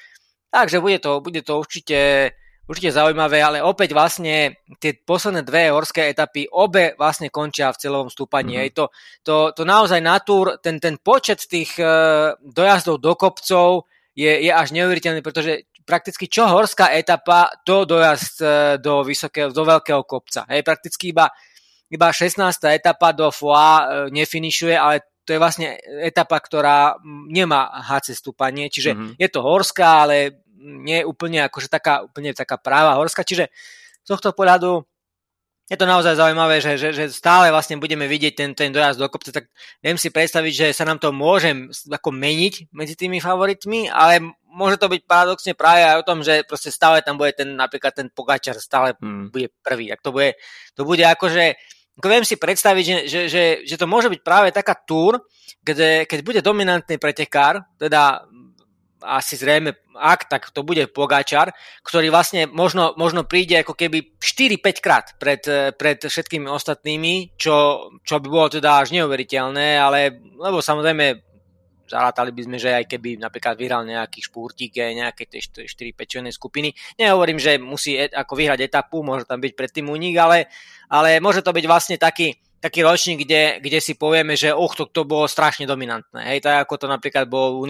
takže 0.49 0.82
bude, 0.82 0.97
to, 0.97 1.22
bude 1.22 1.45
to 1.45 1.54
určite 1.62 2.34
určite 2.64 2.95
zaujímavé, 2.95 3.43
ale 3.43 3.59
opäť 3.59 3.91
vlastne 3.91 4.64
tie 4.80 4.95
posledné 4.95 5.43
dve 5.43 5.72
horské 5.72 6.07
etapy, 6.07 6.47
obe 6.47 6.95
vlastne 6.95 7.28
končia 7.28 7.72
v 7.76 7.80
celovom 7.80 8.09
stúpaní. 8.09 8.55
Mm-hmm. 8.55 8.76
To, 8.80 8.86
to, 9.24 9.36
to 9.51 9.64
naozaj 9.68 9.99
natúr, 9.99 10.59
ten, 10.64 10.80
ten 10.80 10.95
počet 10.99 11.43
tých 11.43 11.76
uh, 11.80 12.36
dojazdov 12.39 13.03
do 13.03 13.14
kopcov 13.20 13.91
je, 14.16 14.32
je 14.47 14.51
až 14.51 14.72
neuveriteľný, 14.72 15.20
pretože 15.20 15.68
prakticky 15.84 16.32
čo 16.32 16.47
horská 16.47 16.95
etapa, 16.95 17.51
to 17.68 17.84
dojazd 17.84 18.36
uh, 18.39 18.49
do, 18.80 19.03
vysokého, 19.03 19.51
do 19.51 19.64
veľkého 19.68 20.07
kopca. 20.07 20.47
Hej, 20.47 20.64
prakticky 20.64 21.11
iba, 21.11 21.28
iba 21.91 22.07
16. 22.07 22.39
etapa 22.72 23.11
do 23.11 23.28
Foix 23.28 23.59
uh, 23.59 24.07
nefinišuje, 24.07 24.76
ale 24.80 25.03
to 25.24 25.32
je 25.36 25.39
vlastne 25.39 25.80
etapa, 26.03 26.36
ktorá 26.36 26.99
nemá 27.32 27.72
HC 27.80 28.11
stúpanie, 28.11 28.68
čiže 28.68 28.91
mm-hmm. 28.91 29.16
je 29.16 29.30
to 29.32 29.39
horská, 29.39 30.03
ale 30.03 30.43
nie 30.64 31.03
je 31.03 31.05
úplne 31.05 31.43
akože 31.45 31.68
taká, 31.68 32.07
úplne 32.07 32.32
taká 32.32 32.55
práva 32.55 32.95
horská, 32.95 33.28
čiže 33.28 33.51
z 34.03 34.07
tohto 34.07 34.32
pohľadu 34.32 34.88
je 35.72 35.80
to 35.80 35.88
naozaj 35.88 36.20
zaujímavé, 36.20 36.59
že, 36.59 36.76
že, 36.76 36.91
že 36.91 37.07
stále 37.07 37.47
vlastne 37.47 37.80
budeme 37.80 38.03
vidieť 38.03 38.34
ten, 38.36 38.51
ten 38.51 38.70
dojazd 38.76 38.99
do 38.99 39.07
kopca, 39.07 39.32
tak 39.32 39.47
viem 39.80 39.95
si 39.95 40.11
predstaviť, 40.11 40.53
že 40.53 40.68
sa 40.76 40.84
nám 40.84 40.99
to 40.99 41.16
môže 41.16 41.55
ako 41.88 42.11
meniť 42.11 42.76
medzi 42.76 42.99
tými 42.99 43.24
favoritmi, 43.24 43.88
ale 43.88 44.36
môže 44.43 44.76
to 44.76 44.91
byť 44.91 45.01
paradoxne 45.07 45.55
práve 45.55 45.88
aj 45.88 46.03
o 46.03 46.07
tom, 46.07 46.20
že 46.20 46.43
proste 46.43 46.68
stále 46.68 46.99
tam 46.99 47.16
bude 47.16 47.32
ten, 47.32 47.55
napríklad 47.55 47.95
ten 47.95 48.11
Pogačar 48.11 48.59
stále 48.59 48.99
hmm. 48.99 49.32
bude 49.32 49.55
prvý. 49.64 49.88
Ak 49.89 50.03
to 50.03 50.11
bude, 50.11 50.36
to 50.76 50.84
bude 50.84 51.01
akože, 51.01 51.55
ako 51.95 52.07
viem 52.11 52.26
si 52.28 52.36
predstaviť, 52.36 52.86
že, 52.86 52.97
že, 53.07 53.22
že, 53.32 53.43
že 53.64 53.76
to 53.80 53.88
môže 53.88 54.11
byť 54.11 54.22
práve 54.22 54.51
taká 54.51 54.76
túr, 54.76 55.24
kde, 55.64 56.03
keď 56.03 56.20
bude 56.28 56.41
dominantný 56.43 56.99
pretekár, 56.99 57.64
teda 57.80 58.28
asi 59.04 59.36
zrejme, 59.36 59.76
ak, 59.93 60.32
tak 60.32 60.49
to 60.49 60.64
bude 60.66 60.89
Pogačar, 60.89 61.54
ktorý 61.86 62.10
vlastne 62.10 62.49
možno, 62.49 62.95
možno 62.97 63.28
príde 63.28 63.62
ako 63.62 63.76
keby 63.76 64.18
4-5 64.18 64.80
krát 64.84 65.06
pred, 65.20 65.43
pred 65.78 65.99
všetkými 66.01 66.49
ostatnými, 66.49 67.38
čo, 67.38 67.88
čo 68.01 68.16
by 68.18 68.28
bolo 68.28 68.47
teda 68.49 68.82
až 68.82 68.95
neuveriteľné, 68.95 69.78
ale 69.78 70.18
lebo 70.39 70.60
samozrejme 70.64 71.34
zarátali 71.88 72.32
by 72.34 72.41
sme, 72.47 72.58
že 72.58 72.74
aj 72.74 72.86
keby 72.89 73.22
napríklad 73.22 73.54
vyhral 73.60 73.84
nejaký 73.86 74.24
špúrtik, 74.24 74.80
aj 74.80 74.93
nejaké 74.97 75.24
tie 75.30 75.43
4-5 75.43 76.10
členné 76.10 76.32
skupiny. 76.34 76.74
Nehovorím, 76.97 77.38
že 77.38 77.62
musí 77.62 77.99
ako 77.99 78.34
vyhrať 78.34 78.60
etapu, 78.66 79.06
môže 79.06 79.30
tam 79.30 79.38
byť 79.38 79.54
predtým 79.54 79.86
únik, 79.91 80.16
ale, 80.18 80.49
ale 80.89 81.22
môže 81.22 81.45
to 81.45 81.54
byť 81.54 81.66
vlastne 81.70 81.95
taký, 81.99 82.34
taký 82.64 82.82
ročník, 82.82 83.28
kde, 83.28 83.60
kde 83.60 83.80
si 83.84 83.93
povieme, 83.99 84.39
že 84.39 84.56
och, 84.56 84.74
to, 84.74 84.88
to 84.89 85.04
bolo 85.04 85.28
strašne 85.28 85.68
dominantné. 85.68 86.34
Hej, 86.34 86.47
tak 86.47 86.64
ako 86.66 86.82
to 86.82 86.88
napríklad 86.88 87.28
bolo 87.28 87.60
u 87.60 87.68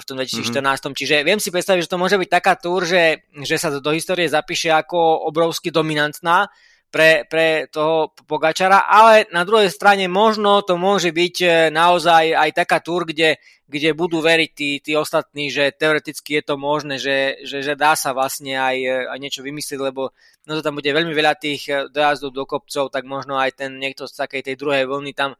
v 0.00 0.06
tom 0.06 0.16
2014. 0.18 0.50
Mm-hmm. 0.50 0.94
Čiže 0.98 1.16
viem 1.22 1.38
si 1.38 1.54
predstaviť, 1.54 1.86
že 1.86 1.92
to 1.92 2.00
môže 2.00 2.18
byť 2.18 2.30
taká 2.30 2.54
túr, 2.58 2.82
že, 2.82 3.26
že 3.44 3.56
sa 3.58 3.70
do 3.70 3.92
histórie 3.94 4.26
zapíše 4.26 4.74
ako 4.74 5.28
obrovsky 5.30 5.70
dominantná 5.70 6.50
pre, 6.94 7.26
pre 7.26 7.66
toho 7.74 8.14
Pogačara, 8.30 8.86
ale 8.86 9.26
na 9.34 9.42
druhej 9.42 9.66
strane 9.66 10.06
možno 10.06 10.62
to 10.62 10.78
môže 10.78 11.10
byť 11.10 11.36
e, 11.42 11.48
naozaj 11.74 12.38
aj 12.38 12.50
taká 12.54 12.78
túr, 12.78 13.02
kde, 13.02 13.42
kde 13.66 13.90
budú 13.98 14.22
veriť 14.22 14.50
tí, 14.54 14.78
tí 14.78 14.94
ostatní, 14.94 15.50
že 15.50 15.74
teoreticky 15.74 16.38
je 16.38 16.42
to 16.46 16.54
možné, 16.54 17.02
že, 17.02 17.42
že, 17.42 17.66
že 17.66 17.74
dá 17.74 17.98
sa 17.98 18.14
vlastne 18.14 18.54
aj, 18.54 18.76
e, 18.78 18.94
aj 19.10 19.18
niečo 19.18 19.42
vymyslieť, 19.42 19.80
lebo 19.82 20.14
no 20.46 20.50
to 20.54 20.62
tam 20.62 20.78
bude 20.78 20.86
veľmi 20.86 21.10
veľa 21.10 21.34
tých 21.34 21.62
e, 21.66 21.90
dojazdov 21.90 22.30
do 22.30 22.46
kopcov, 22.46 22.94
tak 22.94 23.10
možno 23.10 23.42
aj 23.42 23.58
ten 23.58 23.74
niekto 23.74 24.06
z 24.06 24.14
takej 24.14 24.54
tej 24.54 24.54
druhej 24.54 24.86
vlny 24.86 25.18
tam 25.18 25.34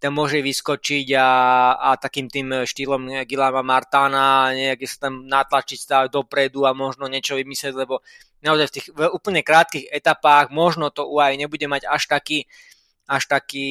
tam 0.00 0.16
môže 0.16 0.40
vyskočiť 0.40 1.12
a, 1.12 1.28
a 1.76 1.88
takým 2.00 2.32
tým 2.32 2.64
štýlom 2.64 3.28
Gilama 3.28 3.60
Martana 3.60 4.48
nejaké 4.56 4.88
sa 4.88 5.06
tam 5.06 5.28
natlačiť 5.28 5.78
stále 5.78 6.06
dopredu 6.08 6.64
a 6.64 6.72
možno 6.72 7.04
niečo 7.04 7.36
vymyslieť, 7.36 7.76
lebo 7.76 8.00
naozaj 8.40 8.66
v 8.72 8.74
tých 8.80 8.86
v 8.96 9.00
úplne 9.12 9.44
krátkých 9.44 9.92
etapách 9.92 10.48
možno 10.48 10.88
to 10.88 11.04
UAE 11.04 11.36
nebude 11.36 11.68
mať 11.68 11.84
až 11.84 12.08
taký, 12.08 12.48
až 13.04 13.28
taký 13.28 13.68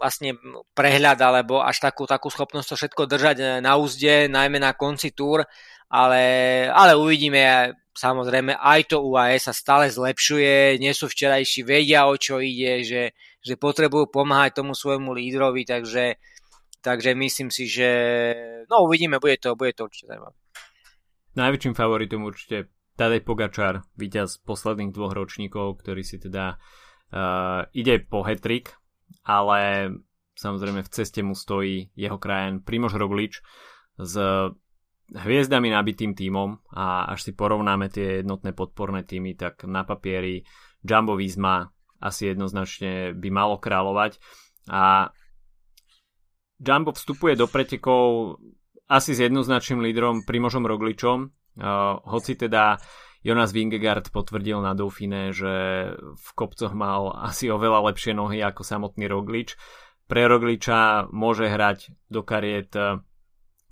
vlastne 0.00 0.40
prehľad 0.72 1.20
alebo 1.20 1.60
až 1.60 1.84
takú, 1.84 2.08
takú 2.08 2.32
schopnosť 2.32 2.68
to 2.72 2.76
všetko 2.80 3.02
držať 3.04 3.36
na 3.60 3.76
úzde, 3.76 4.32
najmä 4.32 4.56
na 4.56 4.72
konci 4.72 5.12
túr, 5.12 5.44
ale, 5.92 6.24
ale 6.72 6.96
uvidíme, 6.96 7.76
samozrejme 7.92 8.56
aj 8.56 8.80
to 8.88 9.04
UAE 9.04 9.36
sa 9.36 9.52
stále 9.52 9.92
zlepšuje, 9.92 10.80
nie 10.80 10.96
sú 10.96 11.12
včerajší, 11.12 11.60
vedia 11.68 12.08
o 12.08 12.16
čo 12.16 12.40
ide, 12.40 12.80
že, 12.80 13.02
že 13.40 13.56
potrebujú 13.56 14.12
pomáhať 14.12 14.60
tomu 14.60 14.76
svojmu 14.76 15.16
lídrovi, 15.16 15.64
takže, 15.64 16.20
takže 16.84 17.16
myslím 17.16 17.48
si, 17.48 17.64
že 17.64 17.88
no 18.68 18.84
uvidíme, 18.84 19.16
bude 19.16 19.40
to, 19.40 19.56
bude 19.56 19.72
to 19.72 19.88
určite 19.88 20.12
zaujímavé. 20.12 20.36
Najväčším 21.30 21.74
favoritom 21.78 22.26
určite 22.26 22.68
Tadej 22.98 23.24
Pogačar, 23.24 23.86
víťaz 23.96 24.44
posledných 24.44 24.92
dvoch 24.92 25.16
ročníkov, 25.16 25.80
ktorý 25.80 26.04
si 26.04 26.20
teda 26.20 26.60
uh, 26.60 27.64
ide 27.72 28.02
po 28.04 28.20
hetrik, 28.26 28.76
ale 29.24 29.88
samozrejme 30.36 30.84
v 30.84 30.92
ceste 30.92 31.24
mu 31.24 31.32
stojí 31.32 31.94
jeho 31.96 32.20
krajan 32.20 32.60
Primož 32.60 32.98
Roglič 33.00 33.40
s 33.96 34.14
hviezdami 35.10 35.72
nabitým 35.72 36.12
tímom 36.12 36.60
a 36.76 37.08
až 37.08 37.30
si 37.30 37.32
porovnáme 37.32 37.88
tie 37.88 38.20
jednotné 38.20 38.52
podporné 38.52 39.02
týmy, 39.02 39.34
tak 39.34 39.64
na 39.64 39.82
papieri 39.82 40.44
Jumbo 40.84 41.16
Visma 41.16 41.72
asi 42.00 42.32
jednoznačne 42.32 43.12
by 43.14 43.28
malo 43.28 43.60
kráľovať. 43.60 44.16
A 44.72 45.12
Jumbo 46.60 46.92
vstupuje 46.92 47.36
do 47.36 47.48
pretekov 47.48 48.36
asi 48.90 49.14
s 49.14 49.20
jednoznačným 49.22 49.80
lídrom 49.84 50.26
Primožom 50.26 50.66
Rogličom, 50.66 51.18
uh, 51.24 52.00
hoci 52.04 52.34
teda 52.36 52.80
Jonas 53.20 53.52
Vingegaard 53.52 54.08
potvrdil 54.08 54.64
na 54.64 54.72
Dauphine, 54.72 55.36
že 55.36 55.52
v 56.00 56.28
kopcoch 56.32 56.72
mal 56.72 57.12
asi 57.20 57.52
oveľa 57.52 57.92
lepšie 57.92 58.16
nohy 58.16 58.40
ako 58.40 58.64
samotný 58.64 59.12
Roglič. 59.12 59.60
Pre 60.08 60.22
Rogliča 60.24 61.12
môže 61.12 61.46
hrať 61.46 61.92
do 62.08 62.24
kariet 62.24 62.72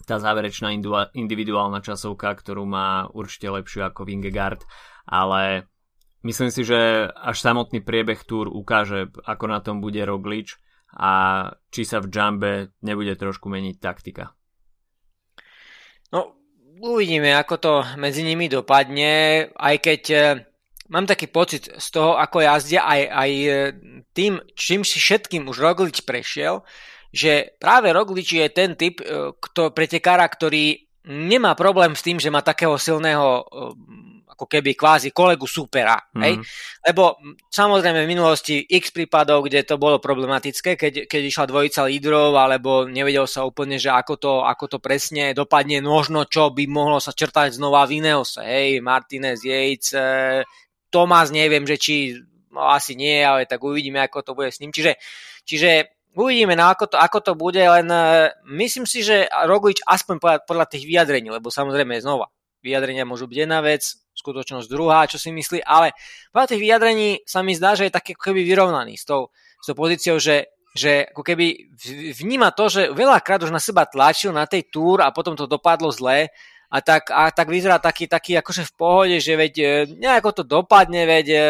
tá 0.08 0.16
záverečná 0.16 0.72
individuálna 1.16 1.80
časovka, 1.80 2.32
ktorú 2.32 2.64
má 2.68 3.08
určite 3.08 3.48
lepšiu 3.52 3.88
ako 3.88 4.04
Vingegaard, 4.04 4.64
ale 5.08 5.68
Myslím 6.26 6.50
si, 6.50 6.66
že 6.66 7.06
až 7.14 7.38
samotný 7.38 7.78
priebeh 7.78 8.26
túr 8.26 8.50
ukáže, 8.50 9.06
ako 9.22 9.44
na 9.46 9.62
tom 9.62 9.78
bude 9.78 10.02
Roglič 10.02 10.58
a 10.98 11.10
či 11.70 11.86
sa 11.86 12.02
v 12.02 12.10
Jumbe 12.10 12.74
nebude 12.82 13.14
trošku 13.14 13.46
meniť 13.46 13.76
taktika. 13.78 14.34
No, 16.10 16.34
uvidíme, 16.82 17.36
ako 17.38 17.54
to 17.60 17.72
medzi 18.02 18.26
nimi 18.26 18.50
dopadne, 18.50 19.46
aj 19.54 19.76
keď 19.78 20.02
e, 20.10 20.18
mám 20.90 21.06
taký 21.06 21.30
pocit 21.30 21.70
z 21.70 21.88
toho, 21.92 22.18
ako 22.18 22.42
jazdia 22.42 22.82
aj, 22.82 23.02
aj 23.06 23.30
e, 23.30 23.50
tým, 24.10 24.42
čím 24.58 24.82
si 24.82 24.98
všetkým 24.98 25.46
už 25.46 25.60
Roglič 25.60 26.02
prešiel, 26.02 26.66
že 27.14 27.54
práve 27.62 27.94
Roglič 27.94 28.34
je 28.34 28.46
ten 28.50 28.74
typ 28.74 28.98
e, 29.04 29.36
kto, 29.38 29.70
pretekára, 29.70 30.26
ktorý 30.26 30.82
nemá 31.06 31.54
problém 31.54 31.94
s 31.94 32.02
tým, 32.02 32.18
že 32.18 32.32
má 32.32 32.42
takého 32.42 32.74
silného 32.74 33.46
ako 34.28 34.44
keby 34.44 34.76
kvázi 34.76 35.10
kolegu 35.10 35.48
supera. 35.48 35.96
Mm. 36.12 36.20
Hej? 36.22 36.34
Lebo 36.84 37.16
samozrejme 37.48 38.04
v 38.04 38.12
minulosti 38.12 38.60
x 38.68 38.92
prípadov, 38.92 39.48
kde 39.48 39.64
to 39.64 39.80
bolo 39.80 39.96
problematické, 39.98 40.76
keď, 40.76 41.08
keď 41.08 41.22
išla 41.24 41.50
dvojica 41.50 41.88
lídrov, 41.88 42.36
alebo 42.36 42.84
nevedel 42.84 43.24
sa 43.24 43.48
úplne, 43.48 43.80
že 43.80 43.88
ako 43.88 44.14
to, 44.20 44.32
ako 44.44 44.64
to 44.76 44.78
presne 44.78 45.32
dopadne, 45.32 45.80
možno 45.80 46.28
čo 46.28 46.52
by 46.52 46.68
mohlo 46.68 47.00
sa 47.00 47.16
črtať 47.16 47.56
znova 47.56 47.88
v 47.88 48.04
Ineose. 48.04 48.44
Hej, 48.44 48.84
Martinez, 48.84 49.40
Yates, 49.42 49.96
e, 49.96 50.44
Tomás, 50.88 51.28
neviem, 51.32 51.64
že 51.68 51.76
či 51.76 52.16
no, 52.52 52.68
asi 52.68 52.96
nie, 52.96 53.20
ale 53.20 53.44
tak 53.44 53.60
uvidíme, 53.60 54.00
ako 54.00 54.24
to 54.24 54.32
bude 54.32 54.48
s 54.52 54.60
ním. 54.60 54.72
Čiže, 54.72 54.96
čiže 55.44 55.70
uvidíme, 56.16 56.56
no, 56.56 56.66
ako, 56.72 56.90
to, 56.90 56.96
ako 56.96 57.18
to 57.20 57.32
bude, 57.36 57.60
len 57.60 57.86
uh, 57.86 58.32
myslím 58.48 58.88
si, 58.88 59.04
že 59.04 59.28
Roglič 59.46 59.84
aspoň 59.84 60.16
podľa, 60.18 60.38
podľa 60.48 60.66
tých 60.66 60.84
vyjadrení, 60.88 61.28
lebo 61.30 61.52
samozrejme 61.52 62.00
znova, 62.00 62.32
vyjadrenia 62.62 63.08
môžu 63.08 63.30
byť 63.30 63.38
jedna 63.38 63.60
vec, 63.62 63.82
skutočnosť 64.18 64.66
druhá, 64.66 65.06
čo 65.06 65.16
si 65.16 65.30
myslí, 65.30 65.62
ale 65.62 65.94
podľa 66.34 66.48
tých 66.54 66.62
vyjadrení 66.62 67.08
sa 67.22 67.46
mi 67.46 67.54
zdá, 67.54 67.78
že 67.78 67.86
je 67.86 67.94
taký 67.94 68.18
ako 68.18 68.22
keby 68.34 68.42
vyrovnaný 68.42 68.98
s 68.98 69.06
tou, 69.06 69.30
s 69.62 69.64
tou 69.70 69.78
pozíciou, 69.78 70.18
že, 70.18 70.50
že 70.74 71.06
ako 71.14 71.22
keby 71.22 71.70
vníma 72.18 72.50
to, 72.50 72.66
že 72.66 72.82
veľakrát 72.90 73.46
už 73.46 73.54
na 73.54 73.62
seba 73.62 73.86
tlačil 73.86 74.34
na 74.34 74.50
tej 74.50 74.66
túr 74.66 75.06
a 75.06 75.14
potom 75.14 75.38
to 75.38 75.46
dopadlo 75.46 75.94
zle 75.94 76.26
a 76.68 76.78
tak, 76.84 77.08
a 77.08 77.32
tak 77.32 77.48
vyzerá 77.48 77.80
taký, 77.80 78.04
taký 78.04 78.36
akože 78.36 78.68
v 78.68 78.76
pohode, 78.76 79.16
že 79.24 79.40
veď 79.40 79.54
e, 79.56 79.66
nejako 79.96 80.30
to 80.36 80.42
dopadne, 80.44 81.08
veď 81.08 81.26
e, 81.32 81.40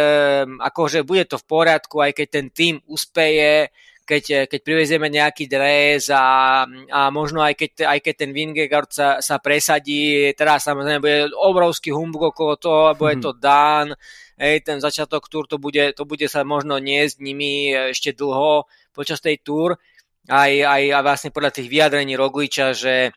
akože 0.62 1.02
bude 1.02 1.26
to 1.26 1.42
v 1.42 1.48
poriadku, 1.48 1.98
aj 1.98 2.14
keď 2.14 2.26
ten 2.30 2.46
tým 2.54 2.78
uspeje, 2.86 3.74
keď, 4.08 4.24
eh, 4.32 4.44
keď 4.48 4.60
privezieme 4.64 5.12
nejaký 5.12 5.44
dres 5.44 6.08
a, 6.08 6.64
a 6.88 7.00
možno 7.12 7.44
aj 7.44 7.52
keď, 7.52 7.84
aj 7.84 7.98
keď 8.00 8.14
ten 8.16 8.30
Vingegaard 8.32 8.88
sa, 8.88 9.08
sa 9.20 9.36
presadí, 9.36 10.32
teraz 10.32 10.64
samozrejme 10.64 11.04
bude 11.04 11.18
obrovský 11.36 11.92
humbug 11.92 12.32
okolo 12.32 12.56
toho, 12.56 12.96
bude 12.96 13.20
to 13.20 13.36
Dan, 13.36 13.92
hej, 14.40 14.64
ten 14.64 14.80
začiatok 14.80 15.28
túr 15.28 15.44
to 15.44 15.60
bude, 15.60 15.92
to 15.92 16.08
bude 16.08 16.24
sa 16.24 16.40
možno 16.48 16.80
niesť 16.80 17.20
nimi 17.20 17.76
ešte 17.92 18.16
dlho 18.16 18.64
počas 18.96 19.20
tej 19.20 19.44
túr, 19.44 19.76
aj, 20.32 20.52
aj, 20.64 20.82
aj 20.96 21.02
vlastne 21.04 21.30
podľa 21.30 21.52
tých 21.60 21.68
vyjadrení 21.68 22.16
Rogliča, 22.16 22.72
že 22.72 23.12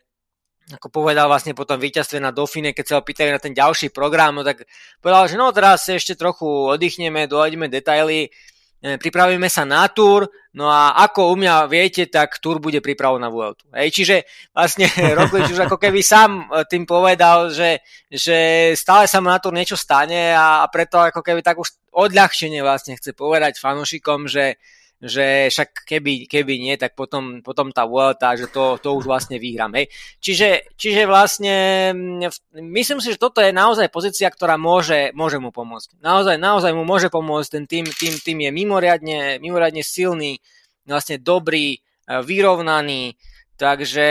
ako 0.71 0.87
povedal 0.87 1.27
vlastne 1.27 1.51
po 1.51 1.67
tom 1.67 1.81
víťazstve 1.81 2.23
na 2.23 2.31
Dauphine, 2.31 2.71
keď 2.71 2.85
sa 2.85 2.95
ho 2.99 3.03
pýtali 3.03 3.33
na 3.33 3.41
ten 3.41 3.51
ďalší 3.51 3.91
program, 3.91 4.39
no 4.39 4.43
tak 4.45 4.63
povedal, 5.03 5.27
že 5.27 5.35
no 5.35 5.51
teraz 5.51 5.83
ešte 5.89 6.15
trochu 6.15 6.47
oddychneme, 6.47 7.27
dojdeme 7.27 7.67
detaily, 7.67 8.31
E, 8.81 8.97
pripravíme 8.97 9.45
sa 9.45 9.61
na 9.61 9.85
túr, 9.93 10.25
no 10.57 10.65
a 10.65 10.97
ako 11.05 11.31
u 11.31 11.35
mňa 11.37 11.69
viete, 11.69 12.09
tak 12.09 12.41
túr 12.41 12.57
bude 12.57 12.81
pripravu 12.81 13.21
na 13.21 13.29
Vueltu. 13.29 13.69
Hej, 13.77 13.93
čiže 13.93 14.15
vlastne 14.57 14.89
Roglič 15.21 15.53
už 15.53 15.69
ako 15.69 15.77
keby 15.77 16.01
sám 16.01 16.49
e, 16.49 16.65
tým 16.65 16.89
povedal, 16.89 17.53
že, 17.53 17.85
že 18.09 18.73
stále 18.73 19.05
sa 19.05 19.21
mu 19.21 19.29
na 19.29 19.37
túr 19.37 19.53
niečo 19.53 19.77
stane 19.77 20.33
a 20.33 20.65
preto 20.73 20.97
ako 20.97 21.21
keby 21.21 21.45
tak 21.45 21.61
už 21.61 21.77
odľahčenie 21.93 22.65
vlastne 22.65 22.97
chce 22.97 23.13
povedať 23.13 23.61
fanúšikom, 23.61 24.25
že, 24.25 24.57
že 25.01 25.49
však 25.49 25.89
keby, 25.89 26.29
keby 26.29 26.61
nie, 26.61 26.77
tak 26.77 26.93
potom, 26.93 27.41
potom 27.41 27.73
tá 27.73 27.89
Vuelta, 27.89 28.37
že 28.37 28.53
to, 28.53 28.77
to 28.77 28.93
už 28.93 29.09
vlastne 29.09 29.41
vyhrám. 29.41 29.73
Hej. 29.73 29.89
Čiže, 30.21 30.77
čiže 30.77 31.09
vlastne 31.09 31.55
mm, 31.89 32.61
myslím 32.61 33.01
si, 33.01 33.17
že 33.17 33.17
toto 33.17 33.41
je 33.41 33.49
naozaj 33.49 33.89
pozícia, 33.89 34.29
ktorá 34.29 34.61
môže, 34.61 35.09
môže 35.17 35.41
mu 35.41 35.49
pomôcť. 35.49 35.97
Naozaj, 36.05 36.37
naozaj 36.37 36.71
mu 36.77 36.85
môže 36.85 37.09
pomôcť, 37.09 37.49
ten 37.49 37.65
tým, 37.65 37.85
tým, 37.89 38.13
tým 38.21 38.37
je 38.45 38.51
mimoriadne, 38.53 39.41
mimoriadne 39.41 39.81
silný, 39.81 40.37
vlastne 40.85 41.17
dobrý, 41.17 41.77
e, 41.77 41.79
vyrovnaný, 42.21 43.17
takže 43.57 44.07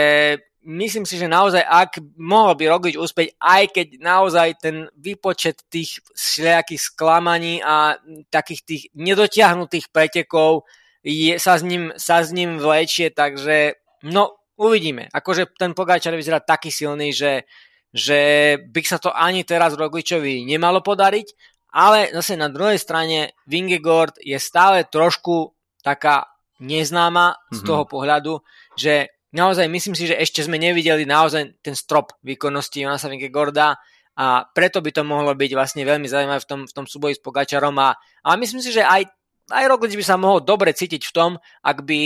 myslím 0.67 1.07
si, 1.07 1.17
že 1.17 1.31
naozaj, 1.31 1.63
ak 1.63 2.03
mohol 2.19 2.53
by 2.59 2.67
Roglič 2.69 2.95
úspeť, 2.99 3.39
aj 3.39 3.63
keď 3.73 3.87
naozaj 3.97 4.49
ten 4.61 4.75
výpočet 4.93 5.65
tých 5.71 6.03
všelijakých 6.13 6.81
sklamaní 6.81 7.63
a 7.63 7.97
takých 8.29 8.61
tých 8.67 8.83
nedotiahnutých 8.93 9.89
pretekov 9.89 10.69
je, 11.01 11.41
sa, 11.41 11.57
s 11.57 11.63
ním, 11.65 11.89
sa 11.97 12.21
s 12.21 12.29
ním 12.29 12.61
vlečie, 12.61 13.09
takže 13.09 13.81
no 14.05 14.37
uvidíme. 14.57 15.09
Akože 15.09 15.49
ten 15.57 15.73
Pogáčar 15.73 16.13
vyzerá 16.13 16.37
taký 16.41 16.69
silný, 16.69 17.09
že, 17.09 17.49
že 17.89 18.55
by 18.61 18.79
sa 18.85 19.01
to 19.01 19.09
ani 19.09 19.41
teraz 19.41 19.73
Rogličovi 19.73 20.45
nemalo 20.45 20.85
podariť, 20.85 21.27
ale 21.73 22.13
zase 22.13 22.37
na 22.37 22.51
druhej 22.51 22.77
strane 22.77 23.33
Vingegord 23.49 24.19
je 24.21 24.37
stále 24.37 24.85
trošku 24.85 25.55
taká 25.81 26.29
neznáma 26.61 27.33
mm-hmm. 27.33 27.55
z 27.57 27.59
mhm. 27.63 27.67
toho 27.67 27.83
pohľadu, 27.89 28.33
že 28.77 29.09
naozaj 29.33 29.65
myslím 29.65 29.95
si, 29.97 30.05
že 30.05 30.19
ešte 30.19 30.45
sme 30.45 30.61
nevideli 30.61 31.07
naozaj 31.07 31.63
ten 31.65 31.73
strop 31.73 32.13
výkonnosti 32.21 32.85
Jonasa 32.85 33.09
Vingegorda 33.09 33.79
a 34.19 34.45
preto 34.51 34.83
by 34.83 34.91
to 34.91 35.01
mohlo 35.07 35.31
byť 35.33 35.51
vlastne 35.55 35.81
veľmi 35.87 36.05
zaujímavé 36.05 36.43
v 36.43 36.47
tom, 36.47 36.61
v 36.67 36.73
tom 36.75 36.85
súboji 36.85 37.17
s 37.17 37.23
Pogačarom 37.23 37.73
a, 37.79 37.95
a 38.21 38.29
myslím 38.37 38.59
si, 38.59 38.75
že 38.75 38.83
aj 38.83 39.07
aj 39.51 39.69
Roglič 39.69 39.93
by 39.99 40.05
sa 40.05 40.15
mohol 40.17 40.41
dobre 40.41 40.71
cítiť 40.71 41.03
v 41.07 41.15
tom, 41.15 41.31
ak 41.61 41.83
by 41.83 42.01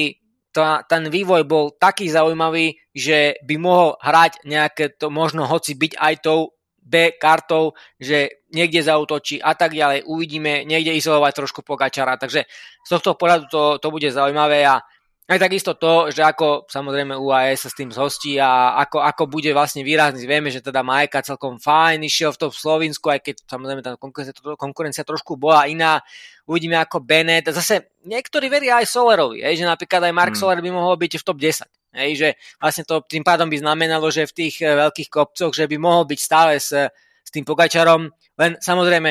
tá, 0.56 0.88
ten 0.88 1.12
vývoj 1.12 1.44
bol 1.44 1.76
taký 1.76 2.08
zaujímavý, 2.08 2.80
že 2.96 3.36
by 3.44 3.56
mohol 3.60 4.00
hrať 4.00 4.48
nejaké 4.48 4.96
to 4.96 5.12
možno 5.12 5.44
hoci 5.44 5.76
byť 5.76 6.00
aj 6.00 6.14
tou 6.24 6.56
B 6.86 7.18
kartou, 7.18 7.74
že 7.98 8.46
niekde 8.54 8.86
zautočí 8.86 9.42
a 9.42 9.58
tak 9.58 9.74
ďalej. 9.74 10.06
Uvidíme, 10.06 10.64
niekde 10.64 10.94
izolovať 10.96 11.44
trošku 11.44 11.66
Pogačara. 11.66 12.16
Takže 12.16 12.46
z 12.86 12.88
tohto 12.88 13.18
pohľadu 13.18 13.46
to, 13.50 13.62
to 13.82 13.88
bude 13.90 14.06
zaujímavé 14.06 14.64
a 14.64 14.80
aj 15.26 15.42
takisto 15.42 15.74
to, 15.74 16.14
že 16.14 16.22
ako 16.22 16.70
samozrejme 16.70 17.18
UAE 17.18 17.58
sa 17.58 17.66
s 17.66 17.74
tým 17.74 17.90
zhostí 17.90 18.38
a 18.38 18.78
ako, 18.86 19.02
ako 19.02 19.24
bude 19.26 19.50
vlastne 19.58 19.82
výrazný. 19.82 20.22
Vieme, 20.30 20.54
že 20.54 20.62
teda 20.62 20.86
Majka 20.86 21.26
celkom 21.26 21.58
fajn 21.58 22.06
išiel 22.06 22.30
v 22.30 22.46
tom 22.46 22.52
Slovensku, 22.54 23.10
aj 23.10 23.26
keď 23.26 23.36
samozrejme 23.50 23.82
tá 23.82 23.98
konkurencia, 23.98 24.38
konkurencia 24.54 25.02
trošku 25.02 25.34
bola 25.34 25.66
iná. 25.66 25.98
Uvidíme 26.46 26.78
ako 26.78 27.02
Bennett. 27.02 27.50
Zase 27.50 27.98
niektorí 28.06 28.54
veria 28.54 28.78
aj 28.78 28.86
Solerovi, 28.86 29.42
hej, 29.42 29.58
že 29.58 29.66
napríklad 29.66 30.06
aj 30.06 30.14
Mark 30.14 30.38
hmm. 30.38 30.42
Soler 30.46 30.62
by 30.62 30.70
mohol 30.70 30.94
byť 30.94 31.18
v 31.18 31.26
top 31.26 31.42
10. 31.42 31.66
Hej, 31.96 32.12
že 32.22 32.30
vlastne 32.62 32.84
to 32.86 33.02
tým 33.10 33.26
pádom 33.26 33.50
by 33.50 33.58
znamenalo, 33.58 34.06
že 34.14 34.30
v 34.30 34.46
tých 34.46 34.62
eh, 34.62 34.78
veľkých 34.78 35.10
kopcoch, 35.10 35.58
že 35.58 35.66
by 35.66 35.78
mohol 35.82 36.06
byť 36.06 36.20
stále 36.22 36.62
s, 36.62 36.70
s 37.02 37.30
tým 37.34 37.42
Pogačarom. 37.42 38.14
Len 38.38 38.52
samozrejme, 38.62 39.10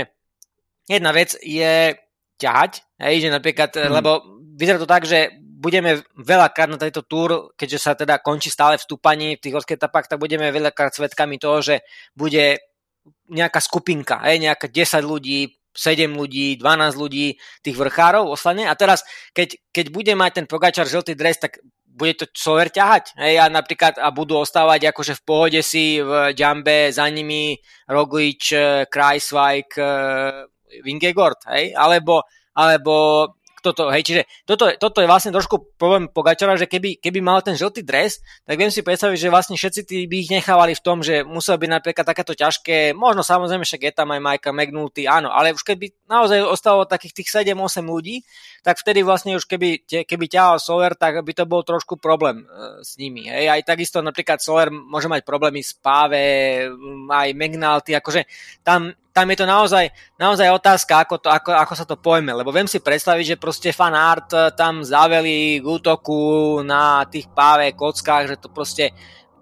jedna 0.87 1.11
vec 1.11 1.35
je 1.43 1.99
ťahať, 2.39 3.03
hej, 3.03 3.15
že 3.19 3.29
napríklad, 3.35 3.75
hmm. 3.75 3.91
lebo 3.91 4.11
vyzerá 4.55 4.79
to 4.79 4.87
tak, 4.87 5.11
že 5.11 5.43
budeme 5.65 6.05
veľakrát 6.21 6.69
na 6.69 6.77
tejto 6.77 7.09
túr, 7.09 7.57
keďže 7.57 7.79
sa 7.81 7.97
teda 7.97 8.21
končí 8.21 8.53
stále 8.53 8.77
v 8.77 8.85
stúpaní 8.85 9.41
v 9.41 9.43
tých 9.49 9.55
horských 9.57 9.81
etapách, 9.81 10.13
tak 10.13 10.21
budeme 10.21 10.53
veľakrát 10.53 10.93
svetkami 10.93 11.41
toho, 11.41 11.65
že 11.65 11.81
bude 12.13 12.61
nejaká 13.33 13.65
skupinka, 13.65 14.21
hej, 14.29 14.45
nejaká 14.45 14.69
10 14.69 15.01
ľudí, 15.01 15.57
7 15.73 16.13
ľudí, 16.13 16.61
12 16.61 17.01
ľudí, 17.01 17.41
tých 17.65 17.77
vrchárov 17.81 18.29
ostane. 18.29 18.69
A 18.69 18.77
teraz, 18.77 19.03
keď, 19.33 19.57
keď 19.73 19.87
bude 19.89 20.13
mať 20.13 20.45
ten 20.45 20.47
Pogačar 20.47 20.85
žltý 20.85 21.17
dres, 21.17 21.41
tak 21.41 21.59
bude 21.95 22.15
to 22.21 22.27
Soler 22.37 22.69
ťahať. 22.69 23.17
Hej, 23.17 23.35
a 23.41 23.47
napríklad 23.49 23.97
a 23.97 24.13
budú 24.13 24.37
ostávať 24.37 24.93
akože 24.93 25.17
v 25.17 25.25
pohode 25.25 25.61
si 25.65 25.99
v 25.99 26.37
Jumbe 26.37 26.93
za 26.93 27.09
nimi 27.09 27.57
Roglič, 27.89 28.53
Kreisweig, 28.93 29.73
Vingegord, 30.85 31.41
hej, 31.55 31.73
alebo, 31.73 32.27
alebo 32.53 32.95
toto, 33.65 33.89
hej, 33.89 34.05
čiže 34.05 34.23
toto, 34.45 34.69
toto 34.77 35.01
je 35.01 35.09
vlastne 35.09 35.33
trošku 35.33 35.81
problém 35.81 36.13
Pogačara, 36.13 36.61
že 36.61 36.69
keby, 36.69 37.01
keby 37.01 37.25
mal 37.25 37.41
ten 37.41 37.57
žltý 37.57 37.81
dres, 37.81 38.21
tak 38.45 38.61
viem 38.61 38.69
si 38.69 38.85
predstaviť, 38.85 39.17
že 39.17 39.33
vlastne 39.33 39.57
všetci 39.57 39.81
tí 39.89 40.05
by 40.05 40.17
ich 40.21 40.29
nechávali 40.29 40.77
v 40.77 40.85
tom, 40.85 41.01
že 41.01 41.25
musel 41.25 41.57
byť 41.57 41.71
napríklad 41.73 42.05
takéto 42.05 42.37
ťažké, 42.37 42.93
možno 42.93 43.25
samozrejme 43.25 43.65
však 43.65 43.89
je 43.89 43.93
tam 43.97 44.13
aj 44.13 44.21
Majka 44.21 44.53
McNulty, 44.53 45.09
áno, 45.09 45.33
ale 45.33 45.57
už 45.57 45.65
keby 45.65 45.97
naozaj 46.05 46.45
ostalo 46.45 46.85
takých 46.85 47.25
tých 47.25 47.33
7-8 47.33 47.81
ľudí, 47.89 48.21
tak 48.61 48.77
vtedy 48.77 49.01
vlastne 49.01 49.41
už 49.41 49.49
keby, 49.49 49.89
keby 49.89 50.25
ťahal 50.29 50.61
Soler, 50.61 50.93
tak 50.93 51.25
by 51.25 51.33
to 51.33 51.49
bol 51.49 51.65
trošku 51.65 51.97
problém 51.97 52.45
e, 52.45 52.81
s 52.85 53.01
nimi. 53.01 53.25
Hej. 53.29 53.49
Aj 53.49 53.61
takisto 53.65 54.05
napríklad 54.05 54.45
Soler 54.45 54.69
môže 54.69 55.09
mať 55.09 55.25
problémy 55.25 55.65
s 55.65 55.73
Páve, 55.73 56.69
aj 57.09 57.29
McNulty, 57.33 57.97
akože 57.97 58.29
tam 58.61 58.93
tam 59.15 59.31
je 59.31 59.39
to 59.39 59.47
naozaj, 59.47 59.95
naozaj 60.19 60.51
otázka, 60.51 61.07
ako, 61.07 61.23
to, 61.23 61.31
ako, 61.31 61.55
ako 61.55 61.75
sa 61.79 61.87
to 61.87 61.95
pojme, 61.95 62.35
lebo 62.35 62.51
viem 62.51 62.67
si 62.67 62.83
predstaviť, 62.83 63.39
že 63.39 63.41
proste 63.41 63.71
fan 63.71 63.95
eh, 63.95 64.51
tam 64.59 64.83
zaveli 64.83 65.63
k 65.63 65.65
útoku 65.65 66.59
na 66.67 67.07
tých 67.07 67.31
páve 67.31 67.71
kockách, 67.79 68.35
že 68.35 68.37
to 68.43 68.51
proste 68.51 68.91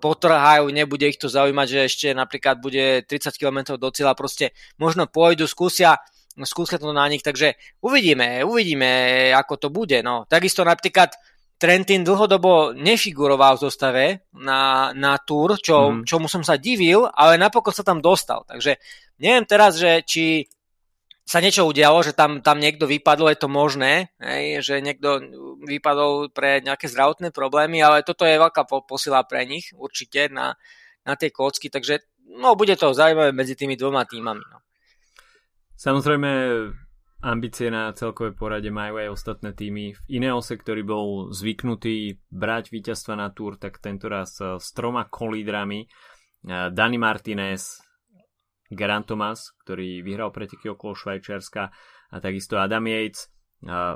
potrhajú, 0.03 0.69
nebude 0.69 1.09
ich 1.09 1.17
to 1.17 1.33
zaujímať, 1.33 1.67
že 1.71 1.81
ešte 1.89 2.07
napríklad 2.13 2.61
bude 2.61 3.07
30 3.07 3.33
km 3.39 3.79
do 3.81 3.89
cieľa, 3.89 4.19
proste 4.19 4.53
možno 4.77 5.09
pôjdu, 5.09 5.49
skúsia, 5.49 5.97
skúsia 6.43 6.77
to 6.77 6.91
na 6.91 7.07
nich, 7.07 7.23
takže 7.25 7.55
uvidíme, 7.81 8.43
uvidíme, 8.43 8.91
ako 9.33 9.55
to 9.57 9.69
bude. 9.71 10.03
No. 10.03 10.27
Takisto 10.27 10.67
napríklad 10.67 11.15
Trentin 11.63 12.03
dlhodobo 12.03 12.75
nefiguroval 12.75 13.55
v 13.55 13.63
zostave 13.71 14.05
na, 14.35 14.91
na 14.99 15.15
túr, 15.23 15.55
čo, 15.63 15.95
mm. 15.95 16.03
čomu 16.03 16.27
som 16.27 16.43
sa 16.43 16.59
divil, 16.59 17.07
ale 17.07 17.39
napokon 17.39 17.71
sa 17.71 17.87
tam 17.87 18.03
dostal. 18.03 18.43
Takže 18.51 18.83
neviem 19.23 19.47
teraz, 19.47 19.79
že 19.79 20.03
či 20.03 20.51
sa 21.23 21.39
niečo 21.39 21.63
udialo, 21.63 22.03
že 22.03 22.19
tam, 22.19 22.43
tam 22.43 22.59
niekto 22.59 22.91
vypadol, 22.91 23.31
je 23.31 23.39
to 23.39 23.47
možné, 23.47 24.11
hej, 24.19 24.59
že 24.67 24.83
niekto 24.83 25.23
vypadol 25.63 26.35
pre 26.35 26.59
nejaké 26.67 26.91
zdravotné 26.91 27.31
problémy, 27.31 27.79
ale 27.79 28.03
toto 28.03 28.27
je 28.27 28.43
veľká 28.43 28.67
posila 28.67 29.23
pre 29.23 29.47
nich 29.47 29.71
určite 29.79 30.35
na, 30.35 30.59
na 31.07 31.15
tie 31.15 31.31
kocky, 31.31 31.71
takže 31.71 32.03
no, 32.27 32.59
bude 32.59 32.75
to 32.75 32.91
zaujímavé 32.91 33.31
medzi 33.31 33.55
tými 33.55 33.79
dvoma 33.79 34.03
týmami. 34.03 34.43
No. 34.51 34.59
Samozrejme, 35.79 36.31
ambície 37.23 37.71
na 37.71 37.95
celkové 37.95 38.35
porade 38.35 38.69
majú 38.69 38.99
aj 38.99 39.15
ostatné 39.15 39.55
týmy. 39.55 39.95
V 39.95 40.01
Ineose, 40.11 40.59
ktorý 40.59 40.83
bol 40.83 41.07
zvyknutý 41.31 42.19
brať 42.29 42.75
víťazstva 42.75 43.15
na 43.15 43.31
túr, 43.31 43.57
tak 43.57 43.79
tento 43.79 44.11
raz 44.11 44.37
s 44.37 44.69
troma 44.75 45.07
kolídrami. 45.07 45.87
Dani 46.45 46.99
Martinez, 46.99 47.79
Geran 48.67 49.07
Thomas, 49.07 49.55
ktorý 49.63 50.03
vyhral 50.03 50.35
preteky 50.35 50.75
okolo 50.75 50.99
Švajčiarska 50.99 51.63
a 52.11 52.17
takisto 52.19 52.59
Adam 52.59 52.83
Yates. 52.91 53.31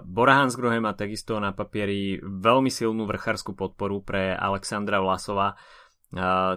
Bora 0.07 0.39
Hansgrohe 0.39 0.79
má 0.79 0.95
takisto 0.95 1.43
na 1.43 1.51
papieri 1.51 2.23
veľmi 2.23 2.71
silnú 2.71 3.03
vrchárskú 3.11 3.59
podporu 3.59 4.07
pre 4.07 4.31
Alexandra 4.31 5.03
Vlasova 5.03 5.59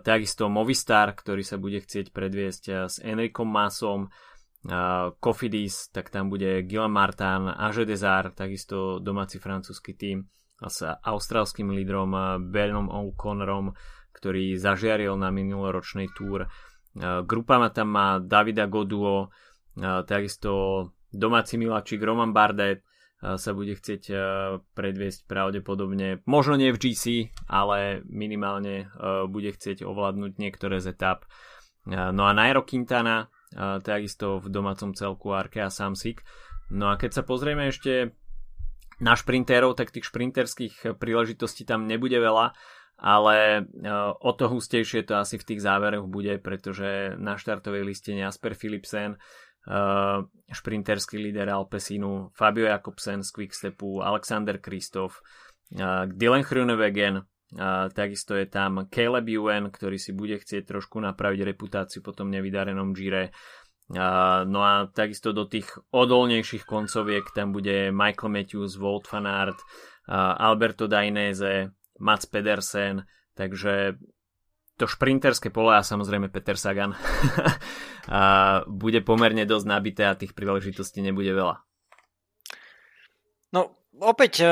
takisto 0.06 0.46
Movistar, 0.46 1.18
ktorý 1.18 1.42
sa 1.42 1.58
bude 1.58 1.82
chcieť 1.82 2.14
predviesť 2.14 2.64
s 2.86 3.02
Enrikom 3.02 3.50
Masom, 3.50 4.14
Kofidis, 5.24 5.88
tak 5.96 6.12
tam 6.12 6.28
bude 6.28 6.68
Gila 6.68 6.92
Martin, 6.92 7.48
Aže 7.48 7.88
Desar, 7.88 8.36
takisto 8.36 9.00
domáci 9.00 9.40
francúzsky 9.40 9.96
tým 9.96 10.28
s 10.60 10.84
austrálským 10.84 11.72
lídrom 11.72 12.12
Benom 12.52 12.92
O'Connorom, 12.92 13.72
ktorý 14.12 14.60
zažiaril 14.60 15.16
na 15.16 15.32
minuloročnej 15.32 16.12
túr. 16.12 16.52
Grupa 17.24 17.56
má 17.56 17.72
tam 17.72 17.96
má 17.96 18.20
Davida 18.20 18.68
Goduo, 18.68 19.32
takisto 20.04 20.92
domáci 21.08 21.56
miláčik 21.56 22.04
Roman 22.04 22.36
Bardet 22.36 22.84
sa 23.20 23.52
bude 23.56 23.80
chcieť 23.80 24.12
predviesť 24.76 25.24
pravdepodobne, 25.28 26.20
možno 26.28 26.60
nie 26.60 26.76
v 26.76 26.80
GC, 26.84 27.32
ale 27.48 28.04
minimálne 28.12 28.92
bude 29.32 29.56
chcieť 29.56 29.88
ovládnuť 29.88 30.36
niektoré 30.36 30.84
z 30.84 30.92
etap. 30.92 31.24
No 31.88 32.28
a 32.28 32.32
Nairo 32.36 32.68
Quintana, 32.68 33.32
takisto 33.58 34.38
v 34.40 34.48
domácom 34.54 34.94
celku 34.94 35.34
Arkea 35.34 35.74
Samsik. 35.74 36.22
No 36.70 36.94
a 36.94 37.02
keď 37.02 37.22
sa 37.22 37.24
pozrieme 37.26 37.70
ešte 37.70 38.14
na 39.02 39.18
šprintérov, 39.18 39.74
tak 39.74 39.90
tých 39.90 40.06
šprinterských 40.06 41.00
príležitostí 41.00 41.66
tam 41.66 41.90
nebude 41.90 42.20
veľa, 42.20 42.54
ale 43.00 43.64
o 44.20 44.32
to 44.36 44.52
hustejšie 44.52 45.08
to 45.08 45.18
asi 45.18 45.40
v 45.40 45.48
tých 45.48 45.64
záveroch 45.64 46.06
bude, 46.06 46.36
pretože 46.38 47.16
na 47.16 47.40
štartovej 47.40 47.88
liste 47.88 48.12
Jasper 48.12 48.54
Philipsen, 48.60 49.16
uh, 49.16 50.26
šprinterský 50.52 51.18
líder 51.18 51.50
Alpesinu, 51.50 52.32
Fabio 52.36 52.68
Jakobsen 52.68 53.24
z 53.24 53.32
Quickstepu, 53.32 54.04
Alexander 54.04 54.60
Kristof, 54.60 55.22
uh, 55.80 56.06
Dylan 56.12 56.44
Hrunewegen, 56.44 57.24
takisto 57.90 58.38
je 58.38 58.46
tam 58.46 58.86
Caleb 58.94 59.26
Ewan, 59.26 59.74
ktorý 59.74 59.98
si 59.98 60.14
bude 60.14 60.38
chcieť 60.38 60.70
trošku 60.70 61.02
napraviť 61.02 61.42
reputáciu 61.42 62.06
po 62.06 62.14
tom 62.14 62.30
nevydarenom 62.30 62.94
Gire. 62.94 63.34
Uh, 63.90 64.46
no 64.46 64.62
a 64.62 64.86
takisto 64.86 65.34
do 65.34 65.50
tých 65.50 65.66
odolnejších 65.90 66.62
koncoviek 66.70 67.34
tam 67.34 67.50
bude 67.50 67.90
Michael 67.90 68.30
Matthews, 68.30 68.78
Aert, 68.78 69.58
uh, 69.58 70.38
Alberto 70.38 70.86
Dainese, 70.86 71.74
Mats 71.98 72.30
Pedersen, 72.30 73.02
takže 73.34 73.98
to 74.78 74.86
šprinterské 74.86 75.50
pole 75.50 75.74
a 75.74 75.82
samozrejme 75.82 76.30
Peter 76.30 76.54
Sagan 76.54 76.94
a 78.14 78.22
bude 78.70 79.02
pomerne 79.02 79.44
dosť 79.50 79.66
nabité 79.66 80.06
a 80.06 80.14
tých 80.14 80.38
príležitostí 80.38 81.02
nebude 81.02 81.34
veľa. 81.34 81.58
No, 83.58 83.79
opäť 84.02 84.34
e, 84.42 84.48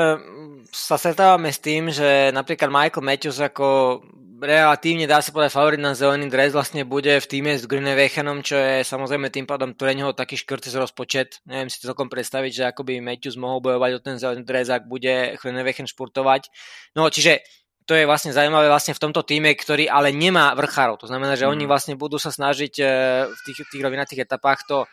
sa 0.72 0.96
stretávame 1.00 1.52
s 1.52 1.60
tým, 1.60 1.88
že 1.88 2.30
napríklad 2.30 2.68
Michael 2.68 3.04
Matthews 3.04 3.40
ako 3.40 4.00
relatívne 4.38 5.10
dá 5.10 5.18
sa 5.18 5.34
povedať 5.34 5.50
favorit 5.50 5.82
na 5.82 5.98
zelený 5.98 6.30
dres 6.30 6.54
vlastne 6.54 6.86
bude 6.86 7.18
v 7.18 7.26
týme 7.26 7.58
s 7.58 7.66
Grünewechenom, 7.66 8.46
čo 8.46 8.54
je 8.54 8.86
samozrejme 8.86 9.34
tým 9.34 9.50
pádom 9.50 9.74
pre 9.74 9.98
neho 9.98 10.14
taký 10.14 10.38
škrtý 10.38 10.70
z 10.70 10.78
rozpočet. 10.78 11.42
Neviem 11.42 11.66
si 11.66 11.82
to 11.82 11.90
celkom 11.90 12.06
predstaviť, 12.06 12.52
že 12.54 12.64
ako 12.70 12.86
by 12.86 13.02
Matthews 13.02 13.34
mohol 13.34 13.58
bojovať 13.58 13.90
o 13.98 14.00
ten 14.02 14.16
zelený 14.22 14.46
dres, 14.46 14.70
ak 14.70 14.86
bude 14.86 15.34
Grünewechen 15.42 15.90
športovať. 15.90 16.54
No 16.94 17.10
čiže 17.10 17.42
to 17.88 17.96
je 17.96 18.04
vlastne 18.04 18.36
zaujímavé 18.36 18.68
vlastne 18.68 18.92
v 18.92 19.00
tomto 19.00 19.24
týme, 19.24 19.48
ktorý 19.56 19.88
ale 19.88 20.12
nemá 20.12 20.52
vrchárov. 20.52 21.00
To 21.00 21.08
znamená, 21.08 21.40
že 21.40 21.48
mm. 21.48 21.52
oni 21.56 21.64
vlastne 21.64 21.94
budú 21.96 22.20
sa 22.20 22.28
snažiť 22.28 22.74
e, 22.78 22.84
v 23.32 23.40
tých, 23.48 23.64
tých 23.72 23.80
rovinatých 23.80 24.28
etapách 24.28 24.68
to, 24.68 24.84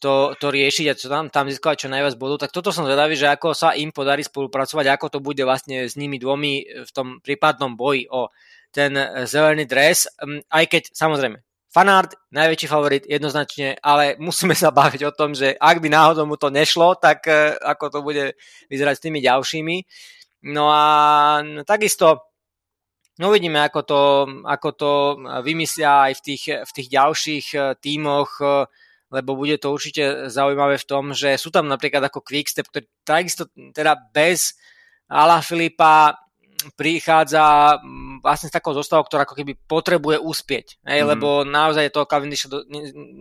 to, 0.00 0.34
to 0.40 0.48
riešiť 0.48 0.86
a 0.88 0.96
čo 0.96 1.06
tam, 1.12 1.28
tam 1.28 1.46
získať 1.46 1.86
čo 1.86 1.92
najviac 1.92 2.16
bodov. 2.16 2.40
Tak 2.40 2.50
toto 2.50 2.72
som 2.72 2.88
zvedavý, 2.88 3.14
že 3.14 3.28
ako 3.28 3.52
sa 3.52 3.76
im 3.76 3.92
podarí 3.92 4.24
spolupracovať, 4.24 4.86
ako 4.88 5.06
to 5.12 5.18
bude 5.20 5.44
vlastne 5.44 5.84
s 5.84 5.94
nimi 5.94 6.16
dvomi 6.16 6.64
v 6.88 6.90
tom 6.90 7.20
prípadnom 7.20 7.76
boji 7.76 8.08
o 8.08 8.32
ten 8.72 8.96
zelený 9.28 9.68
dres. 9.68 10.08
Mm, 10.18 10.40
aj 10.48 10.64
keď 10.66 10.82
samozrejme 10.96 11.38
Fanart, 11.70 12.18
najväčší 12.34 12.66
favorit 12.66 13.06
jednoznačne, 13.06 13.78
ale 13.78 14.18
musíme 14.18 14.58
sa 14.58 14.74
baviť 14.74 15.06
o 15.06 15.14
tom, 15.14 15.38
že 15.38 15.54
ak 15.54 15.78
by 15.78 15.86
náhodou 15.86 16.26
mu 16.26 16.34
to 16.34 16.50
nešlo, 16.50 16.98
tak 16.98 17.30
e, 17.30 17.54
ako 17.62 17.84
to 17.94 17.98
bude 18.02 18.34
vyzerať 18.66 18.94
s 18.98 19.04
tými 19.06 19.22
ďalšími. 19.22 19.76
No 20.50 20.72
a 20.72 20.84
takisto 21.62 22.30
No 23.20 23.28
uvidíme, 23.28 23.60
ako 23.60 23.80
to, 23.84 24.02
ako 24.48 24.68
to 24.72 24.92
vymyslia 25.44 26.08
aj 26.08 26.12
v 26.16 26.22
tých, 26.24 26.44
v 26.64 26.70
tých 26.72 26.88
ďalších 26.88 27.46
tímoch, 27.76 28.40
lebo 29.10 29.34
bude 29.34 29.58
to 29.58 29.74
určite 29.74 30.30
zaujímavé 30.30 30.78
v 30.78 30.88
tom, 30.88 31.10
že 31.10 31.34
sú 31.34 31.50
tam 31.50 31.66
napríklad 31.66 32.06
ako 32.06 32.22
Quickstep, 32.22 32.70
ktorý 32.70 32.86
takisto 33.02 33.50
teda 33.74 33.98
bez 34.14 34.54
Ala 35.10 35.42
Filipa 35.42 36.14
prichádza 36.76 37.78
vlastne 38.20 38.52
s 38.52 38.54
takou 38.54 38.76
zostavou, 38.76 39.06
ktorá 39.08 39.24
ako 39.24 39.38
keby 39.38 39.56
potrebuje 39.64 40.20
uspieť, 40.20 40.82
hej, 40.84 41.00
mm. 41.02 41.08
lebo 41.16 41.28
naozaj 41.48 41.88
to 41.88 42.04
Cavendish 42.04 42.46
do, 42.46 42.64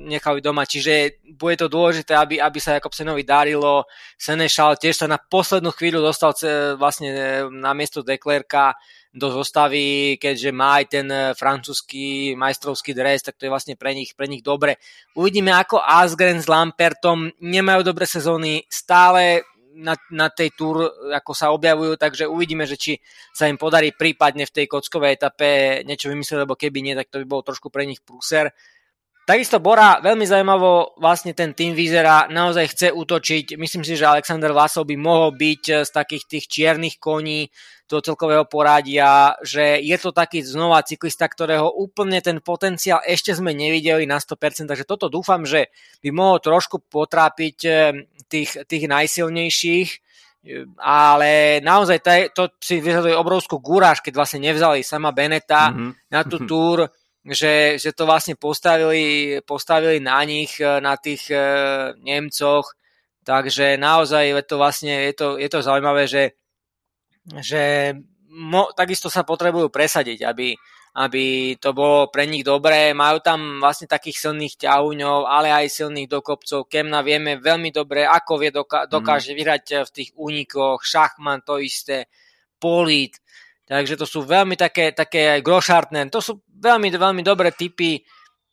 nechali 0.08 0.44
doma, 0.44 0.68
čiže 0.68 1.24
bude 1.40 1.56
to 1.56 1.72
dôležité, 1.72 2.16
aby, 2.20 2.42
aby 2.44 2.60
sa 2.60 2.76
Jakobsenovi 2.76 3.24
darilo, 3.24 3.88
Senešal 4.20 4.76
tiež 4.76 5.06
sa 5.06 5.08
na 5.08 5.16
poslednú 5.16 5.72
chvíľu 5.72 6.04
dostal 6.04 6.36
vlastne 6.76 7.10
e, 7.10 7.20
na 7.48 7.72
miesto 7.72 8.04
Deklerka, 8.04 8.76
do 9.10 9.34
zostavy, 9.34 10.22
keďže 10.22 10.54
má 10.54 10.82
aj 10.82 10.86
ten 10.86 11.08
eh, 11.10 11.34
francúzsky 11.34 12.38
majstrovský 12.38 12.94
dres, 12.94 13.26
tak 13.26 13.42
to 13.42 13.50
je 13.50 13.54
vlastne 13.54 13.74
pre 13.74 13.98
nich, 13.98 14.14
pre 14.14 14.30
nich 14.30 14.46
dobre. 14.46 14.78
Uvidíme, 15.18 15.50
ako 15.54 15.82
Asgren 15.82 16.38
s 16.38 16.46
Lampertom 16.46 17.34
nemajú 17.42 17.82
dobré 17.82 18.06
sezóny, 18.06 18.70
stále 18.70 19.42
na, 19.76 19.94
na 20.10 20.28
tej 20.34 20.56
túr 20.58 20.90
ako 21.14 21.32
sa 21.38 21.54
objavujú, 21.54 22.00
takže 22.00 22.26
uvidíme, 22.26 22.66
že 22.66 22.80
či 22.80 22.94
sa 23.34 23.46
im 23.46 23.60
podarí 23.60 23.94
prípadne 23.94 24.50
v 24.50 24.56
tej 24.56 24.66
kockovej 24.66 25.20
etape 25.20 25.82
niečo 25.86 26.10
vymyslieť, 26.10 26.46
lebo 26.46 26.58
keby 26.58 26.82
nie, 26.82 26.98
tak 26.98 27.14
to 27.14 27.22
by 27.22 27.26
bolo 27.30 27.46
trošku 27.46 27.70
pre 27.70 27.86
nich 27.86 28.02
prúser. 28.02 28.50
Takisto 29.30 29.62
Bora, 29.62 30.02
veľmi 30.02 30.26
zaujímavo 30.26 30.98
vlastne 30.98 31.38
ten 31.38 31.54
tým 31.54 31.78
vyzerá, 31.78 32.26
naozaj 32.34 32.74
chce 32.74 32.88
útočiť. 32.90 33.62
Myslím 33.62 33.86
si, 33.86 33.94
že 33.94 34.10
Alexander 34.10 34.50
Vlasov 34.50 34.90
by 34.90 34.98
mohol 34.98 35.38
byť 35.38 35.64
eh, 35.70 35.78
z 35.86 35.90
takých 35.94 36.24
tých 36.26 36.46
čiernych 36.50 36.98
koní 36.98 37.46
do 37.86 38.02
celkového 38.02 38.50
poradia, 38.50 39.38
že 39.46 39.86
je 39.86 39.98
to 40.02 40.10
taký 40.18 40.42
znova 40.42 40.82
cyklista, 40.82 41.30
ktorého 41.30 41.70
úplne 41.70 42.26
ten 42.26 42.42
potenciál 42.42 43.06
ešte 43.06 43.38
sme 43.38 43.54
nevideli 43.54 44.10
na 44.10 44.18
100%, 44.18 44.66
takže 44.66 44.90
toto 44.90 45.14
dúfam, 45.14 45.46
že 45.46 45.70
by 46.02 46.10
mohol 46.10 46.42
trošku 46.42 46.90
potrápiť 46.90 47.58
eh, 47.70 48.10
tých, 48.26 48.66
tých 48.66 48.90
najsilnejších, 48.90 49.90
ale 50.82 51.62
naozaj 51.62 52.02
to 52.34 52.50
si 52.58 52.82
vyžaduje 52.82 53.14
obrovskú 53.14 53.62
gúraž, 53.62 54.02
keď 54.02 54.14
vlastne 54.18 54.42
nevzali 54.42 54.82
sama 54.82 55.14
Beneta 55.14 55.70
mm-hmm. 55.70 55.92
na 56.10 56.26
tú 56.26 56.50
túr 56.50 56.90
že, 57.26 57.76
že 57.76 57.92
to 57.92 58.08
vlastne 58.08 58.40
postavili, 58.40 59.38
postavili 59.44 60.00
na 60.00 60.24
nich, 60.24 60.60
e, 60.64 60.80
na 60.80 60.96
tých 60.96 61.28
e, 61.32 61.40
Nemcoch, 62.00 62.72
takže 63.28 63.76
naozaj 63.76 64.24
je 64.32 64.46
to 64.48 64.56
vlastne, 64.56 64.94
je 65.12 65.14
to, 65.14 65.28
je 65.36 65.50
to 65.52 65.60
zaujímavé, 65.60 66.08
že, 66.08 66.40
že 67.44 67.94
mo, 68.32 68.72
takisto 68.72 69.12
sa 69.12 69.28
potrebujú 69.28 69.68
presadiť, 69.68 70.24
aby, 70.24 70.56
aby 70.98 71.56
to 71.60 71.76
bolo 71.76 72.08
pre 72.08 72.26
nich 72.26 72.46
dobré. 72.46 72.96
Majú 72.96 73.20
tam 73.20 73.40
vlastne 73.60 73.90
takých 73.90 74.30
silných 74.30 74.56
ťahuňov, 74.56 75.28
ale 75.28 75.52
aj 75.52 75.68
silných 75.70 76.10
dokopcov. 76.10 76.70
Kemna 76.72 77.06
vieme 77.06 77.38
veľmi 77.38 77.70
dobre, 77.70 78.08
ako 78.08 78.34
vie 78.40 78.52
doka- 78.54 78.88
dokáže 78.88 79.34
mm. 79.34 79.38
vyhrať 79.38 79.66
v 79.86 79.94
tých 79.94 80.10
únikoch. 80.16 80.82
Šachman 80.82 81.44
to 81.44 81.60
isté, 81.60 82.08
Polit. 82.60 83.16
Takže 83.70 84.02
to 84.02 84.10
sú 84.10 84.26
veľmi 84.26 84.58
také, 84.58 84.98
také 84.98 85.38
aj 85.38 85.46
Groschartner, 85.46 86.10
to 86.10 86.26
sú 86.26 86.42
veľmi, 86.50 86.90
veľmi 86.90 87.22
dobré 87.22 87.54
typy. 87.54 88.02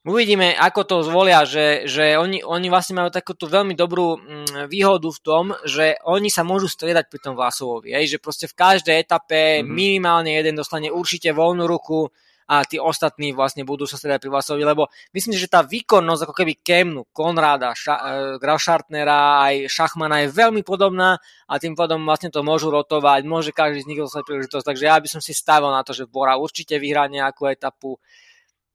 Uvidíme, 0.06 0.52
ako 0.54 0.80
to 0.84 0.96
zvolia, 1.02 1.42
že, 1.48 1.88
že 1.88 2.20
oni, 2.20 2.44
oni 2.44 2.68
vlastne 2.68 3.00
majú 3.00 3.10
takúto 3.10 3.48
veľmi 3.48 3.72
dobrú 3.72 4.20
mm, 4.20 4.70
výhodu 4.70 5.08
v 5.08 5.22
tom, 5.24 5.44
že 5.64 5.98
oni 6.04 6.28
sa 6.28 6.44
môžu 6.44 6.68
striedať 6.68 7.08
pri 7.08 7.18
tom 7.24 7.34
Vlasovovi. 7.34 7.96
Hej? 7.96 8.14
Že 8.14 8.18
proste 8.22 8.46
v 8.46 8.54
každej 8.54 8.96
etape 9.02 9.64
mm-hmm. 9.64 9.66
minimálne 9.66 10.30
jeden 10.36 10.54
dostane 10.54 10.92
určite 10.92 11.32
voľnú 11.32 11.64
ruku, 11.66 12.12
a 12.46 12.62
tí 12.62 12.78
ostatní 12.78 13.34
vlastne 13.34 13.66
budú 13.66 13.90
sa 13.90 13.98
stredať 13.98 14.22
pri 14.22 14.30
Vlasovi, 14.30 14.62
lebo 14.62 14.86
myslím 15.10 15.34
si, 15.34 15.42
že 15.42 15.50
tá 15.50 15.66
výkonnosť 15.66 16.30
ako 16.30 16.34
keby 16.34 16.52
Kemnu, 16.62 17.10
Konrada, 17.10 17.74
Ša- 17.74 18.02
e, 18.02 18.12
Grauschartnera 18.38 19.42
aj 19.50 19.66
Šachmana 19.66 20.22
je 20.22 20.30
veľmi 20.30 20.62
podobná 20.62 21.18
a 21.50 21.54
tým 21.58 21.74
pádom 21.74 22.06
vlastne 22.06 22.30
to 22.30 22.46
môžu 22.46 22.70
rotovať, 22.70 23.26
môže 23.26 23.50
každý 23.50 23.82
z 23.82 23.88
nich 23.90 24.00
dostať 24.00 24.22
príležitosť, 24.22 24.66
takže 24.66 24.84
ja 24.86 24.96
by 24.96 25.08
som 25.10 25.18
si 25.18 25.34
stavil 25.34 25.74
na 25.74 25.82
to, 25.82 25.90
že 25.90 26.06
Bora 26.06 26.38
určite 26.38 26.78
vyhrá 26.78 27.10
nejakú 27.10 27.50
etapu. 27.50 27.98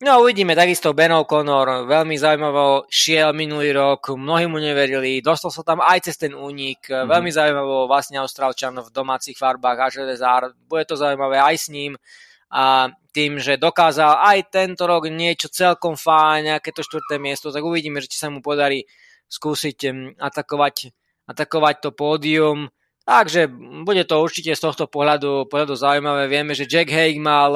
No 0.01 0.25
uvidíme, 0.25 0.57
takisto 0.57 0.97
Ben 0.97 1.13
O'Connor 1.13 1.85
veľmi 1.85 2.17
zaujímavo 2.17 2.89
šiel 2.89 3.37
minulý 3.37 3.69
rok, 3.69 4.17
mnohí 4.17 4.49
mu 4.49 4.57
neverili, 4.57 5.21
dostal 5.21 5.53
sa 5.53 5.61
tam 5.61 5.77
aj 5.77 6.09
cez 6.09 6.17
ten 6.17 6.33
únik, 6.33 6.89
mm-hmm. 6.89 7.05
veľmi 7.05 7.29
zaujímavo 7.29 7.85
vlastne 7.85 8.17
Austrálčan 8.17 8.73
v 8.81 8.89
domácich 8.89 9.37
farbách 9.37 9.77
a 9.77 9.93
Železár, 9.93 10.57
bude 10.65 10.89
to 10.89 10.97
zaujímavé 10.97 11.37
aj 11.37 11.55
s 11.55 11.67
ním 11.69 12.01
a 12.49 12.89
tým, 13.11 13.37
že 13.37 13.59
dokázal 13.59 14.23
aj 14.23 14.39
tento 14.51 14.87
rok 14.87 15.11
niečo 15.11 15.51
celkom 15.51 15.99
fajn, 15.99 16.55
nejaké 16.55 16.71
to 16.71 16.83
štvrté 16.83 17.19
miesto, 17.19 17.51
tak 17.51 17.63
uvidíme, 17.63 17.99
že 17.99 18.11
či 18.11 18.17
sa 18.17 18.31
mu 18.31 18.39
podarí 18.39 18.87
skúsiť 19.31 19.77
atakovať, 20.19 20.91
atakovať 21.27 21.75
to 21.79 21.89
pódium. 21.95 22.67
Takže 23.01 23.49
bude 23.83 24.05
to 24.05 24.21
určite 24.21 24.53
z 24.53 24.61
tohto 24.61 24.85
pohľadu, 24.85 25.49
pohľadu 25.49 25.73
zaujímavé. 25.73 26.29
Vieme, 26.29 26.53
že 26.53 26.69
Jack 26.69 26.93
Haig 26.93 27.17
mal 27.17 27.51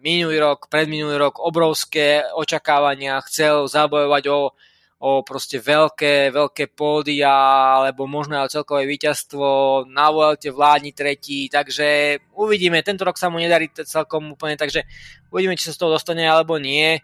minulý 0.00 0.40
rok, 0.40 0.72
predminulý 0.72 1.20
rok 1.20 1.36
obrovské 1.40 2.24
očakávania, 2.32 3.20
chcel 3.28 3.68
zabojovať 3.68 4.24
o, 4.32 4.56
o 5.00 5.24
proste 5.24 5.56
veľké, 5.56 6.28
veľké 6.28 6.76
pódia, 6.76 7.32
alebo 7.80 8.04
možno 8.04 8.36
aj 8.36 8.52
celkové 8.52 8.84
víťazstvo, 8.84 9.88
na 9.88 10.12
Vuelte 10.12 10.52
vládni 10.52 10.92
tretí, 10.92 11.48
takže 11.48 12.20
uvidíme, 12.36 12.84
tento 12.84 13.08
rok 13.08 13.16
sa 13.16 13.32
mu 13.32 13.40
nedarí 13.40 13.72
celkom 13.72 14.36
úplne, 14.36 14.60
takže 14.60 14.84
uvidíme, 15.32 15.56
či 15.56 15.72
sa 15.72 15.74
z 15.74 15.80
toho 15.80 15.96
dostane 15.96 16.28
alebo 16.28 16.60
nie. 16.60 17.00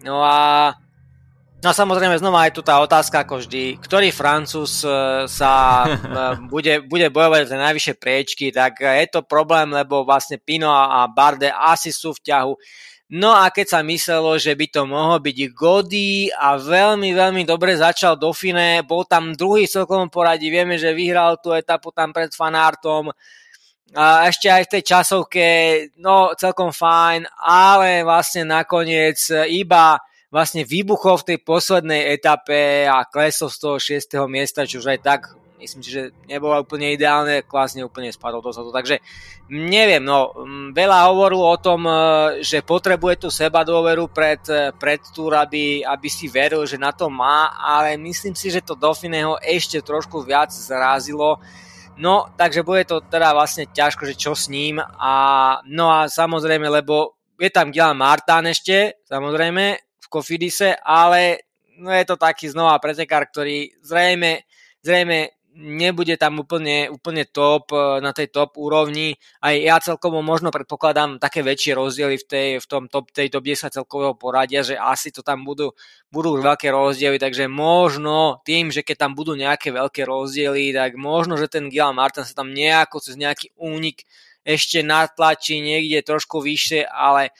No 0.00 0.24
a 0.24 0.72
No 1.58 1.74
a 1.74 1.74
samozrejme 1.74 2.14
znova 2.22 2.46
je 2.46 2.54
tu 2.54 2.62
tá 2.62 2.78
otázka 2.78 3.26
ako 3.26 3.42
vždy, 3.42 3.82
ktorý 3.82 4.14
Francúz 4.14 4.86
e, 4.86 5.26
sa 5.26 5.52
e, 5.90 5.90
bude, 6.46 6.86
bude 6.86 7.10
bojovať 7.10 7.50
za 7.50 7.58
najvyššie 7.58 7.94
priečky, 7.98 8.54
tak 8.54 8.78
je 8.78 9.06
to 9.10 9.26
problém, 9.26 9.74
lebo 9.74 10.06
vlastne 10.06 10.38
Pino 10.38 10.70
a 10.70 11.02
Barde 11.10 11.50
asi 11.50 11.90
sú 11.90 12.14
v 12.14 12.30
ťahu. 12.30 12.52
No 13.08 13.32
a 13.32 13.48
keď 13.48 13.66
sa 13.72 13.80
myslelo, 13.80 14.36
že 14.36 14.52
by 14.52 14.66
to 14.68 14.84
mohol 14.84 15.16
byť 15.16 15.38
Gody 15.56 16.28
a 16.28 16.60
veľmi, 16.60 17.16
veľmi 17.16 17.42
dobre 17.48 17.72
začal 17.72 18.20
do 18.20 18.36
Fine, 18.36 18.84
bol 18.84 19.08
tam 19.08 19.32
druhý 19.32 19.64
v 19.64 19.80
celkovom 19.80 20.12
poradí, 20.12 20.52
vieme, 20.52 20.76
že 20.76 20.92
vyhral 20.92 21.40
tú 21.40 21.56
etapu 21.56 21.88
tam 21.88 22.12
pred 22.12 22.28
Fanartom, 22.28 23.08
a 23.96 24.28
ešte 24.28 24.52
aj 24.52 24.68
v 24.68 24.72
tej 24.76 24.82
časovke, 24.84 25.46
no 25.96 26.36
celkom 26.36 26.76
fajn, 26.76 27.24
ale 27.40 28.04
vlastne 28.04 28.44
nakoniec 28.44 29.16
iba 29.48 29.96
vlastne 30.28 30.60
vybuchol 30.68 31.24
v 31.24 31.26
tej 31.32 31.38
poslednej 31.40 32.12
etape 32.12 32.84
a 32.84 33.08
klesol 33.08 33.48
z 33.48 33.56
toho 33.56 33.76
6. 33.80 34.28
miesta, 34.28 34.68
čo 34.68 34.84
už 34.84 34.92
aj 34.92 35.00
tak 35.00 35.20
myslím 35.58 35.82
si, 35.82 35.90
že 35.90 36.14
nebolo 36.30 36.54
úplne 36.62 36.94
ideálne, 36.94 37.42
vlastne 37.44 37.82
úplne 37.82 38.14
spadol 38.14 38.40
dozadu. 38.40 38.70
Takže 38.70 39.02
neviem, 39.50 40.00
no 40.00 40.32
veľa 40.70 41.10
hovoril 41.10 41.42
o 41.42 41.56
tom, 41.58 41.84
e, 41.84 41.92
že 42.46 42.62
potrebuje 42.62 43.26
tú 43.26 43.28
seba 43.28 43.66
dôveru 43.66 44.08
pred, 44.08 44.40
e, 44.48 44.70
pred 44.72 45.02
túr, 45.10 45.34
aby, 45.34 45.82
aby 45.82 46.08
si 46.08 46.30
veril, 46.30 46.62
že 46.64 46.78
na 46.78 46.94
to 46.94 47.10
má, 47.10 47.52
ale 47.58 47.98
myslím 47.98 48.38
si, 48.38 48.48
že 48.54 48.62
to 48.62 48.78
Dauphineho 48.78 49.36
ešte 49.42 49.82
trošku 49.82 50.22
viac 50.22 50.54
zrazilo. 50.54 51.42
No, 51.98 52.30
takže 52.38 52.62
bude 52.62 52.86
to 52.86 53.02
teda 53.02 53.34
vlastne 53.34 53.66
ťažko, 53.66 54.06
že 54.06 54.14
čo 54.14 54.32
s 54.38 54.46
ním. 54.46 54.78
A, 54.78 55.14
no 55.66 55.90
a 55.90 56.06
samozrejme, 56.06 56.70
lebo 56.70 57.18
je 57.34 57.50
tam 57.50 57.74
Gila 57.74 57.90
Martán 57.90 58.46
ešte, 58.46 59.02
samozrejme, 59.06 59.78
Kofidise, 60.08 60.78
ale 60.80 61.48
no 61.78 61.94
je 61.94 62.04
to 62.04 62.18
taký 62.18 62.50
znova 62.50 62.74
pretekár, 62.82 63.30
ktorý 63.30 63.70
zrejme, 63.84 64.42
zrejme 64.82 65.37
nebude 65.54 66.14
tam 66.20 66.44
úplne, 66.44 66.92
úplne 66.92 67.24
top, 67.24 67.72
e, 67.72 67.98
na 68.04 68.12
tej 68.12 68.28
top 68.28 68.60
úrovni. 68.60 69.16
Aj 69.40 69.56
ja 69.56 69.80
celkovo 69.80 70.20
možno 70.20 70.52
predpokladám 70.52 71.18
také 71.18 71.40
väčšie 71.40 71.72
rozdiely 71.74 72.16
v, 72.20 72.24
tej, 72.24 72.48
v 72.60 72.66
tom 72.68 72.86
top, 72.86 73.10
tej 73.10 73.32
top 73.32 73.44
10 73.44 73.72
celkového 73.72 74.14
poradia, 74.14 74.60
že 74.62 74.78
asi 74.78 75.10
to 75.10 75.24
tam 75.24 75.42
budú, 75.42 75.74
budú 76.12 76.38
veľké 76.38 76.70
rozdiely, 76.70 77.18
takže 77.18 77.50
možno 77.50 78.44
tým, 78.44 78.70
že 78.70 78.86
keď 78.86 79.08
tam 79.08 79.12
budú 79.18 79.34
nejaké 79.34 79.74
veľké 79.74 80.06
rozdiely, 80.06 80.70
tak 80.76 80.94
možno, 81.00 81.34
že 81.34 81.50
ten 81.50 81.72
Gil 81.72 81.90
Martin 81.90 82.22
sa 82.28 82.36
tam 82.36 82.54
nejako 82.54 83.02
cez 83.02 83.18
nejaký 83.18 83.50
únik 83.58 84.06
ešte 84.48 84.80
natlačí 84.80 85.60
niekde 85.60 86.00
trošku 86.00 86.40
vyššie, 86.40 86.88
ale 86.88 87.36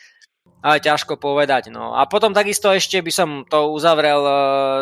ale 0.58 0.82
ťažko 0.82 1.22
povedať. 1.22 1.70
No. 1.70 1.94
A 1.94 2.10
potom 2.10 2.34
takisto 2.34 2.74
ešte 2.74 2.98
by 2.98 3.12
som 3.14 3.30
to 3.46 3.70
uzavrel 3.70 4.22
uh, 4.26 4.36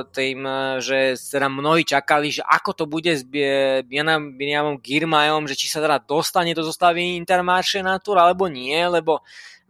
tým, 0.09 0.41
uh, 0.41 0.81
že 0.81 1.21
teda 1.21 1.53
mnohí 1.53 1.85
čakali, 1.85 2.33
že 2.33 2.43
ako 2.43 2.71
to 2.73 2.85
bude 2.89 3.13
s 3.13 3.23
Bianamom 3.85 4.81
Girmajom, 4.81 5.45
že 5.45 5.59
či 5.59 5.69
sa 5.69 5.85
teda 5.85 6.01
dostane 6.01 6.57
do 6.57 6.65
zostavy 6.65 7.21
Intermarché 7.21 7.85
na 7.85 8.01
tur, 8.01 8.17
alebo 8.17 8.49
nie, 8.49 8.77
lebo 8.89 9.21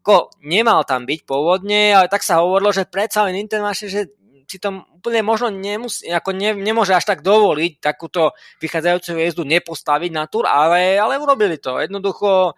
ako 0.07 0.31
nemal 0.47 0.87
tam 0.87 1.03
byť 1.03 1.27
pôvodne, 1.27 1.91
ale 1.91 2.07
tak 2.07 2.23
sa 2.23 2.39
hovorilo, 2.39 2.71
že 2.71 2.87
predsa 2.87 3.27
len 3.27 3.43
Intermarché, 3.43 3.91
že 3.91 4.07
si 4.47 4.63
to 4.63 4.87
úplne 4.95 5.27
možno 5.27 5.51
nemusí, 5.51 6.07
ako 6.07 6.31
ne, 6.31 6.55
nemôže 6.55 6.95
až 6.95 7.03
tak 7.03 7.27
dovoliť 7.27 7.83
takúto 7.83 8.31
vychádzajúcu 8.63 9.19
jezdu 9.19 9.43
nepostaviť 9.43 10.11
na 10.15 10.31
tur, 10.31 10.47
ale, 10.47 10.95
ale 10.95 11.19
urobili 11.19 11.59
to. 11.59 11.83
Jednoducho 11.83 12.55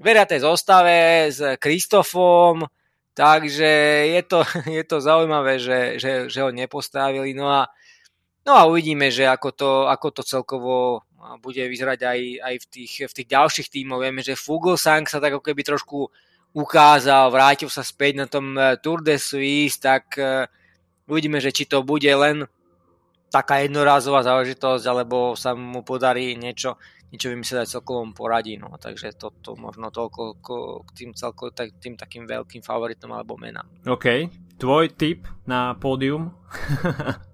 veria 0.00 0.24
tej 0.24 0.48
zostave 0.48 1.28
s 1.28 1.60
Kristofom, 1.60 2.64
Takže 3.18 3.70
je 4.14 4.22
to, 4.22 4.46
je 4.78 4.84
to 4.86 5.02
zaujímavé, 5.02 5.58
že, 5.58 5.98
že, 5.98 6.30
že 6.30 6.38
ho 6.38 6.54
nepostavili. 6.54 7.34
No 7.34 7.50
a, 7.50 7.66
no 8.46 8.54
a 8.54 8.70
uvidíme, 8.70 9.10
že 9.10 9.26
ako 9.26 9.50
to, 9.50 9.70
ako 9.90 10.08
to 10.14 10.22
celkovo 10.22 11.02
bude 11.42 11.58
vyzerať 11.58 12.00
aj, 12.06 12.20
aj 12.46 12.54
v, 12.62 12.66
tých, 12.70 12.92
v 13.10 13.16
tých 13.18 13.28
ďalších 13.28 13.68
tímoch. 13.74 14.06
Vieme, 14.06 14.22
že 14.22 14.38
Fuglsang 14.38 15.10
sa 15.10 15.18
tak 15.18 15.34
ako 15.34 15.42
keby 15.42 15.66
trošku 15.66 16.06
ukázal, 16.54 17.34
vrátil 17.34 17.66
sa 17.68 17.82
späť 17.82 18.22
na 18.22 18.26
tom 18.30 18.54
eh, 18.54 18.78
Tour 18.78 19.02
de 19.02 19.18
Suisse, 19.20 19.76
tak 19.76 20.16
uh, 20.16 20.48
uvidíme, 21.04 21.42
že 21.42 21.52
či 21.52 21.68
to 21.68 21.84
bude 21.84 22.08
len 22.08 22.48
taká 23.28 23.60
jednorázová 23.60 24.24
záležitosť, 24.24 24.84
alebo 24.88 25.36
sa 25.36 25.52
mu 25.52 25.84
podarí 25.84 26.32
niečo, 26.32 26.80
niečo 27.08 27.32
vymyslieť 27.32 27.64
aj 27.64 27.72
celkovom 27.78 28.12
poradí. 28.12 28.60
No. 28.60 28.76
Takže 28.76 29.16
toto 29.16 29.54
to 29.54 29.60
možno 29.60 29.88
toľko 29.88 30.22
k 30.84 30.88
tým, 30.92 31.10
celko, 31.16 31.50
tak, 31.52 31.76
tým 31.80 31.96
takým 31.96 32.28
veľkým 32.28 32.60
favoritom 32.60 33.12
alebo 33.12 33.40
menám. 33.40 33.68
OK. 33.88 34.28
Tvoj 34.58 34.92
tip 34.98 35.24
na 35.48 35.74
pódium? 35.78 36.32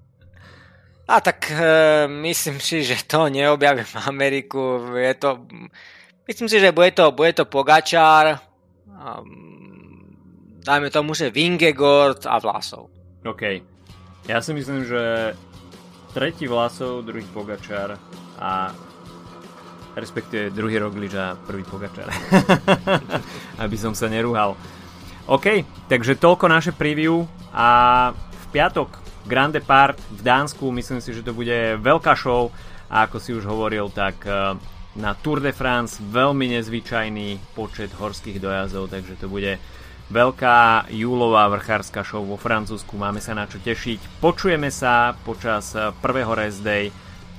A 1.04 1.20
tak 1.20 1.52
e, 1.52 2.08
myslím 2.08 2.60
si, 2.60 2.80
že 2.80 3.04
to 3.04 3.28
neobjavím 3.28 4.08
Ameriku. 4.08 4.80
Je 4.96 5.14
to, 5.20 5.44
myslím 6.24 6.48
si, 6.48 6.56
že 6.60 6.72
bude 6.72 6.96
to, 6.96 7.12
bude 7.12 7.36
to 7.36 7.44
Pogačár, 7.44 8.40
um, 8.88 9.54
dajme 10.64 10.88
tomu, 10.88 11.12
že 11.12 11.28
Vingegord 11.28 12.24
a 12.24 12.40
Vlasov. 12.40 12.88
OK. 13.20 13.60
Ja 14.24 14.40
si 14.40 14.56
myslím, 14.56 14.88
že 14.88 15.36
tretí 16.16 16.48
Vlasov, 16.48 17.04
druhý 17.04 17.28
Pogačar 17.36 18.00
a 18.40 18.72
respektíve 19.94 20.50
druhý 20.50 20.78
Roglič 20.82 21.14
a 21.14 21.38
prvý 21.38 21.62
Pogačar. 21.62 22.10
Aby 23.62 23.76
som 23.78 23.94
sa 23.94 24.10
nerúhal. 24.10 24.58
OK, 25.24 25.64
takže 25.88 26.20
toľko 26.20 26.46
naše 26.52 26.72
preview 26.76 27.24
a 27.54 28.10
v 28.12 28.44
piatok 28.52 29.00
Grand 29.24 29.54
Depart 29.54 29.96
v 30.12 30.20
Dánsku, 30.20 30.68
myslím 30.68 31.00
si, 31.00 31.16
že 31.16 31.24
to 31.24 31.32
bude 31.32 31.80
veľká 31.80 32.12
show 32.12 32.52
a 32.92 33.08
ako 33.08 33.16
si 33.16 33.32
už 33.32 33.48
hovoril, 33.48 33.88
tak 33.88 34.20
eh, 34.28 34.52
na 35.00 35.16
Tour 35.16 35.40
de 35.40 35.56
France 35.56 35.96
veľmi 35.98 36.52
nezvyčajný 36.60 37.56
počet 37.56 37.88
horských 37.96 38.36
dojazdov, 38.36 38.92
takže 38.92 39.16
to 39.16 39.32
bude 39.32 39.56
veľká 40.12 40.92
júlová 40.92 41.48
vrchárska 41.56 42.04
show 42.04 42.20
vo 42.20 42.36
Francúzsku, 42.36 42.92
máme 43.00 43.24
sa 43.24 43.32
na 43.32 43.48
čo 43.48 43.56
tešiť. 43.56 44.20
Počujeme 44.20 44.68
sa 44.68 45.16
počas 45.24 45.72
prvého 46.04 46.36
rest 46.36 46.60
day 46.60 46.92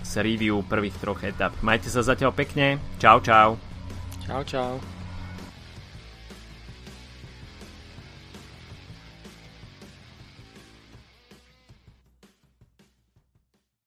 s 0.06 0.22
review 0.22 0.62
prvých 0.62 0.94
troch 1.02 1.26
etap. 1.26 1.58
Majte 1.66 1.90
sa 1.90 2.06
zatiaľ 2.06 2.30
pekne, 2.38 2.78
čau 3.02 3.18
čau. 3.18 3.58
Čau 4.22 4.46
čau. 4.46 4.95